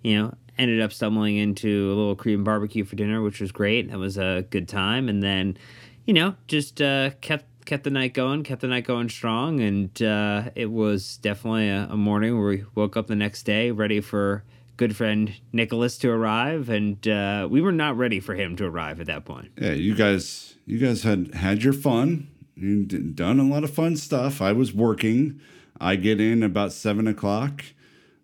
you 0.04 0.18
know, 0.18 0.34
ended 0.58 0.82
up 0.82 0.92
stumbling 0.92 1.38
into 1.38 1.88
a 1.88 1.94
little 1.94 2.16
Korean 2.16 2.44
barbecue 2.44 2.84
for 2.84 2.96
dinner, 2.96 3.22
which 3.22 3.40
was 3.40 3.52
great. 3.52 3.90
That 3.90 4.00
was 4.00 4.18
a 4.18 4.46
good 4.50 4.68
time, 4.68 5.10
and 5.10 5.22
then, 5.22 5.58
you 6.06 6.14
know, 6.14 6.36
just 6.48 6.82
uh, 6.82 7.12
kept 7.22 7.46
kept 7.66 7.84
the 7.84 7.92
night 7.92 8.14
going, 8.14 8.44
kept 8.44 8.62
the 8.62 8.68
night 8.68 8.86
going 8.86 9.10
strong, 9.10 9.60
and 9.60 10.02
uh, 10.02 10.50
it 10.56 10.72
was 10.72 11.18
definitely 11.18 11.70
a, 11.70 11.88
a 11.92 11.98
morning 11.98 12.38
where 12.38 12.48
we 12.48 12.66
woke 12.76 12.98
up 12.98 13.08
the 13.08 13.16
next 13.16 13.44
day 13.44 13.72
ready 13.72 14.02
for 14.02 14.44
good 14.78 14.96
friend 14.96 15.34
Nicholas 15.54 15.98
to 16.00 16.10
arrive, 16.10 16.70
and 16.70 17.08
uh, 17.08 17.48
we 17.50 17.62
were 17.62 17.72
not 17.72 17.96
ready 17.98 18.20
for 18.20 18.34
him 18.34 18.56
to 18.56 18.66
arrive 18.66 19.00
at 19.00 19.06
that 19.06 19.26
point. 19.26 19.52
Yeah, 19.62 19.74
you 19.74 19.94
guys, 19.94 20.56
you 20.66 20.80
guys 20.80 21.04
had 21.04 21.36
had 21.36 21.64
your 21.64 21.74
fun. 21.74 22.30
You 22.62 22.86
d- 22.86 23.00
done 23.00 23.40
a 23.40 23.44
lot 23.44 23.64
of 23.64 23.72
fun 23.72 23.98
stuff. 23.98 24.42
I 24.42 24.52
was 24.52 24.74
working. 24.74 25.40
I 25.80 25.96
get 25.96 26.22
in 26.22 26.44
about 26.44 26.74
seven 26.74 27.08
o'clock. 27.08 27.64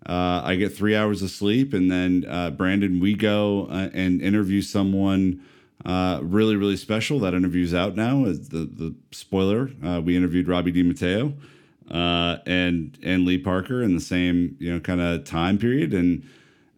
Uh, 0.06 0.42
I 0.44 0.56
get 0.56 0.76
three 0.76 0.96
hours 0.96 1.22
of 1.22 1.32
sleep, 1.32 1.74
and 1.74 1.92
then 1.92 2.26
uh, 2.30 2.52
Brandon, 2.52 3.00
we 3.00 3.14
go 3.14 3.68
uh, 3.70 3.90
and 3.94 4.22
interview 4.22 4.62
someone 4.62 5.44
uh, 5.86 6.20
really, 6.22 6.56
really 6.56 6.78
special. 6.78 7.20
That 7.20 7.34
interview's 7.34 7.74
out 7.74 7.96
now. 7.96 8.26
Is 8.26 8.50
the 8.50 8.60
the 8.60 8.96
spoiler? 9.12 9.72
Uh, 9.84 10.02
we 10.02 10.16
interviewed 10.16 10.48
Robbie 10.48 10.72
DiMatteo 10.72 11.34
uh, 11.90 12.38
and 12.46 12.98
and 13.04 13.26
Lee 13.26 13.38
Parker 13.38 13.82
in 13.82 13.96
the 13.96 14.02
same 14.02 14.56
you 14.60 14.72
know 14.72 14.80
kind 14.80 15.02
of 15.02 15.26
time 15.26 15.58
period, 15.58 15.94
and 15.94 16.24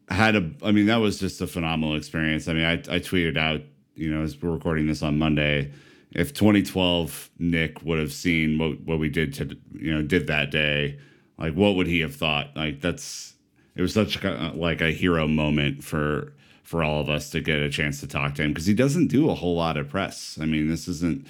had 0.10 0.36
a 0.36 0.50
i 0.64 0.72
mean 0.72 0.88
that 0.88 0.98
was 0.98 1.20
just 1.20 1.40
a 1.40 1.48
phenomenal 1.48 1.96
experience 1.96 2.48
i 2.48 2.54
mean 2.54 2.66
i, 2.66 2.74
I 2.74 3.00
tweeted 3.00 3.38
out 3.38 3.62
you 3.96 4.12
know 4.12 4.24
as 4.24 4.42
we're 4.42 4.50
recording 4.50 4.88
this 4.88 5.04
on 5.04 5.20
monday 5.20 5.72
if 6.12 6.34
2012 6.34 7.30
nick 7.40 7.82
would 7.84 8.00
have 8.00 8.12
seen 8.14 8.58
what, 8.58 8.80
what 8.82 9.00
we 9.00 9.10
did 9.10 9.34
to 9.34 9.58
you 9.74 9.94
know 9.94 10.02
did 10.02 10.28
that 10.28 10.52
day 10.52 10.98
Like, 11.38 11.54
what 11.54 11.76
would 11.76 11.88
he 11.88 12.02
have 12.02 12.16
thought? 12.16 12.56
Like, 12.56 12.82
that's 12.82 13.34
it 13.76 13.82
was 13.82 13.94
such 13.94 14.22
a, 14.24 14.52
like 14.56 14.82
a 14.82 14.92
hero 14.92 15.28
moment 15.28 15.84
for 15.84 16.34
for 16.64 16.84
all 16.84 17.02
of 17.02 17.10
us 17.10 17.32
to 17.32 17.40
get 17.40 17.60
a 17.60 17.70
chance 17.70 18.00
to 18.02 18.08
talk 18.08 18.36
to 18.36 18.44
him 18.44 18.52
because 18.52 18.66
he 18.68 18.74
doesn't 18.76 19.08
do 19.08 19.30
a 19.30 19.34
whole 19.36 19.56
lot 19.56 19.78
of 19.78 19.90
press. 19.90 20.38
I 20.40 20.46
mean, 20.46 20.68
this 20.68 20.88
isn't 20.88 21.26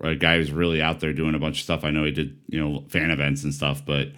a 0.00 0.14
guy 0.16 0.38
who's 0.38 0.50
really 0.50 0.82
out 0.82 1.00
there 1.00 1.12
doing 1.12 1.34
a 1.34 1.38
bunch 1.38 1.58
of 1.58 1.64
stuff. 1.64 1.84
I 1.84 1.90
know 1.90 2.04
he 2.04 2.10
did, 2.10 2.36
you 2.48 2.58
know, 2.58 2.84
fan 2.88 3.10
events 3.10 3.44
and 3.44 3.54
stuff, 3.54 3.84
but 3.84 4.08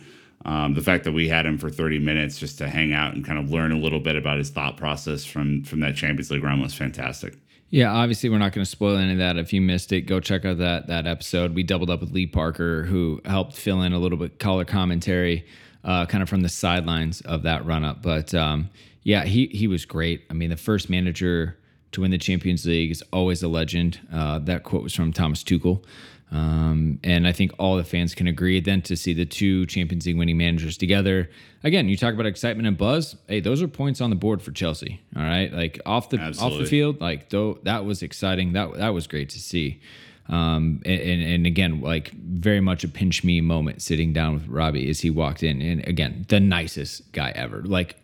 um, 0.46 0.74
the 0.74 0.80
fact 0.80 1.05
that 1.05 1.12
we 1.12 1.28
had 1.28 1.46
him 1.46 1.59
for 1.59 1.68
30 1.68 1.98
minutes 1.98 2.38
just 2.38 2.59
to 2.59 2.68
hang 2.68 2.92
out 2.92 3.14
and 3.14 3.24
kind 3.24 3.38
of 3.38 3.50
learn 3.50 3.72
a 3.72 3.78
little 3.78 4.00
bit 4.00 4.16
about 4.16 4.38
his 4.38 4.50
thought 4.50 4.76
process 4.76 5.24
from 5.24 5.64
from 5.64 5.80
that 5.80 5.96
Champions 5.96 6.30
League 6.30 6.44
run 6.44 6.62
was 6.62 6.74
fantastic. 6.74 7.36
Yeah, 7.71 7.93
obviously 7.93 8.29
we're 8.29 8.39
not 8.39 8.53
going 8.53 8.65
to 8.65 8.71
spoil 8.71 8.97
any 8.97 9.12
of 9.12 9.19
that. 9.19 9.37
If 9.37 9.53
you 9.53 9.61
missed 9.61 9.93
it, 9.93 10.03
go 10.03 10.21
check 10.21 10.45
out 10.45 10.59
that 10.59 10.87
that 10.87 11.07
episode. 11.07 11.55
We 11.55 11.62
doubled 11.62 11.91
up 11.91 12.01
with 12.01 12.12
Lee 12.12 12.27
Parker, 12.27 12.85
who 12.85 13.21
helped 13.25 13.55
fill 13.55 13.83
in 13.83 13.93
a 13.93 13.99
little 13.99 14.19
bit 14.19 14.39
color 14.39 14.65
commentary, 14.65 15.45
uh, 15.83 16.07
kind 16.07 16.23
of 16.23 16.29
from 16.29 16.43
the 16.43 16.49
sidelines 16.49 17.21
of 17.23 17.43
that 17.43 17.67
run 17.67 17.85
up. 17.85 18.01
But 18.03 18.33
um, 18.35 18.71
yeah, 19.03 19.25
he 19.25 19.47
he 19.47 19.67
was 19.67 19.85
great. 19.85 20.25
I 20.31 20.35
mean, 20.35 20.51
the 20.51 20.57
first 20.57 20.89
manager 20.89 21.57
to 21.93 22.01
win 22.01 22.11
the 22.11 22.19
Champions 22.19 22.65
League 22.67 22.91
is 22.91 23.03
always 23.12 23.43
a 23.43 23.49
legend. 23.49 24.01
Uh, 24.12 24.39
that 24.41 24.62
quote 24.62 24.83
was 24.83 24.95
from 24.95 25.12
Thomas 25.12 25.43
Tuchel. 25.43 25.83
Um, 26.31 26.99
and 27.05 27.29
I 27.29 27.33
think 27.33 27.53
all 27.59 27.77
the 27.77 27.85
fans 27.85 28.14
can 28.14 28.27
agree. 28.27 28.59
Then 28.61 28.83
to 28.83 28.97
see 28.97 29.12
the 29.12 29.27
two 29.27 29.66
Champions 29.66 30.07
League 30.07 30.18
winning 30.18 30.37
managers 30.37 30.77
together, 30.77 31.31
again, 31.62 31.89
you 31.89 31.97
talk 31.97 32.14
about 32.14 32.27
excitement 32.27 32.66
and 32.66 32.77
buzz. 32.77 33.16
Hey, 33.29 33.41
those 33.41 33.62
are 33.62 33.68
points 33.68 34.01
on 34.01 34.11
the 34.11 34.16
board 34.16 34.43
for 34.43 34.51
Chelsea. 34.51 35.01
All 35.16 35.22
right, 35.22 35.53
like 35.53 35.81
off 35.87 36.11
the 36.11 36.18
Absolutely. 36.18 36.59
off 36.59 36.64
the 36.64 36.68
field, 36.68 37.01
like 37.01 37.31
though 37.31 37.59
that 37.62 37.85
was 37.85 38.03
exciting. 38.03 38.53
That 38.55 38.75
that 38.75 38.89
was 38.91 39.07
great 39.07 39.29
to 39.31 39.39
see. 39.39 39.81
Um, 40.29 40.81
and, 40.87 41.01
and 41.01 41.22
and 41.22 41.47
again, 41.47 41.81
like 41.83 42.12
very 42.12 42.61
much 42.61 42.83
a 42.83 42.89
pinch 42.89 43.22
me 43.22 43.41
moment 43.41 43.83
sitting 43.83 44.12
down 44.12 44.35
with 44.35 44.49
Robbie 44.49 44.89
as 44.89 45.01
he 45.01 45.11
walked 45.11 45.43
in, 45.43 45.61
and 45.61 45.87
again, 45.87 46.25
the 46.29 46.41
nicest 46.41 47.12
guy 47.12 47.31
ever. 47.37 47.62
Like 47.62 47.97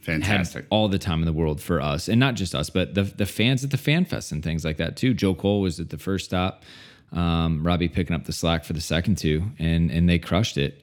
Fantastic. 0.00 0.66
all 0.70 0.88
the 0.88 0.98
time 0.98 1.20
in 1.20 1.26
the 1.26 1.32
world 1.32 1.60
for 1.60 1.80
us, 1.80 2.08
and 2.08 2.18
not 2.18 2.34
just 2.34 2.54
us, 2.54 2.68
but 2.68 2.94
the 2.94 3.04
the 3.04 3.26
fans 3.26 3.62
at 3.62 3.70
the 3.70 3.78
fan 3.78 4.04
fest 4.04 4.32
and 4.32 4.42
things 4.42 4.64
like 4.64 4.76
that 4.78 4.96
too. 4.96 5.14
Joe 5.14 5.34
Cole 5.34 5.60
was 5.60 5.78
at 5.78 5.90
the 5.90 5.98
first 5.98 6.24
stop. 6.24 6.64
Um, 7.12 7.62
Robbie 7.66 7.88
picking 7.88 8.16
up 8.16 8.24
the 8.24 8.32
slack 8.32 8.64
for 8.64 8.72
the 8.72 8.80
second 8.80 9.18
two, 9.18 9.44
and 9.58 9.90
and 9.90 10.08
they 10.08 10.18
crushed 10.18 10.56
it. 10.58 10.82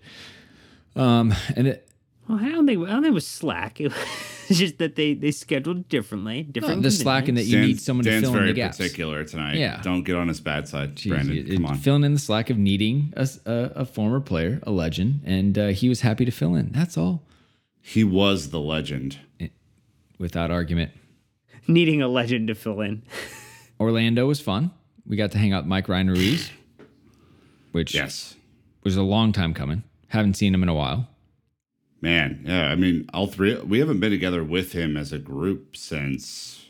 Um, 0.96 1.34
and 1.56 1.68
it, 1.68 1.90
Well, 2.28 2.40
I 2.40 2.50
don't 2.50 2.68
think 2.68 2.86
I 2.88 2.92
don't 2.92 3.02
think 3.04 3.12
it 3.12 3.16
was 3.16 3.28
slack. 3.28 3.80
It 3.82 3.92
was 4.50 4.58
just 4.60 4.78
that 4.78 4.96
they 4.96 5.14
they 5.16 5.32
scheduled 5.32 5.90
differently, 5.90 6.44
different. 6.44 6.84
the 6.84 6.92
slack 6.92 7.30
in 7.30 7.36
that 7.36 7.46
you 7.46 7.60
need 7.62 7.80
someone 7.82 8.04
to 8.06 8.20
fill 8.22 8.30
in 8.32 8.36
very 8.36 8.48
the 8.50 8.54
gaps. 8.54 8.78
particular 8.78 9.24
tonight. 9.24 9.58
Yeah. 9.58 9.82
Don't 9.82 10.04
get 10.04 10.16
on 10.16 10.28
his 10.28 10.40
bad 10.40 10.68
side, 10.68 10.96
Jeez, 10.96 11.10
Brandon. 11.10 11.38
it- 11.38 11.54
Come 11.56 11.66
on. 11.66 11.78
filling 11.78 12.04
in 12.04 12.14
the 12.14 12.20
slack 12.20 12.50
of 12.50 12.58
needing 12.58 13.14
a 13.16 13.28
a 13.48 13.86
former 13.86 14.20
player, 14.20 14.60
a 14.64 14.72
legend, 14.72 15.22
and 15.26 15.58
uh, 15.58 15.68
he 15.70 15.90
was 15.90 16.02
happy 16.02 16.26
to 16.26 16.32
fill 16.32 16.54
in. 16.56 16.72
That's 16.72 16.98
all, 16.98 17.24
he 17.82 18.04
was 18.04 18.50
the 18.52 18.60
legend. 18.60 19.18
without 20.20 20.52
argument. 20.52 20.92
needing 21.68 22.02
a 22.02 22.08
legend 22.08 22.48
to 22.50 22.56
fill 22.56 22.82
in. 22.82 23.02
Orlando 23.80 24.28
was 24.28 24.42
fun. 24.42 24.72
We 25.10 25.18
got 25.18 25.32
to 25.32 25.38
hang 25.38 25.52
out 25.54 25.64
with 25.64 25.70
Mike 25.70 25.90
Ryan 25.90 26.10
Ruiz, 26.10 26.52
which 27.72 27.94
Yes. 27.94 28.36
was 28.84 28.96
a 28.96 29.02
long 29.04 29.32
time 29.34 29.54
coming. 29.54 29.84
Haven't 30.08 30.36
seen 30.36 30.54
him 30.54 30.64
in 30.64 30.70
a 30.70 30.74
while. 30.74 31.08
Man, 32.02 32.44
yeah. 32.46 32.68
I 32.70 32.76
mean, 32.76 33.10
all 33.14 33.28
three. 33.28 33.56
We 33.60 33.80
haven't 33.80 34.00
been 34.00 34.12
together 34.12 34.44
with 34.44 34.72
him 34.72 34.96
as 34.96 35.12
a 35.12 35.20
group 35.20 35.76
since 35.76 36.66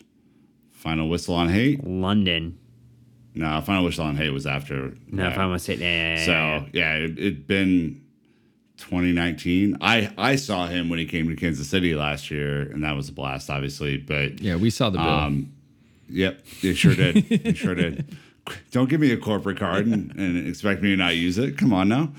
Final 0.71 1.07
Whistle 1.09 1.35
on 1.35 1.49
Hate. 1.49 1.85
London. 1.85 2.57
No, 3.35 3.61
Final 3.61 3.83
Whistle 3.85 4.05
on 4.05 4.15
Hate 4.15 4.31
was 4.31 4.47
after. 4.47 4.93
No, 5.07 5.27
if 5.27 5.35
yeah. 5.35 5.43
I 5.43 5.45
want 5.45 5.59
to 5.61 5.63
say, 5.65 5.75
yeah, 5.75 6.25
So 6.25 6.65
yeah, 6.73 6.95
it, 6.95 7.11
it'd 7.19 7.45
been 7.45 8.01
2019. 8.77 9.77
I 9.81 10.11
I 10.17 10.35
saw 10.35 10.65
him 10.65 10.89
when 10.89 10.97
he 10.97 11.05
came 11.05 11.29
to 11.29 11.35
Kansas 11.35 11.67
City 11.69 11.93
last 11.93 12.31
year, 12.31 12.61
and 12.63 12.83
that 12.83 12.95
was 12.95 13.09
a 13.09 13.11
blast, 13.13 13.49
obviously. 13.51 13.97
But 13.97 14.39
Yeah, 14.41 14.55
we 14.55 14.69
saw 14.71 14.89
the 14.89 14.97
bill. 14.97 15.07
um, 15.07 15.53
yep, 16.09 16.43
it 16.63 16.73
sure 16.75 16.95
did. 16.95 17.17
it 17.31 17.55
sure 17.57 17.75
did. 17.75 18.17
Don't 18.71 18.89
give 18.89 18.99
me 19.01 19.11
a 19.11 19.17
corporate 19.17 19.57
card 19.57 19.85
and, 19.87 20.11
and 20.17 20.47
expect 20.47 20.81
me 20.81 20.89
to 20.91 20.97
not 20.97 21.15
use 21.15 21.37
it. 21.37 21.57
Come 21.57 21.73
on 21.73 21.89
now. 21.89 22.11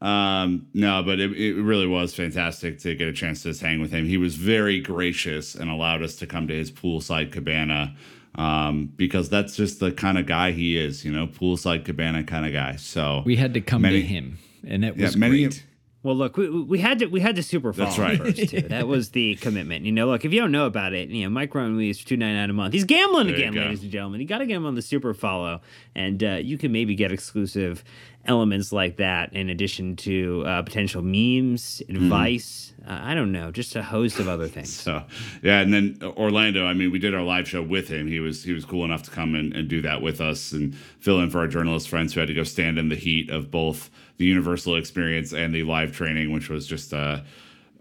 Um, 0.00 0.66
no, 0.74 1.02
but 1.02 1.18
it, 1.20 1.32
it 1.32 1.54
really 1.60 1.86
was 1.86 2.14
fantastic 2.14 2.78
to 2.80 2.94
get 2.94 3.08
a 3.08 3.12
chance 3.12 3.42
to 3.42 3.48
just 3.50 3.60
hang 3.60 3.80
with 3.80 3.90
him. 3.90 4.06
He 4.06 4.16
was 4.16 4.36
very 4.36 4.80
gracious 4.80 5.54
and 5.54 5.70
allowed 5.70 6.02
us 6.02 6.16
to 6.16 6.26
come 6.26 6.46
to 6.48 6.54
his 6.54 6.70
poolside 6.70 7.32
cabana 7.32 7.96
um, 8.36 8.92
because 8.96 9.28
that's 9.28 9.56
just 9.56 9.80
the 9.80 9.90
kind 9.90 10.16
of 10.18 10.26
guy 10.26 10.52
he 10.52 10.76
is, 10.78 11.04
you 11.04 11.10
know, 11.12 11.26
poolside 11.26 11.84
cabana 11.84 12.22
kind 12.22 12.46
of 12.46 12.52
guy. 12.52 12.76
So 12.76 13.22
we 13.26 13.36
had 13.36 13.54
to 13.54 13.60
come 13.60 13.82
many- 13.82 14.00
to 14.02 14.06
him, 14.06 14.38
and 14.66 14.84
it 14.84 14.96
yeah, 14.96 15.06
was 15.06 15.16
many- 15.16 15.44
great. 15.44 15.64
Well, 16.08 16.16
look, 16.16 16.38
we, 16.38 16.48
we 16.48 16.78
had 16.78 17.00
to 17.00 17.06
we 17.06 17.20
had 17.20 17.36
to 17.36 17.42
super 17.42 17.70
follow 17.74 17.86
That's 17.90 17.98
right. 17.98 18.16
first 18.16 18.48
too. 18.48 18.62
That 18.62 18.88
was 18.88 19.10
the 19.10 19.34
commitment. 19.36 19.84
You 19.84 19.92
know, 19.92 20.06
look, 20.06 20.24
if 20.24 20.32
you 20.32 20.40
don't 20.40 20.52
know 20.52 20.64
about 20.64 20.94
it, 20.94 21.10
you 21.10 21.24
know, 21.24 21.28
Mike 21.28 21.54
leaves 21.54 21.98
for 22.00 22.08
two 22.08 22.16
ninety 22.16 22.34
nine 22.36 22.48
a 22.48 22.54
month. 22.54 22.72
He's 22.72 22.84
gambling 22.84 23.26
There 23.26 23.36
again, 23.36 23.52
ladies 23.54 23.82
and 23.82 23.92
gentlemen. 23.92 24.18
You 24.22 24.26
got 24.26 24.38
to 24.38 24.46
get 24.46 24.56
him 24.56 24.64
on 24.64 24.74
the 24.74 24.80
super 24.80 25.12
follow, 25.12 25.60
and 25.94 26.24
uh, 26.24 26.36
you 26.36 26.56
can 26.56 26.72
maybe 26.72 26.94
get 26.94 27.12
exclusive 27.12 27.84
elements 28.24 28.72
like 28.72 28.96
that 28.96 29.32
in 29.34 29.48
addition 29.50 29.96
to 29.96 30.44
uh, 30.46 30.62
potential 30.62 31.02
memes, 31.02 31.82
Mm-hmm. 31.88 32.04
advice. 32.04 32.72
Uh, 32.86 32.98
I 33.02 33.12
don't 33.14 33.32
know, 33.32 33.50
just 33.50 33.76
a 33.76 33.82
host 33.82 34.18
of 34.18 34.28
other 34.28 34.48
things. 34.48 34.72
So 34.72 35.02
yeah, 35.42 35.60
and 35.60 35.74
then 35.74 35.98
Orlando. 36.02 36.64
I 36.64 36.72
mean, 36.72 36.90
we 36.90 36.98
did 36.98 37.14
our 37.14 37.22
live 37.22 37.46
show 37.46 37.60
with 37.62 37.88
him. 37.88 38.06
He 38.06 38.18
was 38.18 38.44
he 38.44 38.54
was 38.54 38.64
cool 38.64 38.86
enough 38.86 39.02
to 39.02 39.10
come 39.10 39.34
and, 39.34 39.52
and 39.54 39.68
do 39.68 39.82
that 39.82 40.00
with 40.00 40.22
us 40.22 40.52
and 40.52 40.74
fill 41.00 41.20
in 41.20 41.28
for 41.28 41.40
our 41.40 41.48
journalist 41.48 41.90
friends 41.90 42.14
who 42.14 42.20
had 42.20 42.28
to 42.28 42.34
go 42.34 42.44
stand 42.44 42.78
in 42.78 42.88
the 42.88 42.96
heat 42.96 43.28
of 43.28 43.50
both 43.50 43.90
the 44.18 44.24
Universal 44.24 44.76
experience 44.76 45.32
and 45.32 45.54
the 45.54 45.62
live 45.62 45.92
training, 45.92 46.32
which 46.32 46.50
was 46.50 46.66
just 46.66 46.92
uh, 46.92 47.20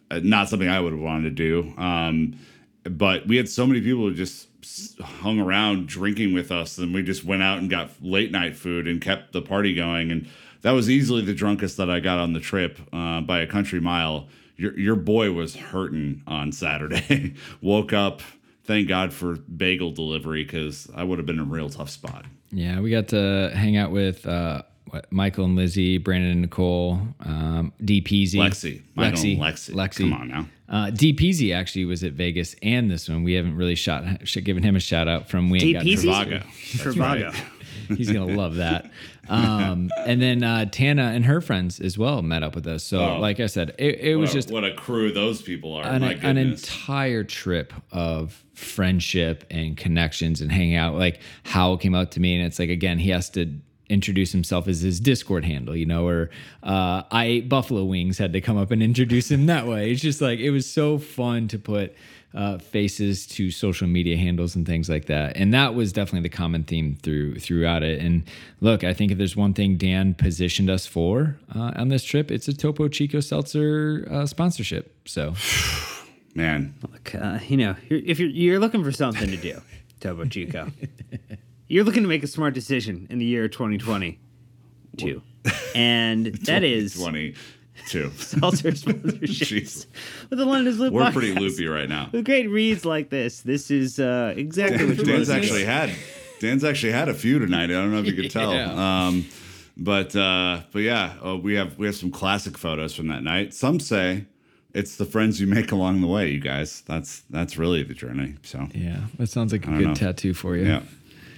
uh, 0.09 0.19
not 0.23 0.49
something 0.49 0.69
I 0.69 0.79
would 0.79 0.93
have 0.93 1.01
wanted 1.01 1.23
to 1.23 1.31
do. 1.31 1.73
Um, 1.77 2.39
but 2.83 3.27
we 3.27 3.35
had 3.35 3.49
so 3.49 3.67
many 3.67 3.81
people 3.81 4.03
who 4.03 4.13
just 4.13 4.47
hung 4.99 5.39
around 5.39 5.87
drinking 5.87 6.33
with 6.33 6.51
us, 6.51 6.77
and 6.77 6.93
we 6.93 7.03
just 7.03 7.23
went 7.23 7.43
out 7.43 7.57
and 7.57 7.69
got 7.69 7.89
late 8.01 8.31
night 8.31 8.55
food 8.55 8.87
and 8.87 9.01
kept 9.01 9.33
the 9.33 9.41
party 9.41 9.73
going. 9.73 10.11
And 10.11 10.27
that 10.61 10.71
was 10.71 10.89
easily 10.89 11.21
the 11.21 11.33
drunkest 11.33 11.77
that 11.77 11.89
I 11.89 11.99
got 11.99 12.19
on 12.19 12.33
the 12.33 12.39
trip 12.39 12.79
uh, 12.93 13.21
by 13.21 13.39
a 13.39 13.47
country 13.47 13.79
mile. 13.79 14.27
Your 14.55 14.77
your 14.77 14.95
boy 14.95 15.31
was 15.31 15.55
hurting 15.55 16.23
on 16.27 16.51
Saturday. 16.51 17.35
Woke 17.61 17.93
up. 17.93 18.21
Thank 18.63 18.87
God 18.87 19.13
for 19.13 19.35
bagel 19.35 19.91
delivery 19.91 20.43
because 20.43 20.89
I 20.93 21.03
would 21.03 21.19
have 21.19 21.25
been 21.25 21.39
in 21.39 21.41
a 21.41 21.45
real 21.45 21.69
tough 21.69 21.89
spot. 21.89 22.25
Yeah, 22.51 22.79
we 22.79 22.91
got 22.91 23.07
to 23.09 23.51
hang 23.53 23.77
out 23.77 23.91
with 23.91 24.25
uh, 24.25 24.63
what, 24.89 25.11
Michael 25.11 25.45
and 25.45 25.55
Lizzie, 25.55 25.97
Brandon 25.97 26.31
and 26.31 26.41
Nicole, 26.41 26.99
um, 27.21 27.73
D 27.83 28.01
Peasy, 28.01 28.35
Lexi, 28.35 28.81
Michael 28.95 29.19
and 29.21 29.39
Lexi, 29.39 29.73
Lexi. 29.73 29.97
Come 29.99 30.13
on 30.13 30.27
now. 30.27 30.47
Uh, 30.69 30.89
D 30.89 31.13
Peasy 31.13 31.55
actually 31.55 31.85
was 31.85 32.03
at 32.03 32.13
Vegas 32.13 32.55
and 32.61 32.89
this 32.91 33.07
one. 33.07 33.23
We 33.23 33.33
haven't 33.33 33.55
really 33.55 33.75
shot 33.75 34.03
sh- 34.27 34.37
given 34.43 34.63
him 34.63 34.75
a 34.75 34.79
shout 34.81 35.07
out 35.07 35.29
from 35.29 35.49
we 35.49 35.59
ain't 35.61 35.73
got 35.75 35.83
DPZ? 35.85 36.03
Trivago. 36.03 36.43
Trivago. 36.77 37.35
He's 37.95 38.11
gonna 38.11 38.35
love 38.35 38.55
that. 38.55 38.91
Um, 39.29 39.89
and 40.05 40.21
then 40.21 40.43
uh, 40.43 40.65
Tana 40.65 41.03
and 41.13 41.23
her 41.25 41.39
friends 41.39 41.79
as 41.79 41.97
well 41.97 42.21
met 42.21 42.43
up 42.43 42.53
with 42.55 42.67
us. 42.67 42.83
So, 42.83 42.99
Oh. 42.99 43.19
like 43.19 43.39
I 43.39 43.45
said, 43.45 43.75
it, 43.77 43.99
it 43.99 44.15
was 44.17 44.31
a- 44.31 44.33
just 44.33 44.51
what 44.51 44.65
a 44.65 44.73
crew 44.73 45.13
those 45.13 45.41
people 45.41 45.73
are. 45.73 45.85
an, 45.85 46.01
My 46.01 46.13
an 46.15 46.37
entire 46.37 47.23
trip 47.23 47.73
of 47.91 48.43
friendship 48.53 49.45
and 49.49 49.77
connections 49.77 50.41
and 50.41 50.51
hanging 50.51 50.75
out. 50.75 50.95
Like 50.95 51.19
Howell 51.43 51.77
came 51.77 51.95
out 51.95 52.11
to 52.11 52.19
me, 52.19 52.35
and 52.35 52.45
it's 52.45 52.59
like 52.59 52.69
again, 52.69 52.99
he 52.99 53.09
has 53.11 53.29
to 53.31 53.53
introduce 53.89 54.31
himself 54.31 54.67
as 54.67 54.81
his 54.81 54.99
Discord 54.99 55.45
handle, 55.45 55.75
you 55.75 55.85
know, 55.85 56.07
or 56.07 56.29
uh, 56.63 57.03
I 57.11 57.25
ate 57.25 57.49
buffalo 57.49 57.83
wings 57.83 58.17
had 58.17 58.33
to 58.33 58.41
come 58.41 58.57
up 58.57 58.71
and 58.71 58.83
introduce 58.83 59.31
him 59.31 59.45
that 59.45 59.67
way. 59.67 59.91
It's 59.91 60.01
just 60.01 60.21
like 60.21 60.39
it 60.39 60.51
was 60.51 60.69
so 60.69 60.97
fun 60.97 61.47
to 61.49 61.59
put 61.59 61.95
uh, 62.33 62.57
faces 62.57 63.25
to 63.25 63.49
social 63.49 63.87
media 63.87 64.17
handles 64.17 64.55
and 64.55 64.65
things 64.65 64.89
like 64.89 65.05
that, 65.05 65.37
and 65.37 65.53
that 65.53 65.73
was 65.73 65.93
definitely 65.93 66.27
the 66.27 66.35
common 66.35 66.63
theme 66.63 66.97
through 67.01 67.39
throughout 67.39 67.83
it. 67.83 68.01
And 68.01 68.23
look, 68.61 68.83
I 68.83 68.93
think 68.93 69.11
if 69.11 69.17
there's 69.17 69.35
one 69.35 69.53
thing 69.53 69.77
Dan 69.77 70.13
positioned 70.13 70.69
us 70.69 70.85
for 70.85 71.37
uh, 71.55 71.71
on 71.75 71.87
this 71.87 72.03
trip, 72.03 72.29
it's 72.29 72.47
a 72.47 72.53
Topo 72.53 72.89
Chico 72.89 73.21
Seltzer 73.21 74.07
uh, 74.11 74.25
sponsorship. 74.25 74.93
So. 75.05 75.33
man. 76.37 76.75
Look, 76.89 77.15
uh, 77.15 77.39
you 77.47 77.57
know, 77.57 77.75
if 77.89 78.19
you're 78.19 78.29
you're 78.29 78.59
looking 78.59 78.83
for 78.83 78.91
something 78.93 79.29
to 79.29 79.37
do, 79.37 79.59
Topo 79.99 80.25
Chico, 80.25 80.71
you're 81.67 81.83
looking 81.83 82.03
to 82.03 82.09
make 82.09 82.23
a 82.23 82.27
smart 82.27 82.53
decision 82.53 83.07
in 83.09 83.19
the 83.19 83.25
year 83.25 83.47
2022, 83.47 85.21
and 85.75 86.25
that 86.45 86.63
is 86.63 86.95
twenty 86.95 87.35
two. 87.87 88.09
seltzer 88.17 88.75
sponsorship 88.75 89.47
Jeez. 89.47 89.85
with 90.29 90.39
the 90.39 90.45
London 90.45 90.73
Loop 90.77 90.93
We're 90.93 91.03
podcast. 91.03 91.13
pretty 91.13 91.33
loopy 91.33 91.67
right 91.67 91.87
now. 91.87 92.09
With 92.11 92.25
great 92.25 92.49
reads 92.49 92.85
like 92.85 93.09
this, 93.09 93.41
this 93.41 93.71
is 93.71 93.99
uh, 93.99 94.33
exactly 94.35 94.85
what 94.85 94.97
you 94.97 95.03
want 95.03 95.07
Dan's 95.07 95.27
to 95.27 95.33
actually 95.35 95.65
had 95.65 95.91
Dan's 96.39 96.63
actually 96.63 96.91
had 96.91 97.07
a 97.09 97.13
few 97.13 97.39
tonight. 97.39 97.65
I 97.65 97.67
don't 97.67 97.91
know 97.91 97.99
if 97.99 98.05
you 98.05 98.13
could 98.13 98.31
tell. 98.31 98.53
Yeah. 98.57 99.07
Um, 99.07 99.25
but 99.79 100.15
uh, 100.15 100.61
but 100.71 100.79
yeah, 100.79 101.13
uh, 101.23 101.37
we 101.37 101.53
have 101.53 101.77
we 101.77 101.85
have 101.85 101.95
some 101.95 102.09
classic 102.11 102.57
photos 102.57 102.95
from 102.95 103.09
that 103.09 103.21
night. 103.23 103.53
Some 103.53 103.79
say 103.79 104.25
it's 104.73 104.95
the 104.97 105.05
friends 105.05 105.39
you 105.39 105.45
make 105.47 105.71
along 105.71 106.01
the 106.01 106.07
way. 106.07 106.29
You 106.31 106.39
guys, 106.39 106.81
that's 106.87 107.21
that's 107.29 107.57
really 107.59 107.83
the 107.83 107.93
journey. 107.93 108.35
So 108.41 108.67
Yeah, 108.73 109.01
that 109.19 109.27
sounds 109.27 109.51
like 109.51 109.67
a 109.67 109.69
good 109.69 109.87
know. 109.89 109.93
tattoo 109.93 110.33
for 110.33 110.55
you. 110.57 110.65
yeah, 110.65 110.81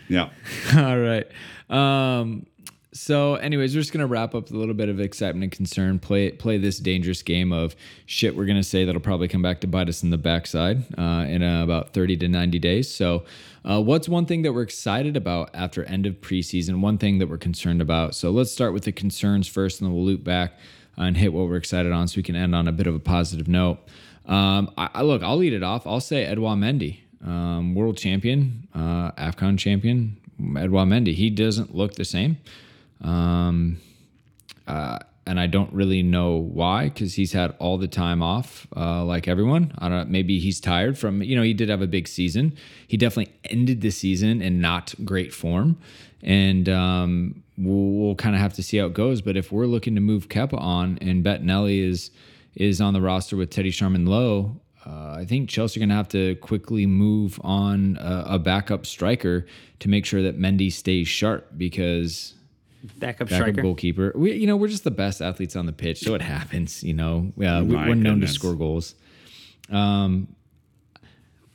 yeah. 0.09 0.29
All 0.75 0.97
right. 0.99 1.27
Um, 1.69 2.45
So, 2.91 3.35
anyways, 3.35 3.75
we're 3.75 3.81
just 3.81 3.93
gonna 3.93 4.07
wrap 4.07 4.33
up 4.33 4.49
a 4.49 4.53
little 4.55 4.73
bit 4.73 4.89
of 4.89 4.99
excitement 4.99 5.43
and 5.43 5.51
concern. 5.51 5.99
Play 5.99 6.31
play 6.31 6.57
this 6.57 6.79
dangerous 6.79 7.21
game 7.21 7.53
of 7.53 7.75
shit. 8.07 8.35
We're 8.35 8.47
gonna 8.47 8.63
say 8.63 8.83
that'll 8.83 8.99
probably 8.99 9.27
come 9.27 9.43
back 9.43 9.61
to 9.61 9.67
bite 9.67 9.87
us 9.87 10.01
in 10.01 10.09
the 10.09 10.17
backside 10.17 10.83
uh, 10.97 11.25
in 11.29 11.43
uh, 11.43 11.63
about 11.63 11.93
thirty 11.93 12.17
to 12.17 12.27
ninety 12.27 12.57
days. 12.57 12.89
So, 12.91 13.25
uh, 13.63 13.79
what's 13.81 14.09
one 14.09 14.25
thing 14.25 14.41
that 14.41 14.53
we're 14.53 14.63
excited 14.63 15.15
about 15.15 15.51
after 15.53 15.83
end 15.83 16.07
of 16.07 16.15
preseason? 16.19 16.81
One 16.81 16.97
thing 16.97 17.19
that 17.19 17.27
we're 17.29 17.37
concerned 17.37 17.79
about. 17.81 18.15
So, 18.15 18.31
let's 18.31 18.51
start 18.51 18.73
with 18.73 18.85
the 18.85 18.91
concerns 18.91 19.47
first, 19.47 19.79
and 19.79 19.87
then 19.87 19.93
we'll 19.95 20.05
loop 20.05 20.23
back 20.23 20.53
and 20.97 21.15
hit 21.15 21.31
what 21.31 21.47
we're 21.47 21.57
excited 21.57 21.91
on, 21.91 22.07
so 22.07 22.17
we 22.17 22.23
can 22.23 22.35
end 22.35 22.55
on 22.55 22.67
a 22.67 22.71
bit 22.71 22.87
of 22.87 22.95
a 22.95 22.99
positive 22.99 23.47
note. 23.47 23.77
Um, 24.25 24.71
I, 24.77 24.89
I 24.95 25.01
look, 25.03 25.21
I'll 25.21 25.37
lead 25.37 25.53
it 25.53 25.63
off. 25.63 25.85
I'll 25.85 26.01
say 26.01 26.25
Edouard 26.25 26.57
Mendy, 26.57 27.01
um, 27.25 27.75
world 27.75 27.97
champion, 27.97 28.67
uh, 28.73 29.11
Afcon 29.11 29.57
champion, 29.57 30.17
Edouard 30.57 30.87
Mendy. 30.87 31.13
He 31.13 31.29
doesn't 31.29 31.75
look 31.75 31.95
the 31.95 32.05
same. 32.05 32.37
Um, 33.01 33.77
uh, 34.67 34.99
and 35.29 35.39
I 35.39 35.45
don't 35.45 35.71
really 35.71 36.01
know 36.01 36.37
why 36.37 36.85
because 36.85 37.13
he's 37.13 37.33
had 37.33 37.53
all 37.59 37.77
the 37.77 37.87
time 37.87 38.23
off, 38.23 38.65
uh, 38.75 39.03
like 39.05 39.27
everyone. 39.27 39.71
I 39.77 39.87
don't. 39.87 40.09
Maybe 40.09 40.39
he's 40.39 40.59
tired 40.59 40.97
from. 40.97 41.21
You 41.21 41.35
know, 41.35 41.43
he 41.43 41.53
did 41.53 41.69
have 41.69 41.83
a 41.83 41.87
big 41.87 42.07
season. 42.07 42.57
He 42.87 42.97
definitely 42.97 43.31
ended 43.43 43.81
the 43.81 43.91
season 43.91 44.41
in 44.41 44.59
not 44.59 44.95
great 45.05 45.31
form, 45.31 45.77
and 46.23 46.67
um, 46.67 47.43
we'll, 47.59 47.91
we'll 47.91 48.15
kind 48.15 48.33
of 48.33 48.41
have 48.41 48.53
to 48.53 48.63
see 48.63 48.77
how 48.77 48.87
it 48.87 48.93
goes. 48.93 49.21
But 49.21 49.37
if 49.37 49.51
we're 49.51 49.67
looking 49.67 49.93
to 49.93 50.01
move 50.01 50.29
Kepa 50.29 50.59
on, 50.59 50.97
and 50.99 51.23
Bettinelli 51.23 51.87
is 51.87 52.09
is 52.55 52.81
on 52.81 52.93
the 52.93 53.01
roster 53.01 53.37
with 53.37 53.51
Teddy 53.51 53.69
Sharman 53.69 54.07
Lowe, 54.07 54.59
uh, 54.85 55.15
I 55.17 55.25
think 55.25 55.49
Chelsea 55.49 55.79
are 55.79 55.81
going 55.81 55.89
to 55.89 55.95
have 55.95 56.07
to 56.09 56.35
quickly 56.35 56.85
move 56.85 57.39
on 57.43 57.97
a, 57.99 58.23
a, 58.35 58.39
backup 58.39 58.85
striker 58.85 59.45
to 59.79 59.89
make 59.89 60.05
sure 60.05 60.21
that 60.23 60.39
Mendy 60.39 60.71
stays 60.71 61.07
sharp 61.07 61.49
because 61.57 62.33
backup, 62.97 63.27
backup 63.27 63.29
striker, 63.29 63.61
goalkeeper. 63.61 64.13
We, 64.15 64.33
you 64.33 64.47
know, 64.47 64.55
we're 64.55 64.69
just 64.69 64.85
the 64.85 64.91
best 64.91 65.21
athletes 65.21 65.55
on 65.57 65.65
the 65.65 65.73
pitch, 65.73 65.99
so 65.99 66.15
it 66.15 66.21
happens. 66.21 66.81
You 66.81 66.93
know, 66.93 67.33
uh, 67.37 67.63
we, 67.65 67.75
are 67.75 67.93
known 67.93 68.21
to 68.21 68.27
score 68.27 68.55
goals. 68.55 68.95
Um, 69.69 70.33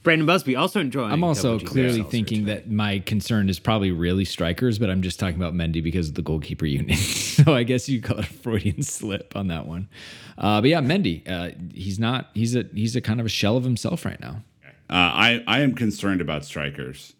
Brandon 0.04 0.26
Busby 0.26 0.54
also 0.54 0.80
enjoying. 0.80 1.10
I'm 1.10 1.24
also 1.24 1.58
clearly 1.58 2.02
thinking 2.02 2.44
that 2.44 2.70
my 2.70 2.98
concern 3.00 3.48
is 3.48 3.58
probably 3.58 3.90
really 3.90 4.26
strikers, 4.26 4.78
but 4.78 4.90
I'm 4.90 5.00
just 5.00 5.18
talking 5.18 5.36
about 5.36 5.54
Mendy 5.54 5.82
because 5.82 6.10
of 6.10 6.14
the 6.14 6.22
goalkeeper 6.22 6.66
unit. 6.66 6.98
so 6.98 7.54
I 7.54 7.62
guess 7.62 7.88
you 7.88 8.02
call 8.02 8.18
it 8.18 8.26
a 8.26 8.32
Freudian 8.32 8.82
slip 8.82 9.34
on 9.34 9.48
that 9.48 9.66
one. 9.66 9.88
Uh, 10.36 10.60
but 10.60 10.68
yeah, 10.68 10.82
Mendy, 10.82 11.26
uh, 11.26 11.56
he's 11.72 11.98
not. 11.98 12.28
He's 12.34 12.54
a 12.54 12.66
he's 12.74 12.94
a 12.94 13.00
kind 13.00 13.18
of 13.18 13.26
a 13.26 13.30
shell 13.30 13.56
of 13.56 13.64
himself 13.64 14.04
right 14.04 14.20
now. 14.20 14.42
Uh, 14.90 14.92
I 14.92 15.44
I 15.46 15.60
am 15.60 15.74
concerned 15.74 16.20
about 16.20 16.44
strikers. 16.44 17.14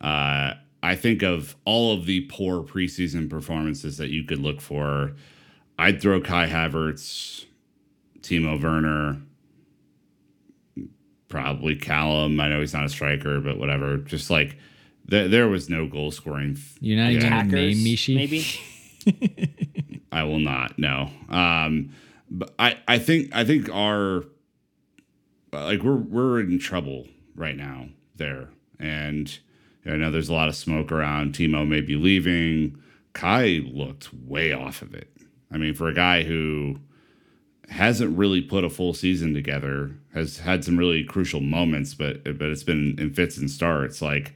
Uh, 0.00 0.54
I 0.82 0.96
think 0.96 1.22
of 1.22 1.54
all 1.64 1.94
of 1.94 2.06
the 2.06 2.22
poor 2.22 2.64
preseason 2.64 3.30
performances 3.30 3.98
that 3.98 4.10
you 4.10 4.24
could 4.24 4.40
look 4.40 4.60
for. 4.60 5.12
I'd 5.78 6.02
throw 6.02 6.20
Kai 6.20 6.48
Havertz, 6.48 7.44
Timo 8.20 8.60
Werner, 8.60 9.22
probably 11.30 11.76
Callum. 11.76 12.38
I 12.38 12.48
know 12.48 12.60
he's 12.60 12.74
not 12.74 12.84
a 12.84 12.90
striker, 12.90 13.40
but 13.40 13.58
whatever. 13.58 13.96
Just 13.96 14.28
like 14.28 14.58
th- 15.08 15.30
there 15.30 15.48
was 15.48 15.70
no 15.70 15.86
goal 15.86 16.10
scoring. 16.10 16.58
You're 16.80 16.98
not 16.98 17.12
even 17.12 17.30
gonna 17.30 17.44
name 17.44 17.78
Michy, 17.78 18.14
maybe. 18.14 18.44
I 20.12 20.24
will 20.24 20.40
not. 20.40 20.78
No. 20.78 21.10
Um, 21.30 21.94
but 22.30 22.52
I 22.58 22.76
I 22.86 22.98
think 22.98 23.34
I 23.34 23.44
think 23.44 23.70
our 23.72 24.24
like 25.52 25.82
we're 25.82 25.96
we're 25.96 26.40
in 26.40 26.58
trouble 26.58 27.06
right 27.34 27.56
now 27.56 27.88
there, 28.16 28.50
and 28.78 29.38
I 29.86 29.96
know 29.96 30.10
there's 30.10 30.28
a 30.28 30.34
lot 30.34 30.48
of 30.48 30.56
smoke 30.56 30.92
around. 30.92 31.34
Timo 31.34 31.66
may 31.66 31.80
be 31.80 31.96
leaving. 31.96 32.76
Kai 33.12 33.60
looked 33.64 34.12
way 34.14 34.52
off 34.52 34.82
of 34.82 34.94
it. 34.94 35.10
I 35.50 35.56
mean, 35.56 35.74
for 35.74 35.88
a 35.88 35.94
guy 35.94 36.22
who 36.22 36.76
hasn't 37.70 38.18
really 38.18 38.40
put 38.40 38.64
a 38.64 38.70
full 38.70 38.92
season 38.92 39.32
together, 39.32 39.92
has 40.12 40.38
had 40.38 40.64
some 40.64 40.76
really 40.76 41.04
crucial 41.04 41.40
moments, 41.40 41.94
but 41.94 42.24
but 42.24 42.48
it's 42.48 42.64
been 42.64 42.96
in 42.98 43.14
fits 43.14 43.36
and 43.36 43.50
starts. 43.50 44.02
Like 44.02 44.34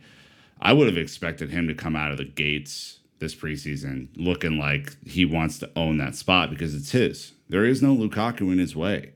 I 0.61 0.73
would 0.73 0.87
have 0.87 0.97
expected 0.97 1.51
him 1.51 1.67
to 1.69 1.75
come 1.75 1.97
out 1.97 2.13
of 2.13 2.19
the 2.19 2.25
gates 2.25 3.01
this 3.19 3.35
preseason 3.35 4.09
looking 4.17 4.59
like 4.59 4.97
he 5.05 5.25
wants 5.25 5.59
to 5.59 5.71
own 5.77 5.99
that 5.99 6.15
spot 6.15 6.51
because 6.51 6.75
it's 6.75 6.93
his. 6.93 7.33
There 7.49 7.65
is 7.65 7.83
no 7.83 7.95
Lukaku 7.95 8.53
in 8.53 8.59
his 8.59 8.77
way. 8.77 9.13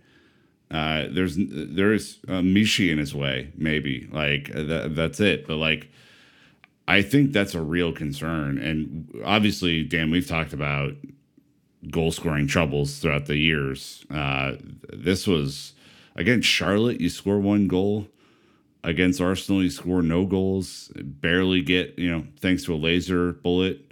Uh, 0.70 1.06
there's 1.10 1.36
there 1.38 1.92
is 1.92 2.18
uh, 2.28 2.42
Michy 2.42 2.90
in 2.90 2.98
his 2.98 3.14
way, 3.14 3.52
maybe 3.56 4.08
like 4.12 4.52
that, 4.52 4.94
that's 4.94 5.20
it. 5.20 5.46
But 5.46 5.56
like, 5.56 5.90
I 6.88 7.02
think 7.02 7.32
that's 7.32 7.54
a 7.54 7.62
real 7.62 7.92
concern. 7.92 8.58
And 8.58 9.22
obviously, 9.24 9.84
Dan, 9.84 10.10
we've 10.10 10.26
talked 10.26 10.52
about 10.52 10.92
goal 11.90 12.12
scoring 12.12 12.46
troubles 12.46 12.98
throughout 12.98 13.26
the 13.26 13.36
years. 13.36 14.04
Uh, 14.10 14.54
this 14.92 15.26
was 15.26 15.74
against 16.16 16.48
Charlotte, 16.48 17.00
you 17.00 17.08
score 17.08 17.38
one 17.38 17.68
goal. 17.68 18.08
Against 18.84 19.20
Arsenal, 19.20 19.62
you 19.62 19.70
score 19.70 20.02
no 20.02 20.24
goals. 20.24 20.92
Barely 20.94 21.62
get, 21.62 21.98
you 21.98 22.10
know, 22.10 22.24
thanks 22.38 22.64
to 22.64 22.74
a 22.74 22.76
laser 22.76 23.32
bullet 23.32 23.88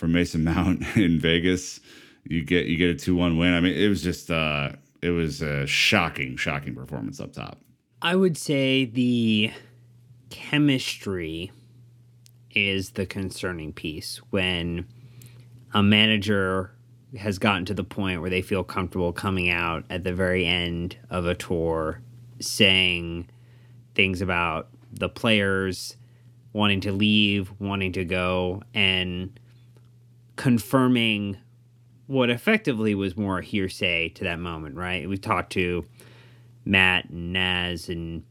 from 0.00 0.12
Mason 0.12 0.42
Mount 0.44 0.82
in 0.96 1.20
Vegas, 1.20 1.78
you 2.24 2.42
get 2.42 2.66
you 2.66 2.76
get 2.76 2.90
a 2.90 2.94
two 2.94 3.14
one 3.14 3.36
win. 3.38 3.54
I 3.54 3.60
mean, 3.60 3.76
it 3.76 3.88
was 3.88 4.02
just 4.02 4.30
uh, 4.30 4.70
it 5.02 5.10
was 5.10 5.42
a 5.42 5.66
shocking, 5.66 6.36
shocking 6.36 6.74
performance 6.74 7.20
up 7.20 7.32
top. 7.32 7.58
I 8.02 8.16
would 8.16 8.36
say 8.36 8.86
the 8.86 9.52
chemistry 10.30 11.52
is 12.52 12.92
the 12.92 13.06
concerning 13.06 13.72
piece 13.72 14.20
when 14.30 14.86
a 15.72 15.82
manager 15.82 16.72
has 17.18 17.38
gotten 17.38 17.64
to 17.64 17.74
the 17.74 17.84
point 17.84 18.20
where 18.20 18.30
they 18.30 18.42
feel 18.42 18.62
comfortable 18.62 19.12
coming 19.12 19.50
out 19.50 19.84
at 19.90 20.04
the 20.04 20.14
very 20.14 20.46
end 20.46 20.96
of 21.10 21.26
a 21.26 21.34
tour 21.34 22.00
saying 22.40 23.28
things 23.94 24.20
about 24.22 24.68
the 24.92 25.08
players 25.08 25.96
wanting 26.52 26.80
to 26.80 26.92
leave, 26.92 27.52
wanting 27.58 27.92
to 27.92 28.04
go, 28.04 28.62
and 28.74 29.38
confirming 30.36 31.36
what 32.06 32.30
effectively 32.30 32.94
was 32.94 33.16
more 33.16 33.40
hearsay 33.40 34.08
to 34.08 34.24
that 34.24 34.38
moment, 34.38 34.74
right? 34.74 35.08
We 35.08 35.16
talked 35.16 35.52
to 35.52 35.84
Matt 36.64 37.08
and 37.10 37.32
Naz 37.32 37.88
and 37.88 38.24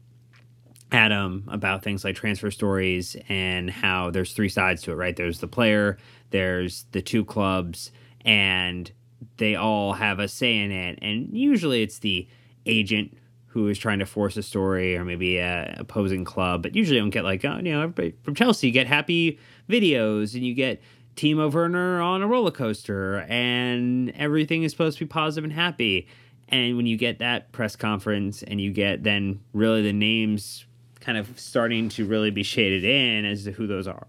Adam 0.92 1.48
about 1.48 1.82
things 1.82 2.04
like 2.04 2.16
transfer 2.16 2.50
stories 2.50 3.16
and 3.28 3.70
how 3.70 4.10
there's 4.10 4.32
three 4.32 4.48
sides 4.48 4.82
to 4.82 4.92
it, 4.92 4.96
right? 4.96 5.16
There's 5.16 5.40
the 5.40 5.48
player, 5.48 5.98
there's 6.30 6.84
the 6.92 7.00
two 7.00 7.24
clubs, 7.24 7.90
and 8.24 8.90
they 9.36 9.54
all 9.54 9.92
have 9.94 10.18
a 10.18 10.28
say 10.28 10.58
in 10.58 10.70
it. 10.70 10.98
And 11.02 11.36
usually 11.36 11.82
it's 11.82 11.98
the 11.98 12.28
agent 12.66 13.16
who 13.46 13.66
is 13.68 13.78
trying 13.78 13.98
to 13.98 14.06
force 14.06 14.36
a 14.36 14.42
story 14.42 14.96
or 14.96 15.04
maybe 15.04 15.38
a 15.38 15.74
opposing 15.78 16.24
club, 16.24 16.62
but 16.62 16.76
usually 16.76 16.96
you 16.96 17.02
don't 17.02 17.10
get 17.10 17.24
like, 17.24 17.44
oh, 17.44 17.56
you 17.56 17.72
know, 17.72 17.82
everybody 17.82 18.14
from 18.22 18.34
Chelsea 18.34 18.68
you 18.68 18.72
get 18.72 18.86
happy 18.86 19.38
videos 19.68 20.34
and 20.34 20.44
you 20.44 20.54
get 20.54 20.80
Timo 21.16 21.52
Werner 21.52 22.00
on 22.00 22.22
a 22.22 22.28
roller 22.28 22.52
coaster 22.52 23.26
and 23.28 24.10
everything 24.10 24.62
is 24.62 24.70
supposed 24.70 24.98
to 24.98 25.04
be 25.04 25.08
positive 25.08 25.44
and 25.44 25.52
happy. 25.52 26.06
And 26.48 26.76
when 26.76 26.86
you 26.86 26.96
get 26.96 27.18
that 27.18 27.50
press 27.50 27.74
conference 27.74 28.44
and 28.44 28.60
you 28.60 28.72
get 28.72 29.02
then 29.02 29.40
really 29.52 29.82
the 29.82 29.92
names 29.92 30.64
kind 31.00 31.18
of 31.18 31.38
starting 31.38 31.88
to 31.88 32.04
really 32.04 32.30
be 32.30 32.44
shaded 32.44 32.84
in 32.84 33.24
as 33.24 33.44
to 33.44 33.52
who 33.52 33.66
those 33.66 33.88
are, 33.88 34.06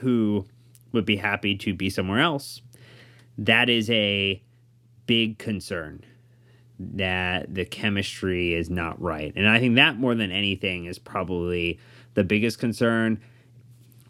who 0.00 0.44
would 0.92 1.06
be 1.06 1.16
happy 1.16 1.56
to 1.56 1.72
be 1.72 1.88
somewhere 1.88 2.20
else 2.20 2.60
that 3.38 3.68
is 3.68 3.90
a 3.90 4.42
big 5.06 5.38
concern 5.38 6.04
that 6.78 7.54
the 7.54 7.64
chemistry 7.64 8.54
is 8.54 8.68
not 8.70 9.00
right. 9.00 9.32
And 9.36 9.48
I 9.48 9.58
think 9.60 9.76
that 9.76 9.98
more 9.98 10.14
than 10.14 10.30
anything 10.30 10.86
is 10.86 10.98
probably 10.98 11.78
the 12.14 12.24
biggest 12.24 12.58
concern. 12.58 13.20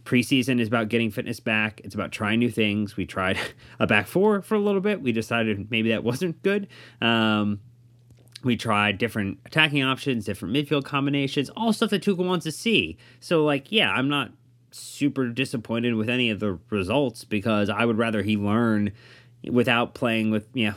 Preseason 0.05 0.61
is 0.61 0.69
about 0.69 0.89
getting 0.89 1.11
fitness 1.11 1.39
back. 1.39 1.81
It's 1.85 1.95
about 1.95 2.13
trying 2.13 2.41
new 2.41 2.51
things. 2.51 2.97
We 2.97 3.07
tried 3.07 3.39
a 3.79 3.87
back 3.87 4.07
four 4.07 4.43
for 4.43 4.55
a 4.55 4.61
little 4.61 4.81
bit. 4.81 5.03
We 5.03 5.13
decided 5.13 5.71
maybe 5.71 5.91
that 5.91 6.03
wasn't 6.03 6.43
good. 6.43 6.69
Um, 7.01 7.61
we 8.43 8.57
tried 8.57 8.99
different 8.99 9.39
attacking 9.47 9.85
options, 9.85 10.25
different 10.25 10.55
midfield 10.55 10.85
combinations, 10.85 11.49
all 11.51 11.73
stuff 11.73 11.91
that 11.91 12.03
Tuchel 12.03 12.27
wants 12.27 12.45
to 12.45 12.53
see. 12.53 12.97
So, 13.21 13.45
like, 13.45 13.71
yeah, 13.71 13.93
I'm 13.93 14.09
not 14.09 14.33
super 14.75 15.29
disappointed 15.29 15.95
with 15.95 16.09
any 16.09 16.31
of 16.31 16.41
the 16.41 16.59
results 16.71 17.25
because 17.25 17.69
I 17.69 17.85
would 17.85 17.99
rather 17.99 18.23
he 18.23 18.37
learn 18.37 18.93
without 19.51 19.95
playing 19.95 20.31
with 20.31 20.47
yeah, 20.55 20.63
you 20.63 20.71
know, 20.71 20.77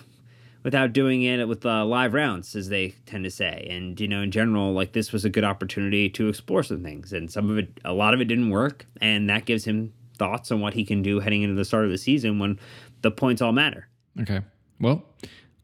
without 0.66 0.94
doing 0.94 1.22
it 1.22 1.48
with 1.48 1.64
uh, 1.66 1.86
live 1.86 2.14
rounds 2.14 2.56
as 2.56 2.70
they 2.70 2.96
tend 3.06 3.24
to 3.24 3.32
say. 3.32 3.68
And 3.70 3.98
you 4.00 4.08
know, 4.08 4.22
in 4.22 4.32
general, 4.32 4.74
like 4.74 4.92
this 4.92 5.14
was 5.14 5.24
a 5.24 5.30
good 5.30 5.44
opportunity 5.44 6.10
to 6.10 6.28
explore 6.28 6.64
some 6.64 6.84
things, 6.84 7.14
and 7.14 7.32
some 7.32 7.50
of 7.50 7.58
it, 7.58 7.80
a 7.86 7.94
lot 7.94 8.14
of 8.14 8.20
it 8.20 8.26
didn't 8.26 8.50
work, 8.50 8.86
and 9.00 9.30
that 9.30 9.46
gives 9.46 9.64
him 9.64 9.94
thoughts 10.18 10.52
on 10.52 10.60
what 10.60 10.74
he 10.74 10.84
can 10.84 11.02
do 11.02 11.20
heading 11.20 11.44
into 11.44 11.56
the 11.56 11.66
start 11.66 11.86
of 11.86 11.92
the 11.92 11.98
season 11.98 12.40
when 12.40 12.60
the 13.02 13.12
points 13.12 13.42
all 13.42 13.52
matter. 13.52 13.88
Okay, 14.20 14.42
well, 14.82 15.04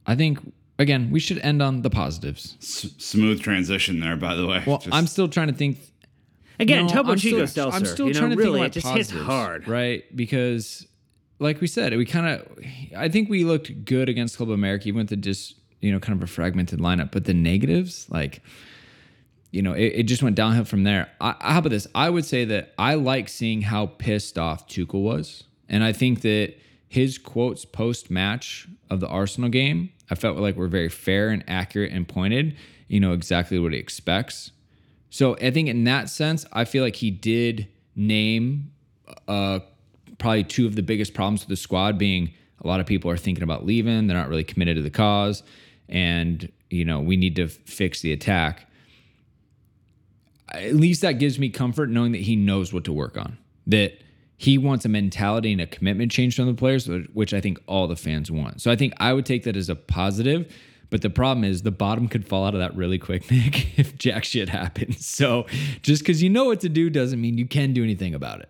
I 0.06 0.16
think 0.16 0.40
again 0.78 1.10
we 1.12 1.20
should 1.20 1.40
end 1.40 1.62
on 1.62 1.82
the 1.82 1.90
positives. 1.90 2.58
S- 2.62 2.92
smooth 2.98 3.42
transition 3.42 4.00
there, 4.00 4.16
by 4.16 4.36
the 4.36 4.46
way. 4.46 4.64
Well, 4.66 4.78
Just... 4.78 4.96
I'm 4.96 5.08
still 5.08 5.28
trying 5.28 5.48
to 5.48 5.54
think 5.54 5.80
Again, 6.62 6.88
you 6.88 6.96
know, 6.96 7.04
Topo 7.04 7.16
Chico 7.16 7.46
Seltzer. 7.46 7.76
I'm 7.76 7.86
still 7.86 8.08
you 8.08 8.14
know, 8.14 8.20
trying 8.20 8.32
to 8.32 8.38
really, 8.38 8.60
think 8.60 8.76
about 8.76 8.96
it 8.96 8.98
just 8.98 9.12
hits 9.12 9.12
hard, 9.12 9.68
right? 9.68 10.04
Because 10.16 10.88
like 11.42 11.60
we 11.60 11.68
said, 11.68 11.98
we 11.98 12.06
kind 12.06 12.28
of, 12.28 12.60
I 12.96 13.10
think 13.10 13.28
we 13.28 13.44
looked 13.44 13.84
good 13.84 14.10
against 14.10 14.38
Club 14.38 14.52
America, 14.52 14.88
even 14.88 15.00
with 15.00 15.10
the 15.10 15.16
just, 15.18 15.56
you 15.82 15.92
know, 15.92 16.00
kind 16.00 16.16
of 16.16 16.24
a 16.24 16.32
fragmented 16.32 16.80
lineup. 16.80 17.12
But 17.12 17.26
the 17.26 17.34
negatives, 17.34 18.06
like, 18.12 18.44
you 19.50 19.64
know, 19.64 19.74
it, 19.74 19.88
it 19.88 20.04
just 20.04 20.22
went 20.22 20.36
downhill 20.36 20.66
from 20.66 20.84
there. 20.84 21.10
I, 21.20 21.36
how 21.40 21.58
about 21.58 21.70
this? 21.70 21.88
I 21.96 22.12
would 22.12 22.26
say 22.26 22.46
that 22.46 22.74
I 22.78 22.94
like 22.94 23.28
seeing 23.28 23.64
how 23.64 23.88
pissed 23.88 24.38
off 24.38 24.68
Tuchel 24.68 25.02
was. 25.02 25.46
And 25.68 25.84
I 25.84 25.94
think 25.94 26.22
that 26.22 26.54
his 26.88 27.18
quotes 27.18 27.66
post 27.66 28.12
match 28.12 28.68
of 28.92 29.00
the 29.00 29.08
Arsenal 29.08 29.50
game, 29.50 29.92
I 30.12 30.16
felt 30.16 30.38
like 30.38 30.56
were 30.56 30.68
very 30.68 30.90
fair 30.90 31.30
and 31.30 31.44
accurate 31.48 31.92
and 31.92 32.08
pointed. 32.08 32.56
You 32.88 33.00
know, 33.00 33.14
exactly 33.14 33.58
what 33.58 33.74
he 33.74 33.80
expects. 33.80 34.52
So 35.12 35.36
I 35.36 35.52
think 35.52 35.68
in 35.68 35.84
that 35.84 36.10
sense, 36.10 36.46
I 36.52 36.66
feel 36.66 36.84
like 36.84 36.96
he 36.96 37.12
did 37.12 37.68
name 37.96 38.72
uh, 39.28 39.60
probably 40.18 40.46
two 40.46 40.66
of 40.66 40.76
the 40.76 40.82
biggest 40.82 41.14
problems 41.14 41.42
with 41.42 41.50
the 41.50 41.58
squad 41.58 41.98
being 41.98 42.32
a 42.64 42.68
lot 42.68 42.80
of 42.80 42.86
people 42.86 43.12
are 43.12 43.18
thinking 43.18 43.44
about 43.44 43.66
leaving. 43.66 44.08
They're 44.08 44.18
not 44.18 44.30
really 44.30 44.46
committed 44.46 44.78
to 44.78 44.82
the 44.82 44.90
cause. 44.90 45.44
And, 45.90 46.50
you 46.70 46.86
know, 46.86 47.02
we 47.02 47.18
need 47.18 47.36
to 47.36 47.48
fix 47.48 48.02
the 48.02 48.14
attack. 48.14 48.68
At 50.50 50.76
least 50.76 51.02
that 51.02 51.14
gives 51.14 51.38
me 51.38 51.50
comfort 51.50 51.90
knowing 51.90 52.14
that 52.14 52.22
he 52.22 52.36
knows 52.36 52.72
what 52.72 52.86
to 52.86 52.94
work 52.94 53.18
on. 53.18 53.38
That 53.68 54.00
he 54.38 54.58
wants 54.58 54.86
a 54.86 54.90
mentality 54.90 55.52
and 55.52 55.60
a 55.60 55.68
commitment 55.68 56.12
change 56.12 56.36
from 56.36 56.46
the 56.46 56.54
players, 56.54 56.88
which 57.14 57.34
I 57.34 57.42
think 57.42 57.60
all 57.68 57.88
the 57.88 57.96
fans 57.96 58.32
want. 58.32 58.62
So 58.62 58.72
I 58.72 58.76
think 58.78 58.94
I 58.98 59.12
would 59.12 59.26
take 59.26 59.44
that 59.44 59.58
as 59.58 59.70
a 59.70 59.76
positive. 59.76 60.54
But 60.92 61.02
the 61.02 61.10
problem 61.10 61.46
is 61.46 61.64
the 61.64 61.72
bottom 61.72 62.10
could 62.10 62.28
fall 62.28 62.46
out 62.46 62.54
of 62.54 62.60
that 62.60 62.76
really 62.76 63.00
quick, 63.00 63.32
Nick, 63.32 63.80
if 63.80 63.98
jack 63.98 64.26
shit 64.26 64.50
happens. 64.50 65.08
So 65.08 65.48
just 65.82 66.04
because 66.04 66.22
you 66.22 66.30
know 66.30 66.46
what 66.46 66.60
to 66.60 66.70
do 66.70 66.92
doesn't 66.92 67.20
mean 67.20 67.40
you 67.40 67.48
can 67.48 67.74
do 67.74 67.84
anything 67.84 68.14
about 68.14 68.42
it. 68.42 68.50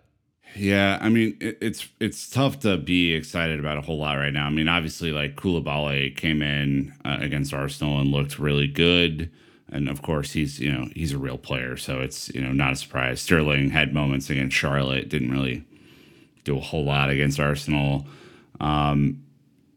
Yeah, 0.54 0.98
I 1.00 1.08
mean 1.08 1.38
it, 1.40 1.56
it's 1.62 1.88
it's 1.98 2.28
tough 2.28 2.60
to 2.60 2.76
be 2.76 3.14
excited 3.14 3.58
about 3.58 3.78
a 3.78 3.80
whole 3.80 3.98
lot 3.98 4.16
right 4.16 4.32
now. 4.32 4.46
I 4.46 4.50
mean, 4.50 4.68
obviously, 4.68 5.10
like 5.10 5.36
Koulibaly 5.36 6.14
came 6.14 6.42
in 6.42 6.92
uh, 7.06 7.16
against 7.20 7.54
Arsenal 7.54 7.98
and 7.98 8.10
looked 8.10 8.38
really 8.38 8.66
good, 8.66 9.30
and 9.70 9.88
of 9.88 10.02
course 10.02 10.32
he's 10.32 10.60
you 10.60 10.70
know 10.70 10.88
he's 10.94 11.12
a 11.12 11.18
real 11.18 11.38
player, 11.38 11.78
so 11.78 12.00
it's 12.00 12.28
you 12.34 12.42
know 12.42 12.52
not 12.52 12.72
a 12.72 12.76
surprise. 12.76 13.22
Sterling 13.22 13.70
had 13.70 13.94
moments 13.94 14.28
against 14.28 14.54
Charlotte, 14.54 15.08
didn't 15.08 15.30
really 15.30 15.64
do 16.44 16.58
a 16.58 16.60
whole 16.60 16.84
lot 16.84 17.08
against 17.08 17.40
Arsenal. 17.40 18.06
Um, 18.60 19.21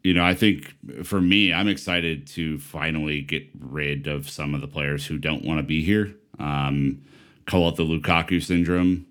you 0.05 0.13
know, 0.13 0.23
I 0.23 0.35
think 0.35 0.75
for 1.03 1.19
me, 1.19 1.51
I'm 1.51 1.67
excited 1.67 2.27
to 2.27 2.59
finally 2.59 3.21
get 3.21 3.47
rid 3.59 4.07
of 4.07 4.29
some 4.29 4.53
of 4.53 4.61
the 4.61 4.67
players 4.67 5.05
who 5.05 5.17
don't 5.17 5.43
want 5.43 5.59
to 5.59 5.63
be 5.63 5.83
here. 5.83 6.13
Um, 6.37 7.01
call 7.45 7.69
it 7.69 7.75
the 7.75 7.83
Lukaku 7.83 8.41
syndrome 8.43 9.07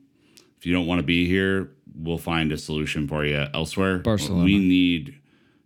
if 0.64 0.68
you 0.68 0.72
don't 0.72 0.86
want 0.86 0.99
to 0.99 1.03
be 1.03 1.28
here, 1.28 1.72
we'll 1.95 2.16
find 2.16 2.51
a 2.51 2.57
solution 2.57 3.07
for 3.07 3.22
you 3.22 3.45
elsewhere. 3.53 3.99
Barcelona. 3.99 4.45
We 4.45 4.59
need, 4.59 5.20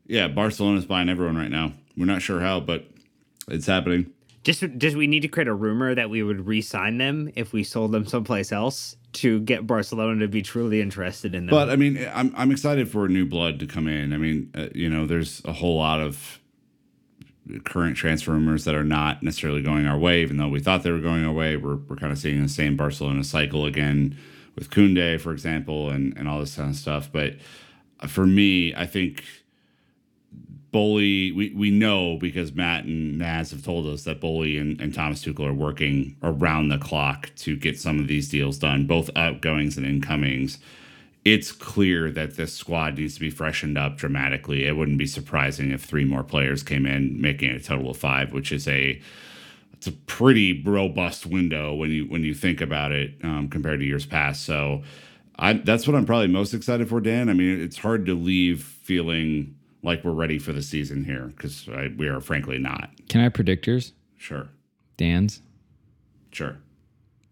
yeah, 0.08 0.26
Barcelona's 0.26 0.86
buying 0.86 1.08
everyone 1.08 1.36
right 1.36 1.52
now. 1.52 1.72
We're 1.96 2.06
not 2.06 2.20
sure 2.20 2.40
how, 2.40 2.58
but 2.58 2.84
it's 3.46 3.66
happening. 3.66 4.10
Just, 4.42 4.64
just 4.76 4.96
we 4.96 5.06
need 5.06 5.20
to 5.20 5.28
create 5.28 5.46
a 5.46 5.54
rumor 5.54 5.94
that 5.94 6.10
we 6.10 6.24
would 6.24 6.48
re-sign 6.48 6.98
them 6.98 7.30
if 7.36 7.52
we 7.52 7.62
sold 7.62 7.92
them 7.92 8.06
someplace 8.06 8.50
else 8.50 8.96
to 9.14 9.40
get 9.40 9.66
Barcelona 9.66 10.20
to 10.20 10.28
be 10.28 10.42
truly 10.42 10.80
interested 10.80 11.34
in 11.34 11.46
them. 11.46 11.50
But 11.50 11.70
I 11.70 11.76
mean, 11.76 12.06
I'm 12.12 12.32
I'm 12.36 12.50
excited 12.50 12.90
for 12.90 13.09
new 13.09 13.26
blood 13.26 13.59
to 13.61 13.66
come 13.66 13.88
in. 13.88 14.12
I 14.12 14.16
mean, 14.16 14.50
uh, 14.54 14.68
you 14.74 14.88
know, 14.88 15.06
there's 15.06 15.42
a 15.44 15.52
whole 15.52 15.76
lot 15.76 16.00
of 16.00 16.40
current 17.64 17.96
transfer 17.96 18.32
rumors 18.32 18.64
that 18.64 18.74
are 18.74 18.84
not 18.84 19.22
necessarily 19.22 19.62
going 19.62 19.86
our 19.86 19.98
way, 19.98 20.22
even 20.22 20.36
though 20.36 20.48
we 20.48 20.61
thought 20.61 20.82
they 20.82 20.90
were 20.90 21.00
going 21.00 21.24
our 21.24 21.32
way. 21.32 21.56
We're 21.56 21.76
we're 21.76 21.96
kind 21.96 22.12
of 22.12 22.18
seeing 22.18 22.42
the 22.42 22.48
same 22.48 22.76
Barcelona 22.76 23.24
cycle 23.24 23.64
again 23.64 24.16
with 24.54 24.70
Koundé, 24.70 25.20
for 25.20 25.32
example, 25.32 25.88
and, 25.88 26.16
and 26.16 26.28
all 26.28 26.40
this 26.40 26.56
kind 26.56 26.70
of 26.70 26.76
stuff. 26.76 27.09
But 27.11 27.36
for 28.06 28.26
me, 28.26 28.74
I 28.74 28.86
think 28.86 29.22
Boehly, 30.70 31.32
we, 31.32 31.52
we 31.56 31.70
know 31.70 32.18
because 32.18 32.52
Matt 32.52 32.84
and 32.84 33.18
Naz 33.18 33.52
have 33.52 33.64
told 33.64 33.86
us 33.86 34.04
that 34.04 34.20
Boehly 34.20 34.58
and, 34.58 34.78
and 34.80 34.92
Thomas 34.92 35.24
Tuchel 35.24 35.48
are 35.48 35.54
working 35.54 36.16
around 36.22 36.68
the 36.68 36.78
clock 36.78 37.30
to 37.36 37.56
get 37.56 37.80
some 37.80 37.98
of 37.98 38.06
these 38.06 38.28
deals 38.28 38.58
done, 38.58 38.86
both 38.86 39.08
outgoings 39.16 39.78
and 39.78 39.86
incomings. 39.86 40.58
It's 41.24 41.52
clear 41.52 42.10
that 42.10 42.36
this 42.36 42.54
squad 42.54 42.98
needs 42.98 43.14
to 43.14 43.20
be 43.20 43.30
freshened 43.30 43.78
up 43.78 43.96
dramatically. 43.96 44.66
It 44.66 44.76
wouldn't 44.76 44.98
be 44.98 45.06
surprising 45.06 45.70
if 45.70 45.82
three 45.84 46.04
more 46.04 46.22
players 46.22 46.62
came 46.62 46.84
in, 46.86 47.20
making 47.20 47.50
a 47.50 47.60
total 47.60 47.90
of 47.90 47.96
five, 47.96 48.32
which 48.32 48.52
is 48.52 48.68
a 48.68 49.00
it's 49.72 49.86
a 49.86 49.92
pretty 49.92 50.62
robust 50.64 51.24
window 51.24 51.72
when 51.74 51.90
you 51.90 52.04
when 52.06 52.24
you 52.24 52.34
think 52.34 52.60
about 52.60 52.92
it 52.92 53.14
um, 53.22 53.48
compared 53.48 53.80
to 53.80 53.86
years 53.86 54.06
past. 54.06 54.44
So 54.44 54.82
I 55.38 55.54
that's 55.54 55.86
what 55.86 55.96
I'm 55.96 56.04
probably 56.04 56.28
most 56.28 56.52
excited 56.52 56.88
for, 56.88 57.00
Dan. 57.00 57.28
I 57.28 57.32
mean, 57.32 57.60
it's 57.60 57.78
hard 57.78 58.04
to 58.06 58.14
leave 58.14 58.62
feeling 58.62 59.54
like 59.82 60.04
we're 60.04 60.12
ready 60.12 60.38
for 60.38 60.52
the 60.52 60.62
season 60.62 61.04
here 61.04 61.32
because 61.36 61.66
we 61.96 62.08
are 62.08 62.20
frankly 62.20 62.58
not. 62.58 62.90
Can 63.08 63.20
I 63.20 63.28
predict 63.28 63.66
yours? 63.66 63.92
Sure. 64.16 64.48
Dan's. 64.96 65.40
Sure. 66.32 66.58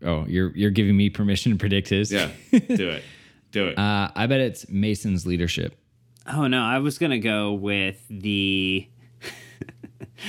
Oh, 0.04 0.24
you're 0.28 0.54
you're 0.56 0.70
giving 0.70 0.96
me 0.96 1.10
permission 1.10 1.52
to 1.52 1.58
predict 1.58 1.88
his. 1.88 2.12
Yeah, 2.12 2.30
do 2.50 2.90
it, 2.90 3.02
do 3.50 3.68
it. 3.68 3.78
Uh, 3.78 4.10
I 4.14 4.26
bet 4.26 4.40
it's 4.40 4.68
Mason's 4.68 5.26
leadership. 5.26 5.74
Oh 6.30 6.46
no, 6.46 6.62
I 6.62 6.78
was 6.78 6.98
gonna 6.98 7.18
go 7.18 7.52
with 7.54 8.00
the 8.10 8.86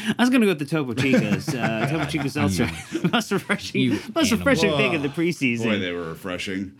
I 0.07 0.15
was 0.19 0.29
gonna 0.29 0.45
go 0.45 0.51
with 0.51 0.59
the 0.59 0.65
Topo 0.65 0.93
Chicas. 0.93 1.53
Uh, 1.53 1.87
Topo 1.89 2.05
Chico 2.05 2.27
seltzer. 2.27 2.69
most 3.11 3.31
refreshing, 3.31 3.81
You 3.81 3.91
most 4.15 4.31
animal. 4.31 4.37
refreshing 4.39 4.71
thing 4.77 4.93
in 4.93 5.01
the 5.01 5.09
preseason. 5.09 5.63
Boy, 5.65 5.79
they 5.79 5.91
were 5.91 6.09
refreshing. 6.09 6.73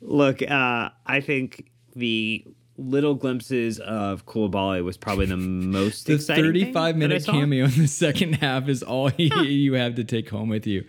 Look, 0.00 0.42
uh, 0.42 0.90
I 1.06 1.20
think 1.20 1.70
the 1.94 2.44
little 2.80 3.14
glimpses 3.14 3.78
of 3.78 4.26
Koulibaly 4.26 4.82
was 4.82 4.96
probably 4.96 5.26
the 5.26 5.36
most 5.36 6.06
The 6.06 6.14
exciting. 6.14 6.44
thing 6.44 6.52
35 6.52 6.72
that 6.72 6.78
I 6.80 6.92
minute 6.92 7.26
cameo 7.26 7.64
in 7.66 7.78
the 7.78 7.86
second 7.86 8.34
half 8.34 8.68
is 8.68 8.82
all 8.82 9.08
he, 9.08 9.30
you 9.46 9.74
have 9.74 9.94
to 9.96 10.04
take 10.04 10.30
home 10.30 10.48
with 10.48 10.66
you. 10.66 10.84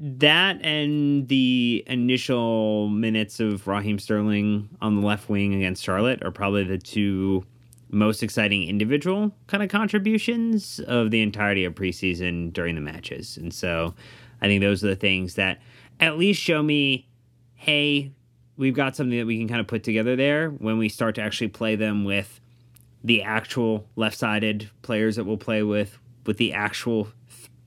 That 0.00 0.64
and 0.64 1.26
the 1.28 1.82
initial 1.86 2.88
minutes 2.88 3.40
of 3.40 3.66
Raheem 3.66 3.98
Sterling 3.98 4.68
on 4.80 5.00
the 5.00 5.06
left 5.06 5.28
wing 5.28 5.54
against 5.54 5.82
Charlotte 5.82 6.22
are 6.24 6.30
probably 6.30 6.62
the 6.64 6.78
two 6.78 7.44
most 7.90 8.22
exciting 8.22 8.62
individual 8.68 9.34
kind 9.48 9.62
of 9.62 9.70
contributions 9.70 10.78
of 10.80 11.10
the 11.10 11.20
entirety 11.20 11.64
of 11.64 11.74
preseason 11.74 12.52
during 12.52 12.74
the 12.76 12.80
matches. 12.80 13.36
And 13.36 13.52
so 13.52 13.94
I 14.40 14.46
think 14.46 14.60
those 14.60 14.84
are 14.84 14.88
the 14.88 14.96
things 14.96 15.34
that 15.34 15.60
at 15.98 16.16
least 16.16 16.40
show 16.40 16.62
me, 16.62 17.08
hey, 17.54 18.12
we've 18.58 18.74
got 18.74 18.94
something 18.94 19.16
that 19.16 19.26
we 19.26 19.38
can 19.38 19.48
kind 19.48 19.60
of 19.60 19.66
put 19.66 19.82
together 19.82 20.16
there 20.16 20.50
when 20.50 20.76
we 20.76 20.90
start 20.90 21.14
to 21.14 21.22
actually 21.22 21.48
play 21.48 21.76
them 21.76 22.04
with 22.04 22.40
the 23.02 23.22
actual 23.22 23.86
left-sided 23.96 24.68
players 24.82 25.16
that 25.16 25.24
we'll 25.24 25.38
play 25.38 25.62
with, 25.62 25.98
with 26.26 26.36
the 26.36 26.52
actual 26.52 27.08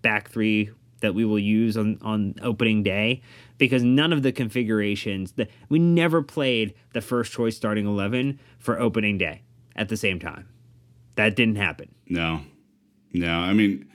back 0.03 0.29
three 0.29 0.69
that 0.99 1.15
we 1.15 1.25
will 1.25 1.39
use 1.39 1.77
on, 1.77 1.97
on 2.01 2.35
opening 2.43 2.83
day 2.83 3.21
because 3.57 3.83
none 3.83 4.13
of 4.13 4.21
the 4.21 4.31
configurations 4.31 5.31
that 5.33 5.49
we 5.69 5.79
never 5.79 6.21
played 6.21 6.73
the 6.93 7.01
first 7.01 7.31
choice 7.31 7.55
starting 7.55 7.87
11 7.87 8.39
for 8.59 8.79
opening 8.79 9.17
day 9.17 9.41
at 9.75 9.89
the 9.89 9.97
same 9.97 10.19
time. 10.19 10.47
That 11.15 11.35
didn't 11.35 11.55
happen. 11.55 11.93
No, 12.07 12.41
no. 13.13 13.31
I 13.31 13.53
mean, 13.53 13.90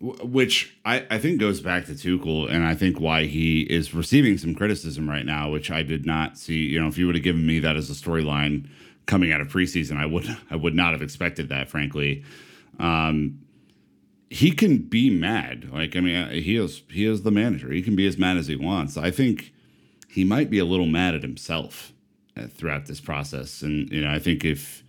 which 0.00 0.76
I, 0.84 1.06
I 1.10 1.18
think 1.18 1.40
goes 1.40 1.60
back 1.60 1.86
to 1.86 1.92
Tuchel, 1.92 2.50
and 2.50 2.64
I 2.64 2.74
think 2.74 3.00
why 3.00 3.24
he 3.24 3.62
is 3.62 3.94
receiving 3.94 4.38
some 4.38 4.54
criticism 4.54 5.08
right 5.08 5.24
now, 5.24 5.50
which 5.50 5.70
I 5.70 5.82
did 5.82 6.04
not 6.04 6.36
see. 6.36 6.66
You 6.66 6.80
know, 6.80 6.88
if 6.88 6.98
you 6.98 7.06
would 7.06 7.14
have 7.14 7.24
given 7.24 7.46
me 7.46 7.58
that 7.60 7.76
as 7.76 7.90
a 7.90 7.94
storyline 7.94 8.68
coming 9.06 9.32
out 9.32 9.40
of 9.40 9.48
preseason, 9.48 9.96
I 9.96 10.06
would 10.06 10.36
I 10.50 10.56
would 10.56 10.74
not 10.74 10.92
have 10.92 11.02
expected 11.02 11.48
that, 11.48 11.68
frankly. 11.68 12.24
Um, 12.78 13.40
he 14.30 14.50
can 14.50 14.78
be 14.78 15.10
mad. 15.10 15.70
Like 15.72 15.96
I 15.96 16.00
mean, 16.00 16.30
he 16.30 16.56
is 16.56 16.82
he 16.90 17.06
is 17.06 17.22
the 17.22 17.30
manager. 17.30 17.72
He 17.72 17.82
can 17.82 17.96
be 17.96 18.06
as 18.06 18.18
mad 18.18 18.36
as 18.36 18.46
he 18.46 18.56
wants. 18.56 18.96
I 18.96 19.10
think 19.10 19.52
he 20.08 20.24
might 20.24 20.50
be 20.50 20.58
a 20.58 20.64
little 20.64 20.86
mad 20.86 21.14
at 21.14 21.22
himself 21.22 21.92
uh, 22.36 22.46
throughout 22.48 22.86
this 22.86 23.00
process, 23.00 23.62
and 23.62 23.90
you 23.90 24.02
know, 24.02 24.10
I 24.10 24.18
think 24.18 24.44
if 24.44 24.83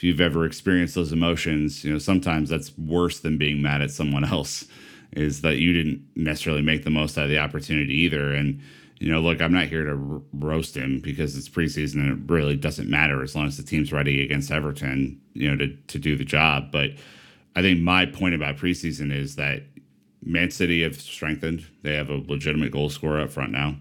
if 0.00 0.04
you've 0.04 0.20
ever 0.22 0.46
experienced 0.46 0.94
those 0.94 1.12
emotions, 1.12 1.84
you 1.84 1.92
know, 1.92 1.98
sometimes 1.98 2.48
that's 2.48 2.72
worse 2.78 3.20
than 3.20 3.36
being 3.36 3.60
mad 3.60 3.82
at 3.82 3.90
someone 3.90 4.24
else 4.24 4.64
is 5.12 5.42
that 5.42 5.58
you 5.58 5.74
didn't 5.74 6.02
necessarily 6.16 6.62
make 6.62 6.84
the 6.84 6.90
most 6.90 7.18
out 7.18 7.24
of 7.24 7.28
the 7.28 7.38
opportunity 7.38 7.92
either. 7.92 8.32
And, 8.32 8.62
you 8.98 9.12
know, 9.12 9.20
look, 9.20 9.42
I'm 9.42 9.52
not 9.52 9.66
here 9.66 9.84
to 9.84 9.90
r- 9.90 10.22
roast 10.32 10.74
him 10.74 11.00
because 11.00 11.36
it's 11.36 11.50
preseason 11.50 11.96
and 11.96 12.12
it 12.12 12.32
really 12.32 12.56
doesn't 12.56 12.88
matter 12.88 13.22
as 13.22 13.36
long 13.36 13.46
as 13.46 13.58
the 13.58 13.62
team's 13.62 13.92
ready 13.92 14.24
against 14.24 14.50
Everton, 14.50 15.20
you 15.34 15.50
know, 15.50 15.58
to, 15.58 15.76
to 15.76 15.98
do 15.98 16.16
the 16.16 16.24
job. 16.24 16.72
But 16.72 16.92
I 17.54 17.60
think 17.60 17.80
my 17.80 18.06
point 18.06 18.34
about 18.34 18.56
preseason 18.56 19.14
is 19.14 19.36
that 19.36 19.64
Man 20.24 20.50
City 20.50 20.82
have 20.82 20.98
strengthened. 20.98 21.66
They 21.82 21.92
have 21.92 22.08
a 22.08 22.24
legitimate 22.26 22.72
goal 22.72 22.88
scorer 22.88 23.20
up 23.20 23.32
front 23.32 23.52
now 23.52 23.76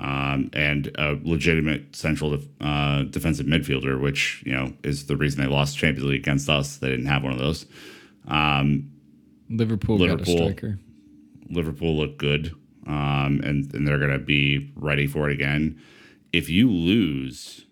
um, 0.00 0.50
and 0.54 0.90
a 0.98 1.18
legitimate 1.22 1.94
central 1.94 2.30
def- 2.30 2.48
uh, 2.60 3.02
defensive 3.02 3.46
midfielder, 3.46 4.00
which 4.00 4.42
you 4.46 4.52
know 4.52 4.72
is 4.82 5.06
the 5.06 5.16
reason 5.16 5.42
they 5.42 5.48
lost 5.48 5.76
Champions 5.76 6.08
League 6.08 6.20
against 6.20 6.48
us. 6.48 6.78
They 6.78 6.88
didn't 6.88 7.06
have 7.06 7.22
one 7.22 7.32
of 7.32 7.38
those. 7.38 7.66
Um, 8.26 8.90
Liverpool, 9.50 9.98
got 9.98 10.04
a 10.04 10.10
Liverpool. 10.12 10.36
striker. 10.36 10.78
Liverpool 11.50 11.96
look 11.96 12.16
good, 12.16 12.54
um, 12.86 13.40
and 13.44 13.72
and 13.74 13.86
they're 13.86 13.98
going 13.98 14.10
to 14.12 14.18
be 14.18 14.72
ready 14.74 15.06
for 15.06 15.28
it 15.28 15.34
again. 15.34 15.80
If 16.32 16.48
you 16.48 16.70
lose, 16.70 17.66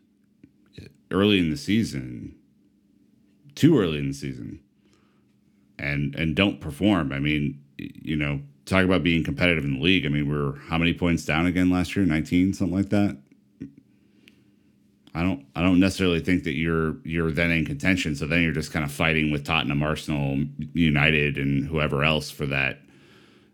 early 1.10 1.38
in 1.38 1.50
the 1.50 1.56
season, 1.56 2.34
too 3.54 3.78
early 3.78 3.98
in 3.98 4.08
the 4.08 4.14
season, 4.14 4.60
and 5.78 6.14
and 6.14 6.36
don't 6.36 6.60
perform. 6.60 7.12
I 7.12 7.20
mean, 7.20 7.62
you 7.78 8.16
know, 8.16 8.40
talk 8.68 8.84
about 8.84 9.02
being 9.02 9.24
competitive 9.24 9.64
in 9.64 9.74
the 9.74 9.80
league. 9.80 10.06
I 10.06 10.08
mean, 10.08 10.28
we're 10.28 10.58
how 10.68 10.78
many 10.78 10.94
points 10.94 11.24
down 11.24 11.46
again 11.46 11.70
last 11.70 11.96
year? 11.96 12.04
Nineteen, 12.04 12.52
something 12.52 12.76
like 12.76 12.90
that. 12.90 13.16
I 15.14 15.22
don't 15.22 15.46
I 15.56 15.62
don't 15.62 15.80
necessarily 15.80 16.20
think 16.20 16.44
that 16.44 16.54
you're 16.54 16.96
you're 17.04 17.32
then 17.32 17.50
in 17.50 17.64
contention. 17.64 18.14
So 18.14 18.26
then 18.26 18.42
you're 18.42 18.52
just 18.52 18.72
kind 18.72 18.84
of 18.84 18.92
fighting 18.92 19.30
with 19.30 19.44
Tottenham, 19.44 19.82
Arsenal, 19.82 20.44
United, 20.74 21.38
and 21.38 21.66
whoever 21.66 22.04
else 22.04 22.30
for 22.30 22.46
that, 22.46 22.80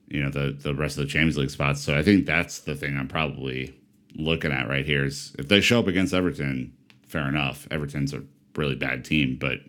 you 0.09 0.23
know, 0.23 0.31
the 0.31 0.57
the 0.59 0.75
rest 0.75 0.99
of 0.99 1.05
the 1.05 1.11
Champions 1.11 1.39
League 1.39 1.51
spots. 1.51 1.81
So 1.81 1.97
I 1.97 2.03
think 2.03 2.27
that's 2.27 2.59
the 2.61 2.75
thing 2.75 2.99
I'm 2.99 3.09
probably 3.09 3.75
looking 4.15 4.53
at 4.53 4.69
right 4.69 4.85
here 4.85 5.05
is 5.05 5.35
if 5.39 5.49
they 5.49 5.61
show 5.61 5.81
up 5.81 5.87
against 5.87 6.13
Everton, 6.13 6.73
fair 7.07 7.29
enough. 7.29 7.67
Everton's 7.71 8.13
a 8.13 8.23
really 8.57 8.75
bad 8.75 9.05
team, 9.05 9.37
but 9.41 9.61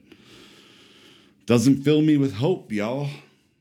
doesn't 1.46 1.84
fill 1.84 2.02
me 2.02 2.18
with 2.18 2.34
hope, 2.34 2.72
y'all. 2.72 3.08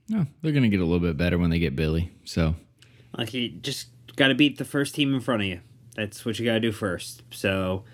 No, 0.09 0.27
they're 0.43 0.53
gonna 0.53 0.69
get 0.69 0.81
a 0.81 0.85
little 0.85 1.01
bit 1.01 1.17
better 1.17 1.39
when 1.39 1.51
they 1.51 1.59
get 1.59 1.77
Billy. 1.77 2.13
So 2.25 2.55
Like 3.17 3.33
you 3.35 3.49
just 3.49 3.89
got 4.17 4.29
to 4.29 4.35
beat 4.35 4.59
the 4.59 4.65
first 4.65 4.95
team 4.95 5.15
in 5.15 5.21
front 5.21 5.43
of 5.43 5.49
you. 5.49 5.61
That's 5.97 6.25
what 6.25 6.39
you 6.39 6.45
got 6.45 6.55
to 6.55 6.61
do 6.61 6.73
first. 6.73 7.23
So 7.31 7.85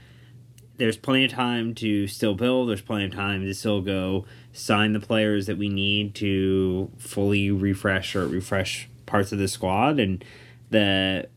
there's 0.77 0.97
plenty 0.97 1.25
of 1.27 1.31
time 1.31 1.75
to 1.77 2.07
still 2.07 2.35
build. 2.35 2.69
There's 2.69 2.81
plenty 2.81 3.05
of 3.07 3.13
time 3.13 3.43
to 3.43 3.55
still 3.55 3.83
go 3.83 4.25
sign 4.53 4.93
the 4.93 5.01
players 5.01 5.47
that 5.47 5.59
we 5.59 5.69
need 5.69 6.15
to 6.17 6.91
fully 6.99 7.51
refresh 7.51 8.17
or 8.17 8.27
refresh 8.27 8.89
parts 9.07 9.33
of 9.33 9.39
the 9.39 9.49
squad. 9.49 9.99
And 9.99 10.25
the 10.71 11.29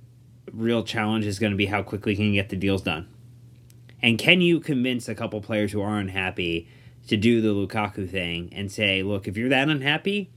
real 0.52 0.84
challenge 0.84 1.26
is 1.26 1.40
going 1.40 1.52
to 1.52 1.58
be 1.58 1.66
how 1.66 1.84
quickly 1.84 2.16
can 2.16 2.26
you 2.26 2.34
get 2.34 2.50
the 2.50 2.56
deals 2.56 2.82
done. 2.82 3.08
And 4.02 4.18
can 4.18 4.42
you 4.42 4.60
convince 4.60 5.08
a 5.08 5.16
couple 5.16 5.42
players 5.42 5.72
who 5.72 5.82
are 5.82 5.98
unhappy 5.98 6.68
to 7.08 7.18
do 7.18 7.42
the 7.42 7.50
Lukaku 7.50 8.10
thing 8.10 8.50
and 8.54 8.72
say, 8.72 9.04
look, 9.04 9.28
if 9.28 9.38
you're 9.38 9.50
that 9.50 9.70
unhappy, 9.70 10.30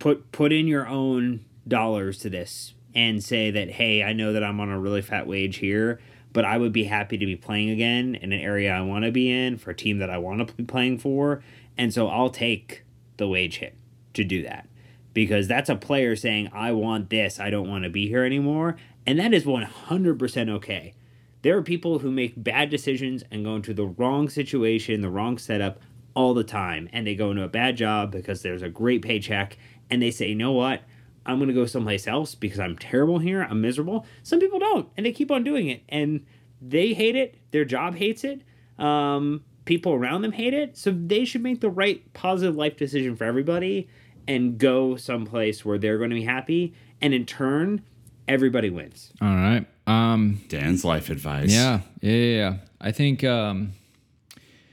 put 0.00 0.32
put 0.32 0.52
in 0.52 0.66
your 0.66 0.88
own 0.88 1.44
dollars 1.68 2.18
to 2.18 2.28
this 2.28 2.74
and 2.94 3.22
say 3.22 3.52
that 3.52 3.70
hey 3.70 4.02
i 4.02 4.12
know 4.12 4.32
that 4.32 4.42
i'm 4.42 4.58
on 4.58 4.68
a 4.68 4.80
really 4.80 5.02
fat 5.02 5.28
wage 5.28 5.58
here 5.58 6.00
but 6.32 6.44
i 6.44 6.58
would 6.58 6.72
be 6.72 6.84
happy 6.84 7.16
to 7.16 7.26
be 7.26 7.36
playing 7.36 7.70
again 7.70 8.16
in 8.16 8.32
an 8.32 8.40
area 8.40 8.72
i 8.72 8.80
want 8.80 9.04
to 9.04 9.12
be 9.12 9.30
in 9.30 9.56
for 9.56 9.70
a 9.70 9.76
team 9.76 9.98
that 9.98 10.10
i 10.10 10.18
want 10.18 10.46
to 10.46 10.54
be 10.54 10.64
playing 10.64 10.98
for. 10.98 11.42
And 11.78 11.94
so 11.94 12.08
i'll 12.08 12.30
take 12.30 12.82
the 13.16 13.28
wage 13.28 13.58
hit 13.58 13.76
to 14.14 14.24
do 14.24 14.42
that 14.42 14.68
because 15.14 15.46
that's 15.46 15.70
a 15.70 15.76
player 15.76 16.16
saying 16.16 16.50
i 16.52 16.72
want 16.72 17.10
this. 17.10 17.38
I 17.38 17.50
don't 17.50 17.68
want 17.68 17.84
to 17.84 17.90
be 17.90 18.08
here 18.08 18.24
anymore. 18.24 18.76
And 19.06 19.18
that 19.18 19.32
is 19.32 19.44
100% 19.44 20.50
okay. 20.50 20.94
There 21.42 21.56
are 21.56 21.62
people 21.62 22.00
who 22.00 22.10
make 22.10 22.34
bad 22.36 22.68
decisions 22.68 23.24
and 23.30 23.44
go 23.44 23.56
into 23.56 23.72
the 23.72 23.86
wrong 23.86 24.28
situation 24.28 25.00
the 25.00 25.08
wrong 25.08 25.38
setup 25.38 25.80
all 26.14 26.34
the 26.34 26.44
time. 26.44 26.88
And 26.92 27.06
they 27.06 27.14
go 27.14 27.30
into 27.30 27.42
a 27.42 27.48
bad 27.48 27.76
job 27.76 28.12
because 28.12 28.42
there's 28.42 28.62
a 28.62 28.68
great 28.68 29.02
paycheck 29.02 29.56
and 29.90 30.00
they 30.00 30.10
say, 30.10 30.28
you 30.28 30.34
know 30.34 30.52
what? 30.52 30.82
I'm 31.26 31.38
going 31.38 31.48
to 31.48 31.54
go 31.54 31.66
someplace 31.66 32.06
else 32.06 32.34
because 32.34 32.58
I'm 32.58 32.78
terrible 32.78 33.18
here. 33.18 33.42
I'm 33.42 33.60
miserable. 33.60 34.06
Some 34.22 34.40
people 34.40 34.58
don't, 34.58 34.88
and 34.96 35.04
they 35.04 35.12
keep 35.12 35.30
on 35.30 35.44
doing 35.44 35.68
it, 35.68 35.82
and 35.88 36.24
they 36.60 36.92
hate 36.94 37.16
it. 37.16 37.36
Their 37.50 37.64
job 37.64 37.94
hates 37.94 38.24
it. 38.24 38.42
Um, 38.78 39.44
people 39.64 39.92
around 39.92 40.22
them 40.22 40.32
hate 40.32 40.54
it. 40.54 40.76
So 40.76 40.90
they 40.90 41.24
should 41.24 41.42
make 41.42 41.60
the 41.60 41.70
right 41.70 42.10
positive 42.14 42.56
life 42.56 42.76
decision 42.76 43.16
for 43.16 43.24
everybody 43.24 43.88
and 44.26 44.58
go 44.58 44.96
someplace 44.96 45.64
where 45.64 45.78
they're 45.78 45.98
going 45.98 46.10
to 46.10 46.16
be 46.16 46.24
happy. 46.24 46.74
And 47.00 47.12
in 47.14 47.26
turn, 47.26 47.82
everybody 48.26 48.70
wins. 48.70 49.12
all 49.20 49.28
right. 49.28 49.66
Um, 49.86 50.40
Dan's 50.48 50.84
life 50.84 51.10
advice. 51.10 51.52
Yeah, 51.52 51.80
yeah, 52.00 52.12
yeah. 52.12 52.36
yeah. 52.36 52.56
I 52.80 52.92
think, 52.92 53.24
um, 53.24 53.72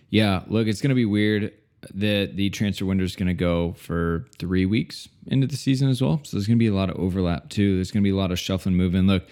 yeah. 0.10 0.44
Look, 0.48 0.68
it's 0.68 0.82
gonna 0.82 0.96
be 0.96 1.06
weird 1.06 1.52
that 1.94 2.36
the 2.36 2.50
transfer 2.50 2.86
window 2.86 3.04
is 3.04 3.16
gonna 3.16 3.34
go 3.34 3.74
for 3.74 4.26
three 4.40 4.66
weeks 4.66 5.10
into 5.28 5.48
the 5.48 5.58
season 5.58 5.90
as 5.90 6.02
well. 6.02 6.20
So 6.24 6.38
there's 6.38 6.48
gonna 6.48 6.58
be 6.58 6.68
a 6.68 6.74
lot 6.74 6.90
of 6.90 6.98
overlap 6.98 7.50
too. 7.50 7.76
There's 7.76 7.92
gonna 7.92 8.04
be 8.04 8.12
a 8.12 8.16
lot 8.16 8.32
of 8.32 8.40
shuffling, 8.40 8.76
moving. 8.76 9.08
Look, 9.08 9.26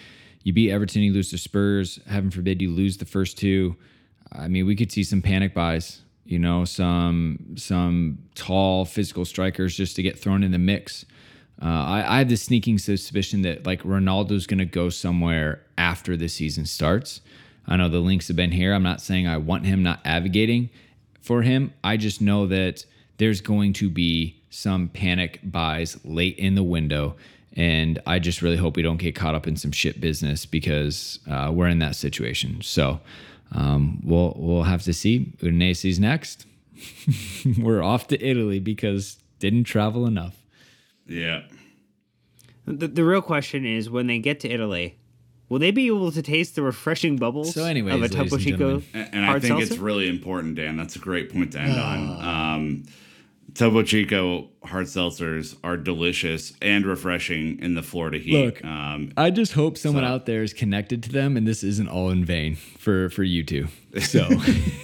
you 0.43 0.53
beat 0.53 0.71
Everton, 0.71 1.01
you 1.01 1.11
lose 1.13 1.31
to 1.31 1.37
Spurs. 1.37 1.99
Heaven 2.07 2.29
forbid 2.31 2.61
you 2.61 2.71
lose 2.71 2.97
the 2.97 3.05
first 3.05 3.37
two. 3.37 3.75
I 4.31 4.47
mean, 4.47 4.65
we 4.65 4.75
could 4.75 4.91
see 4.91 5.03
some 5.03 5.21
panic 5.21 5.53
buys. 5.53 6.01
You 6.25 6.39
know, 6.39 6.65
some 6.65 7.55
some 7.55 8.17
tall 8.33 8.85
physical 8.85 9.25
strikers 9.25 9.75
just 9.75 9.95
to 9.95 10.03
get 10.03 10.17
thrown 10.17 10.43
in 10.43 10.51
the 10.51 10.57
mix. 10.57 11.05
Uh, 11.61 11.65
I, 11.65 12.15
I 12.15 12.17
have 12.19 12.29
the 12.29 12.35
sneaking 12.35 12.79
suspicion 12.79 13.43
that 13.43 13.65
like 13.65 13.83
Ronaldo's 13.83 14.45
going 14.47 14.59
to 14.59 14.65
go 14.65 14.89
somewhere 14.89 15.61
after 15.77 16.17
the 16.17 16.27
season 16.27 16.65
starts. 16.65 17.21
I 17.67 17.77
know 17.77 17.89
the 17.89 17.99
links 17.99 18.27
have 18.27 18.35
been 18.35 18.51
here. 18.51 18.73
I'm 18.73 18.83
not 18.83 19.01
saying 19.01 19.27
I 19.27 19.37
want 19.37 19.65
him, 19.65 19.81
not 19.81 20.01
advocating 20.03 20.69
for 21.25 21.41
him. 21.41 21.73
I 21.83 21.97
just 21.97 22.21
know 22.21 22.47
that 22.47 22.85
there's 23.17 23.41
going 23.41 23.73
to 23.73 23.89
be 23.89 24.41
some 24.49 24.89
panic 24.89 25.39
buys 25.43 25.97
late 26.05 26.37
in 26.37 26.55
the 26.55 26.63
window. 26.63 27.15
And 27.53 28.01
I 28.05 28.19
just 28.19 28.41
really 28.41 28.57
hope 28.57 28.75
we 28.75 28.83
don't 28.83 28.97
get 28.97 29.15
caught 29.15 29.35
up 29.35 29.47
in 29.47 29.55
some 29.55 29.71
shit 29.71 29.99
business 30.01 30.45
because 30.45 31.19
uh, 31.29 31.51
we're 31.53 31.67
in 31.67 31.79
that 31.79 31.95
situation. 31.95 32.61
So 32.61 32.99
um, 33.53 34.01
we'll 34.03 34.33
we'll 34.37 34.63
have 34.63 34.83
to 34.83 34.93
see. 34.93 35.33
Udinese's 35.41 35.99
next. 35.99 36.45
we're 37.57 37.81
off 37.81 38.07
to 38.07 38.21
Italy 38.23 38.59
because 38.59 39.17
didn't 39.39 39.63
travel 39.63 40.05
enough. 40.05 40.35
Yeah. 41.07 41.43
The, 42.65 42.87
the 42.87 43.05
real 43.05 43.21
question 43.21 43.65
is 43.65 43.89
when 43.89 44.07
they 44.07 44.19
get 44.19 44.39
to 44.41 44.49
Italy, 44.49 44.97
will 45.55 45.59
they 45.59 45.71
be 45.71 45.87
able 45.87 46.11
to 46.11 46.21
taste 46.21 46.55
the 46.55 46.61
refreshing 46.61 47.15
bubbles 47.15 47.53
So 47.53 47.63
anyways, 47.63 47.93
of 47.93 47.99
a 47.99 48.03
ladies 48.03 48.17
and 48.17 48.29
Topo 48.29 48.43
Chico. 48.43 48.81
And, 48.93 49.09
and 49.13 49.25
I 49.25 49.39
think 49.39 49.45
seltzer? 49.59 49.73
it's 49.73 49.77
really 49.77 50.09
important, 50.09 50.55
Dan. 50.55 50.75
That's 50.75 50.97
a 50.97 50.99
great 50.99 51.31
point 51.31 51.53
to 51.53 51.61
end 51.61 51.75
Oh. 51.77 51.81
on. 51.81 52.55
Um, 52.55 52.83
Topo 53.53 53.83
Chico 53.83 54.49
hard 54.65 54.87
seltzers 54.87 55.55
are 55.63 55.77
delicious 55.77 56.51
and 56.61 56.85
refreshing 56.85 57.57
in 57.61 57.73
the 57.75 57.81
Florida 57.83 58.17
heat. 58.17 58.33
Look, 58.45 58.65
um, 58.65 59.13
I 59.15 59.29
just 59.29 59.53
hope 59.53 59.77
someone 59.77 60.03
So- 60.03 60.07
out 60.09 60.25
there 60.25 60.43
is 60.43 60.51
connected 60.53 61.01
to 61.03 61.09
them, 61.09 61.37
and 61.37 61.47
this 61.47 61.63
isn't 61.63 61.87
all 61.87 62.09
in 62.09 62.25
vain 62.25 62.55
for 62.55 63.09
for 63.09 63.23
you 63.23 63.43
two. 63.43 63.67
So 64.01 64.27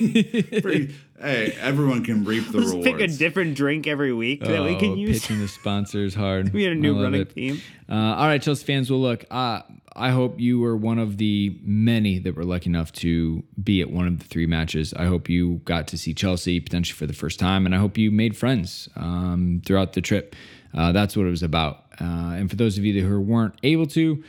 pretty- 0.62 0.96
hey, 1.20 1.54
everyone 1.60 2.04
can 2.06 2.24
reap 2.24 2.48
the 2.52 2.60
Let's 2.60 2.70
rewards. 2.72 2.88
pick 2.88 3.00
a 3.02 3.08
different 3.08 3.56
drink 3.56 3.88
every 3.88 4.14
week 4.14 4.42
that 4.44 4.64
we 4.64 4.76
can 4.76 4.92
Oh, 4.92 4.96
use. 4.96 5.22
pitching 5.22 5.40
the 5.40 5.48
sponsors 5.48 6.14
hard. 6.16 6.54
We 6.54 6.64
had 6.64 6.74
a 6.74 6.76
new 6.76 7.02
running 7.02 7.22
it. 7.22 7.32
theme. 7.34 7.60
Uh, 7.90 7.94
all 7.96 8.28
right, 8.28 8.42
Chelsea 8.42 8.66
fans. 8.66 8.90
Well, 8.90 9.02
look, 9.02 9.26
uh, 9.32 9.62
I 9.96 10.12
hope 10.12 10.40
you 10.40 10.60
were 10.60 10.78
one 10.78 11.00
of 11.00 11.18
the 11.18 11.60
many 11.64 12.20
that 12.20 12.36
were 12.36 12.46
lucky 12.46 12.70
enough 12.70 12.94
to 12.94 13.44
be 13.62 13.82
at 13.82 13.92
one 13.92 14.08
of 14.08 14.20
the 14.20 14.26
three 14.26 14.46
matches. 14.46 14.94
I 14.94 15.06
hope 15.06 15.30
you 15.30 15.62
got 15.66 15.88
to 15.90 15.98
see 15.98 16.14
Chelsea 16.14 16.60
potentially 16.60 16.96
for 16.96 17.06
the 17.06 17.14
first 17.14 17.40
time, 17.40 17.66
and 17.66 17.76
I 17.76 17.78
hope 17.78 17.98
you 17.98 18.10
made 18.10 18.38
friends 18.38 18.88
um, 18.96 19.62
throughout 19.66 19.94
the 19.94 20.02
trip. 20.02 20.36
Uh, 20.74 20.92
that's 20.94 21.18
what 21.18 21.26
it 21.26 21.30
was 21.30 21.44
about. 21.44 21.86
Uh, 22.00 22.36
and 22.36 22.50
for 22.50 22.56
those 22.56 22.78
of 22.78 22.86
you 22.86 23.06
who 23.06 23.20
weren't 23.20 23.56
able 23.64 23.86
to, 23.88 24.24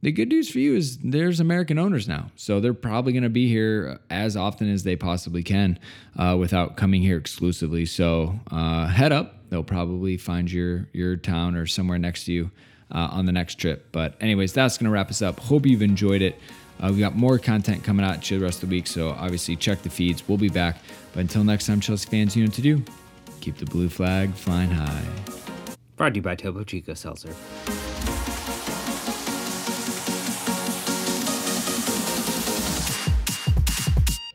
the 0.00 0.12
good 0.12 0.28
news 0.28 0.50
for 0.50 0.58
you 0.58 0.74
is 0.74 0.98
there's 0.98 1.40
American 1.40 1.78
owners 1.78 2.08
now. 2.08 2.30
So 2.36 2.60
they're 2.60 2.74
probably 2.74 3.12
going 3.12 3.22
to 3.22 3.30
be 3.30 3.48
here 3.48 3.98
as 4.10 4.36
often 4.36 4.70
as 4.70 4.84
they 4.84 4.96
possibly 4.96 5.42
can 5.42 5.78
uh, 6.18 6.36
without 6.38 6.76
coming 6.76 7.02
here 7.02 7.16
exclusively. 7.16 7.86
So 7.86 8.38
uh, 8.50 8.86
head 8.86 9.12
up. 9.12 9.48
They'll 9.50 9.62
probably 9.62 10.16
find 10.16 10.50
your, 10.50 10.88
your 10.92 11.16
town 11.16 11.56
or 11.56 11.66
somewhere 11.66 11.98
next 11.98 12.24
to 12.24 12.32
you 12.32 12.50
uh, 12.90 13.08
on 13.10 13.26
the 13.26 13.32
next 13.32 13.56
trip. 13.56 13.88
But, 13.92 14.14
anyways, 14.20 14.52
that's 14.52 14.78
going 14.78 14.86
to 14.86 14.90
wrap 14.90 15.10
us 15.10 15.22
up. 15.22 15.38
Hope 15.40 15.66
you've 15.66 15.82
enjoyed 15.82 16.22
it. 16.22 16.38
Uh, 16.80 16.90
we 16.92 16.98
got 16.98 17.14
more 17.14 17.38
content 17.38 17.84
coming 17.84 18.04
out 18.04 18.22
to 18.22 18.38
the 18.38 18.44
rest 18.44 18.62
of 18.62 18.68
the 18.68 18.76
week. 18.76 18.86
So 18.86 19.10
obviously, 19.10 19.56
check 19.56 19.82
the 19.82 19.90
feeds. 19.90 20.26
We'll 20.28 20.38
be 20.38 20.48
back. 20.48 20.78
But 21.12 21.20
until 21.20 21.44
next 21.44 21.66
time, 21.66 21.80
Chelsea 21.80 22.08
fans, 22.08 22.34
you 22.36 22.42
know 22.42 22.48
what 22.48 22.54
to 22.54 22.62
do. 22.62 22.82
Keep 23.40 23.58
the 23.58 23.66
blue 23.66 23.88
flag 23.88 24.34
flying 24.34 24.70
high. 24.70 25.04
Brought 25.96 26.10
to 26.10 26.16
you 26.16 26.22
by 26.22 26.34
Topo 26.34 26.64
Chico 26.64 26.94
Seltzer. 26.94 27.34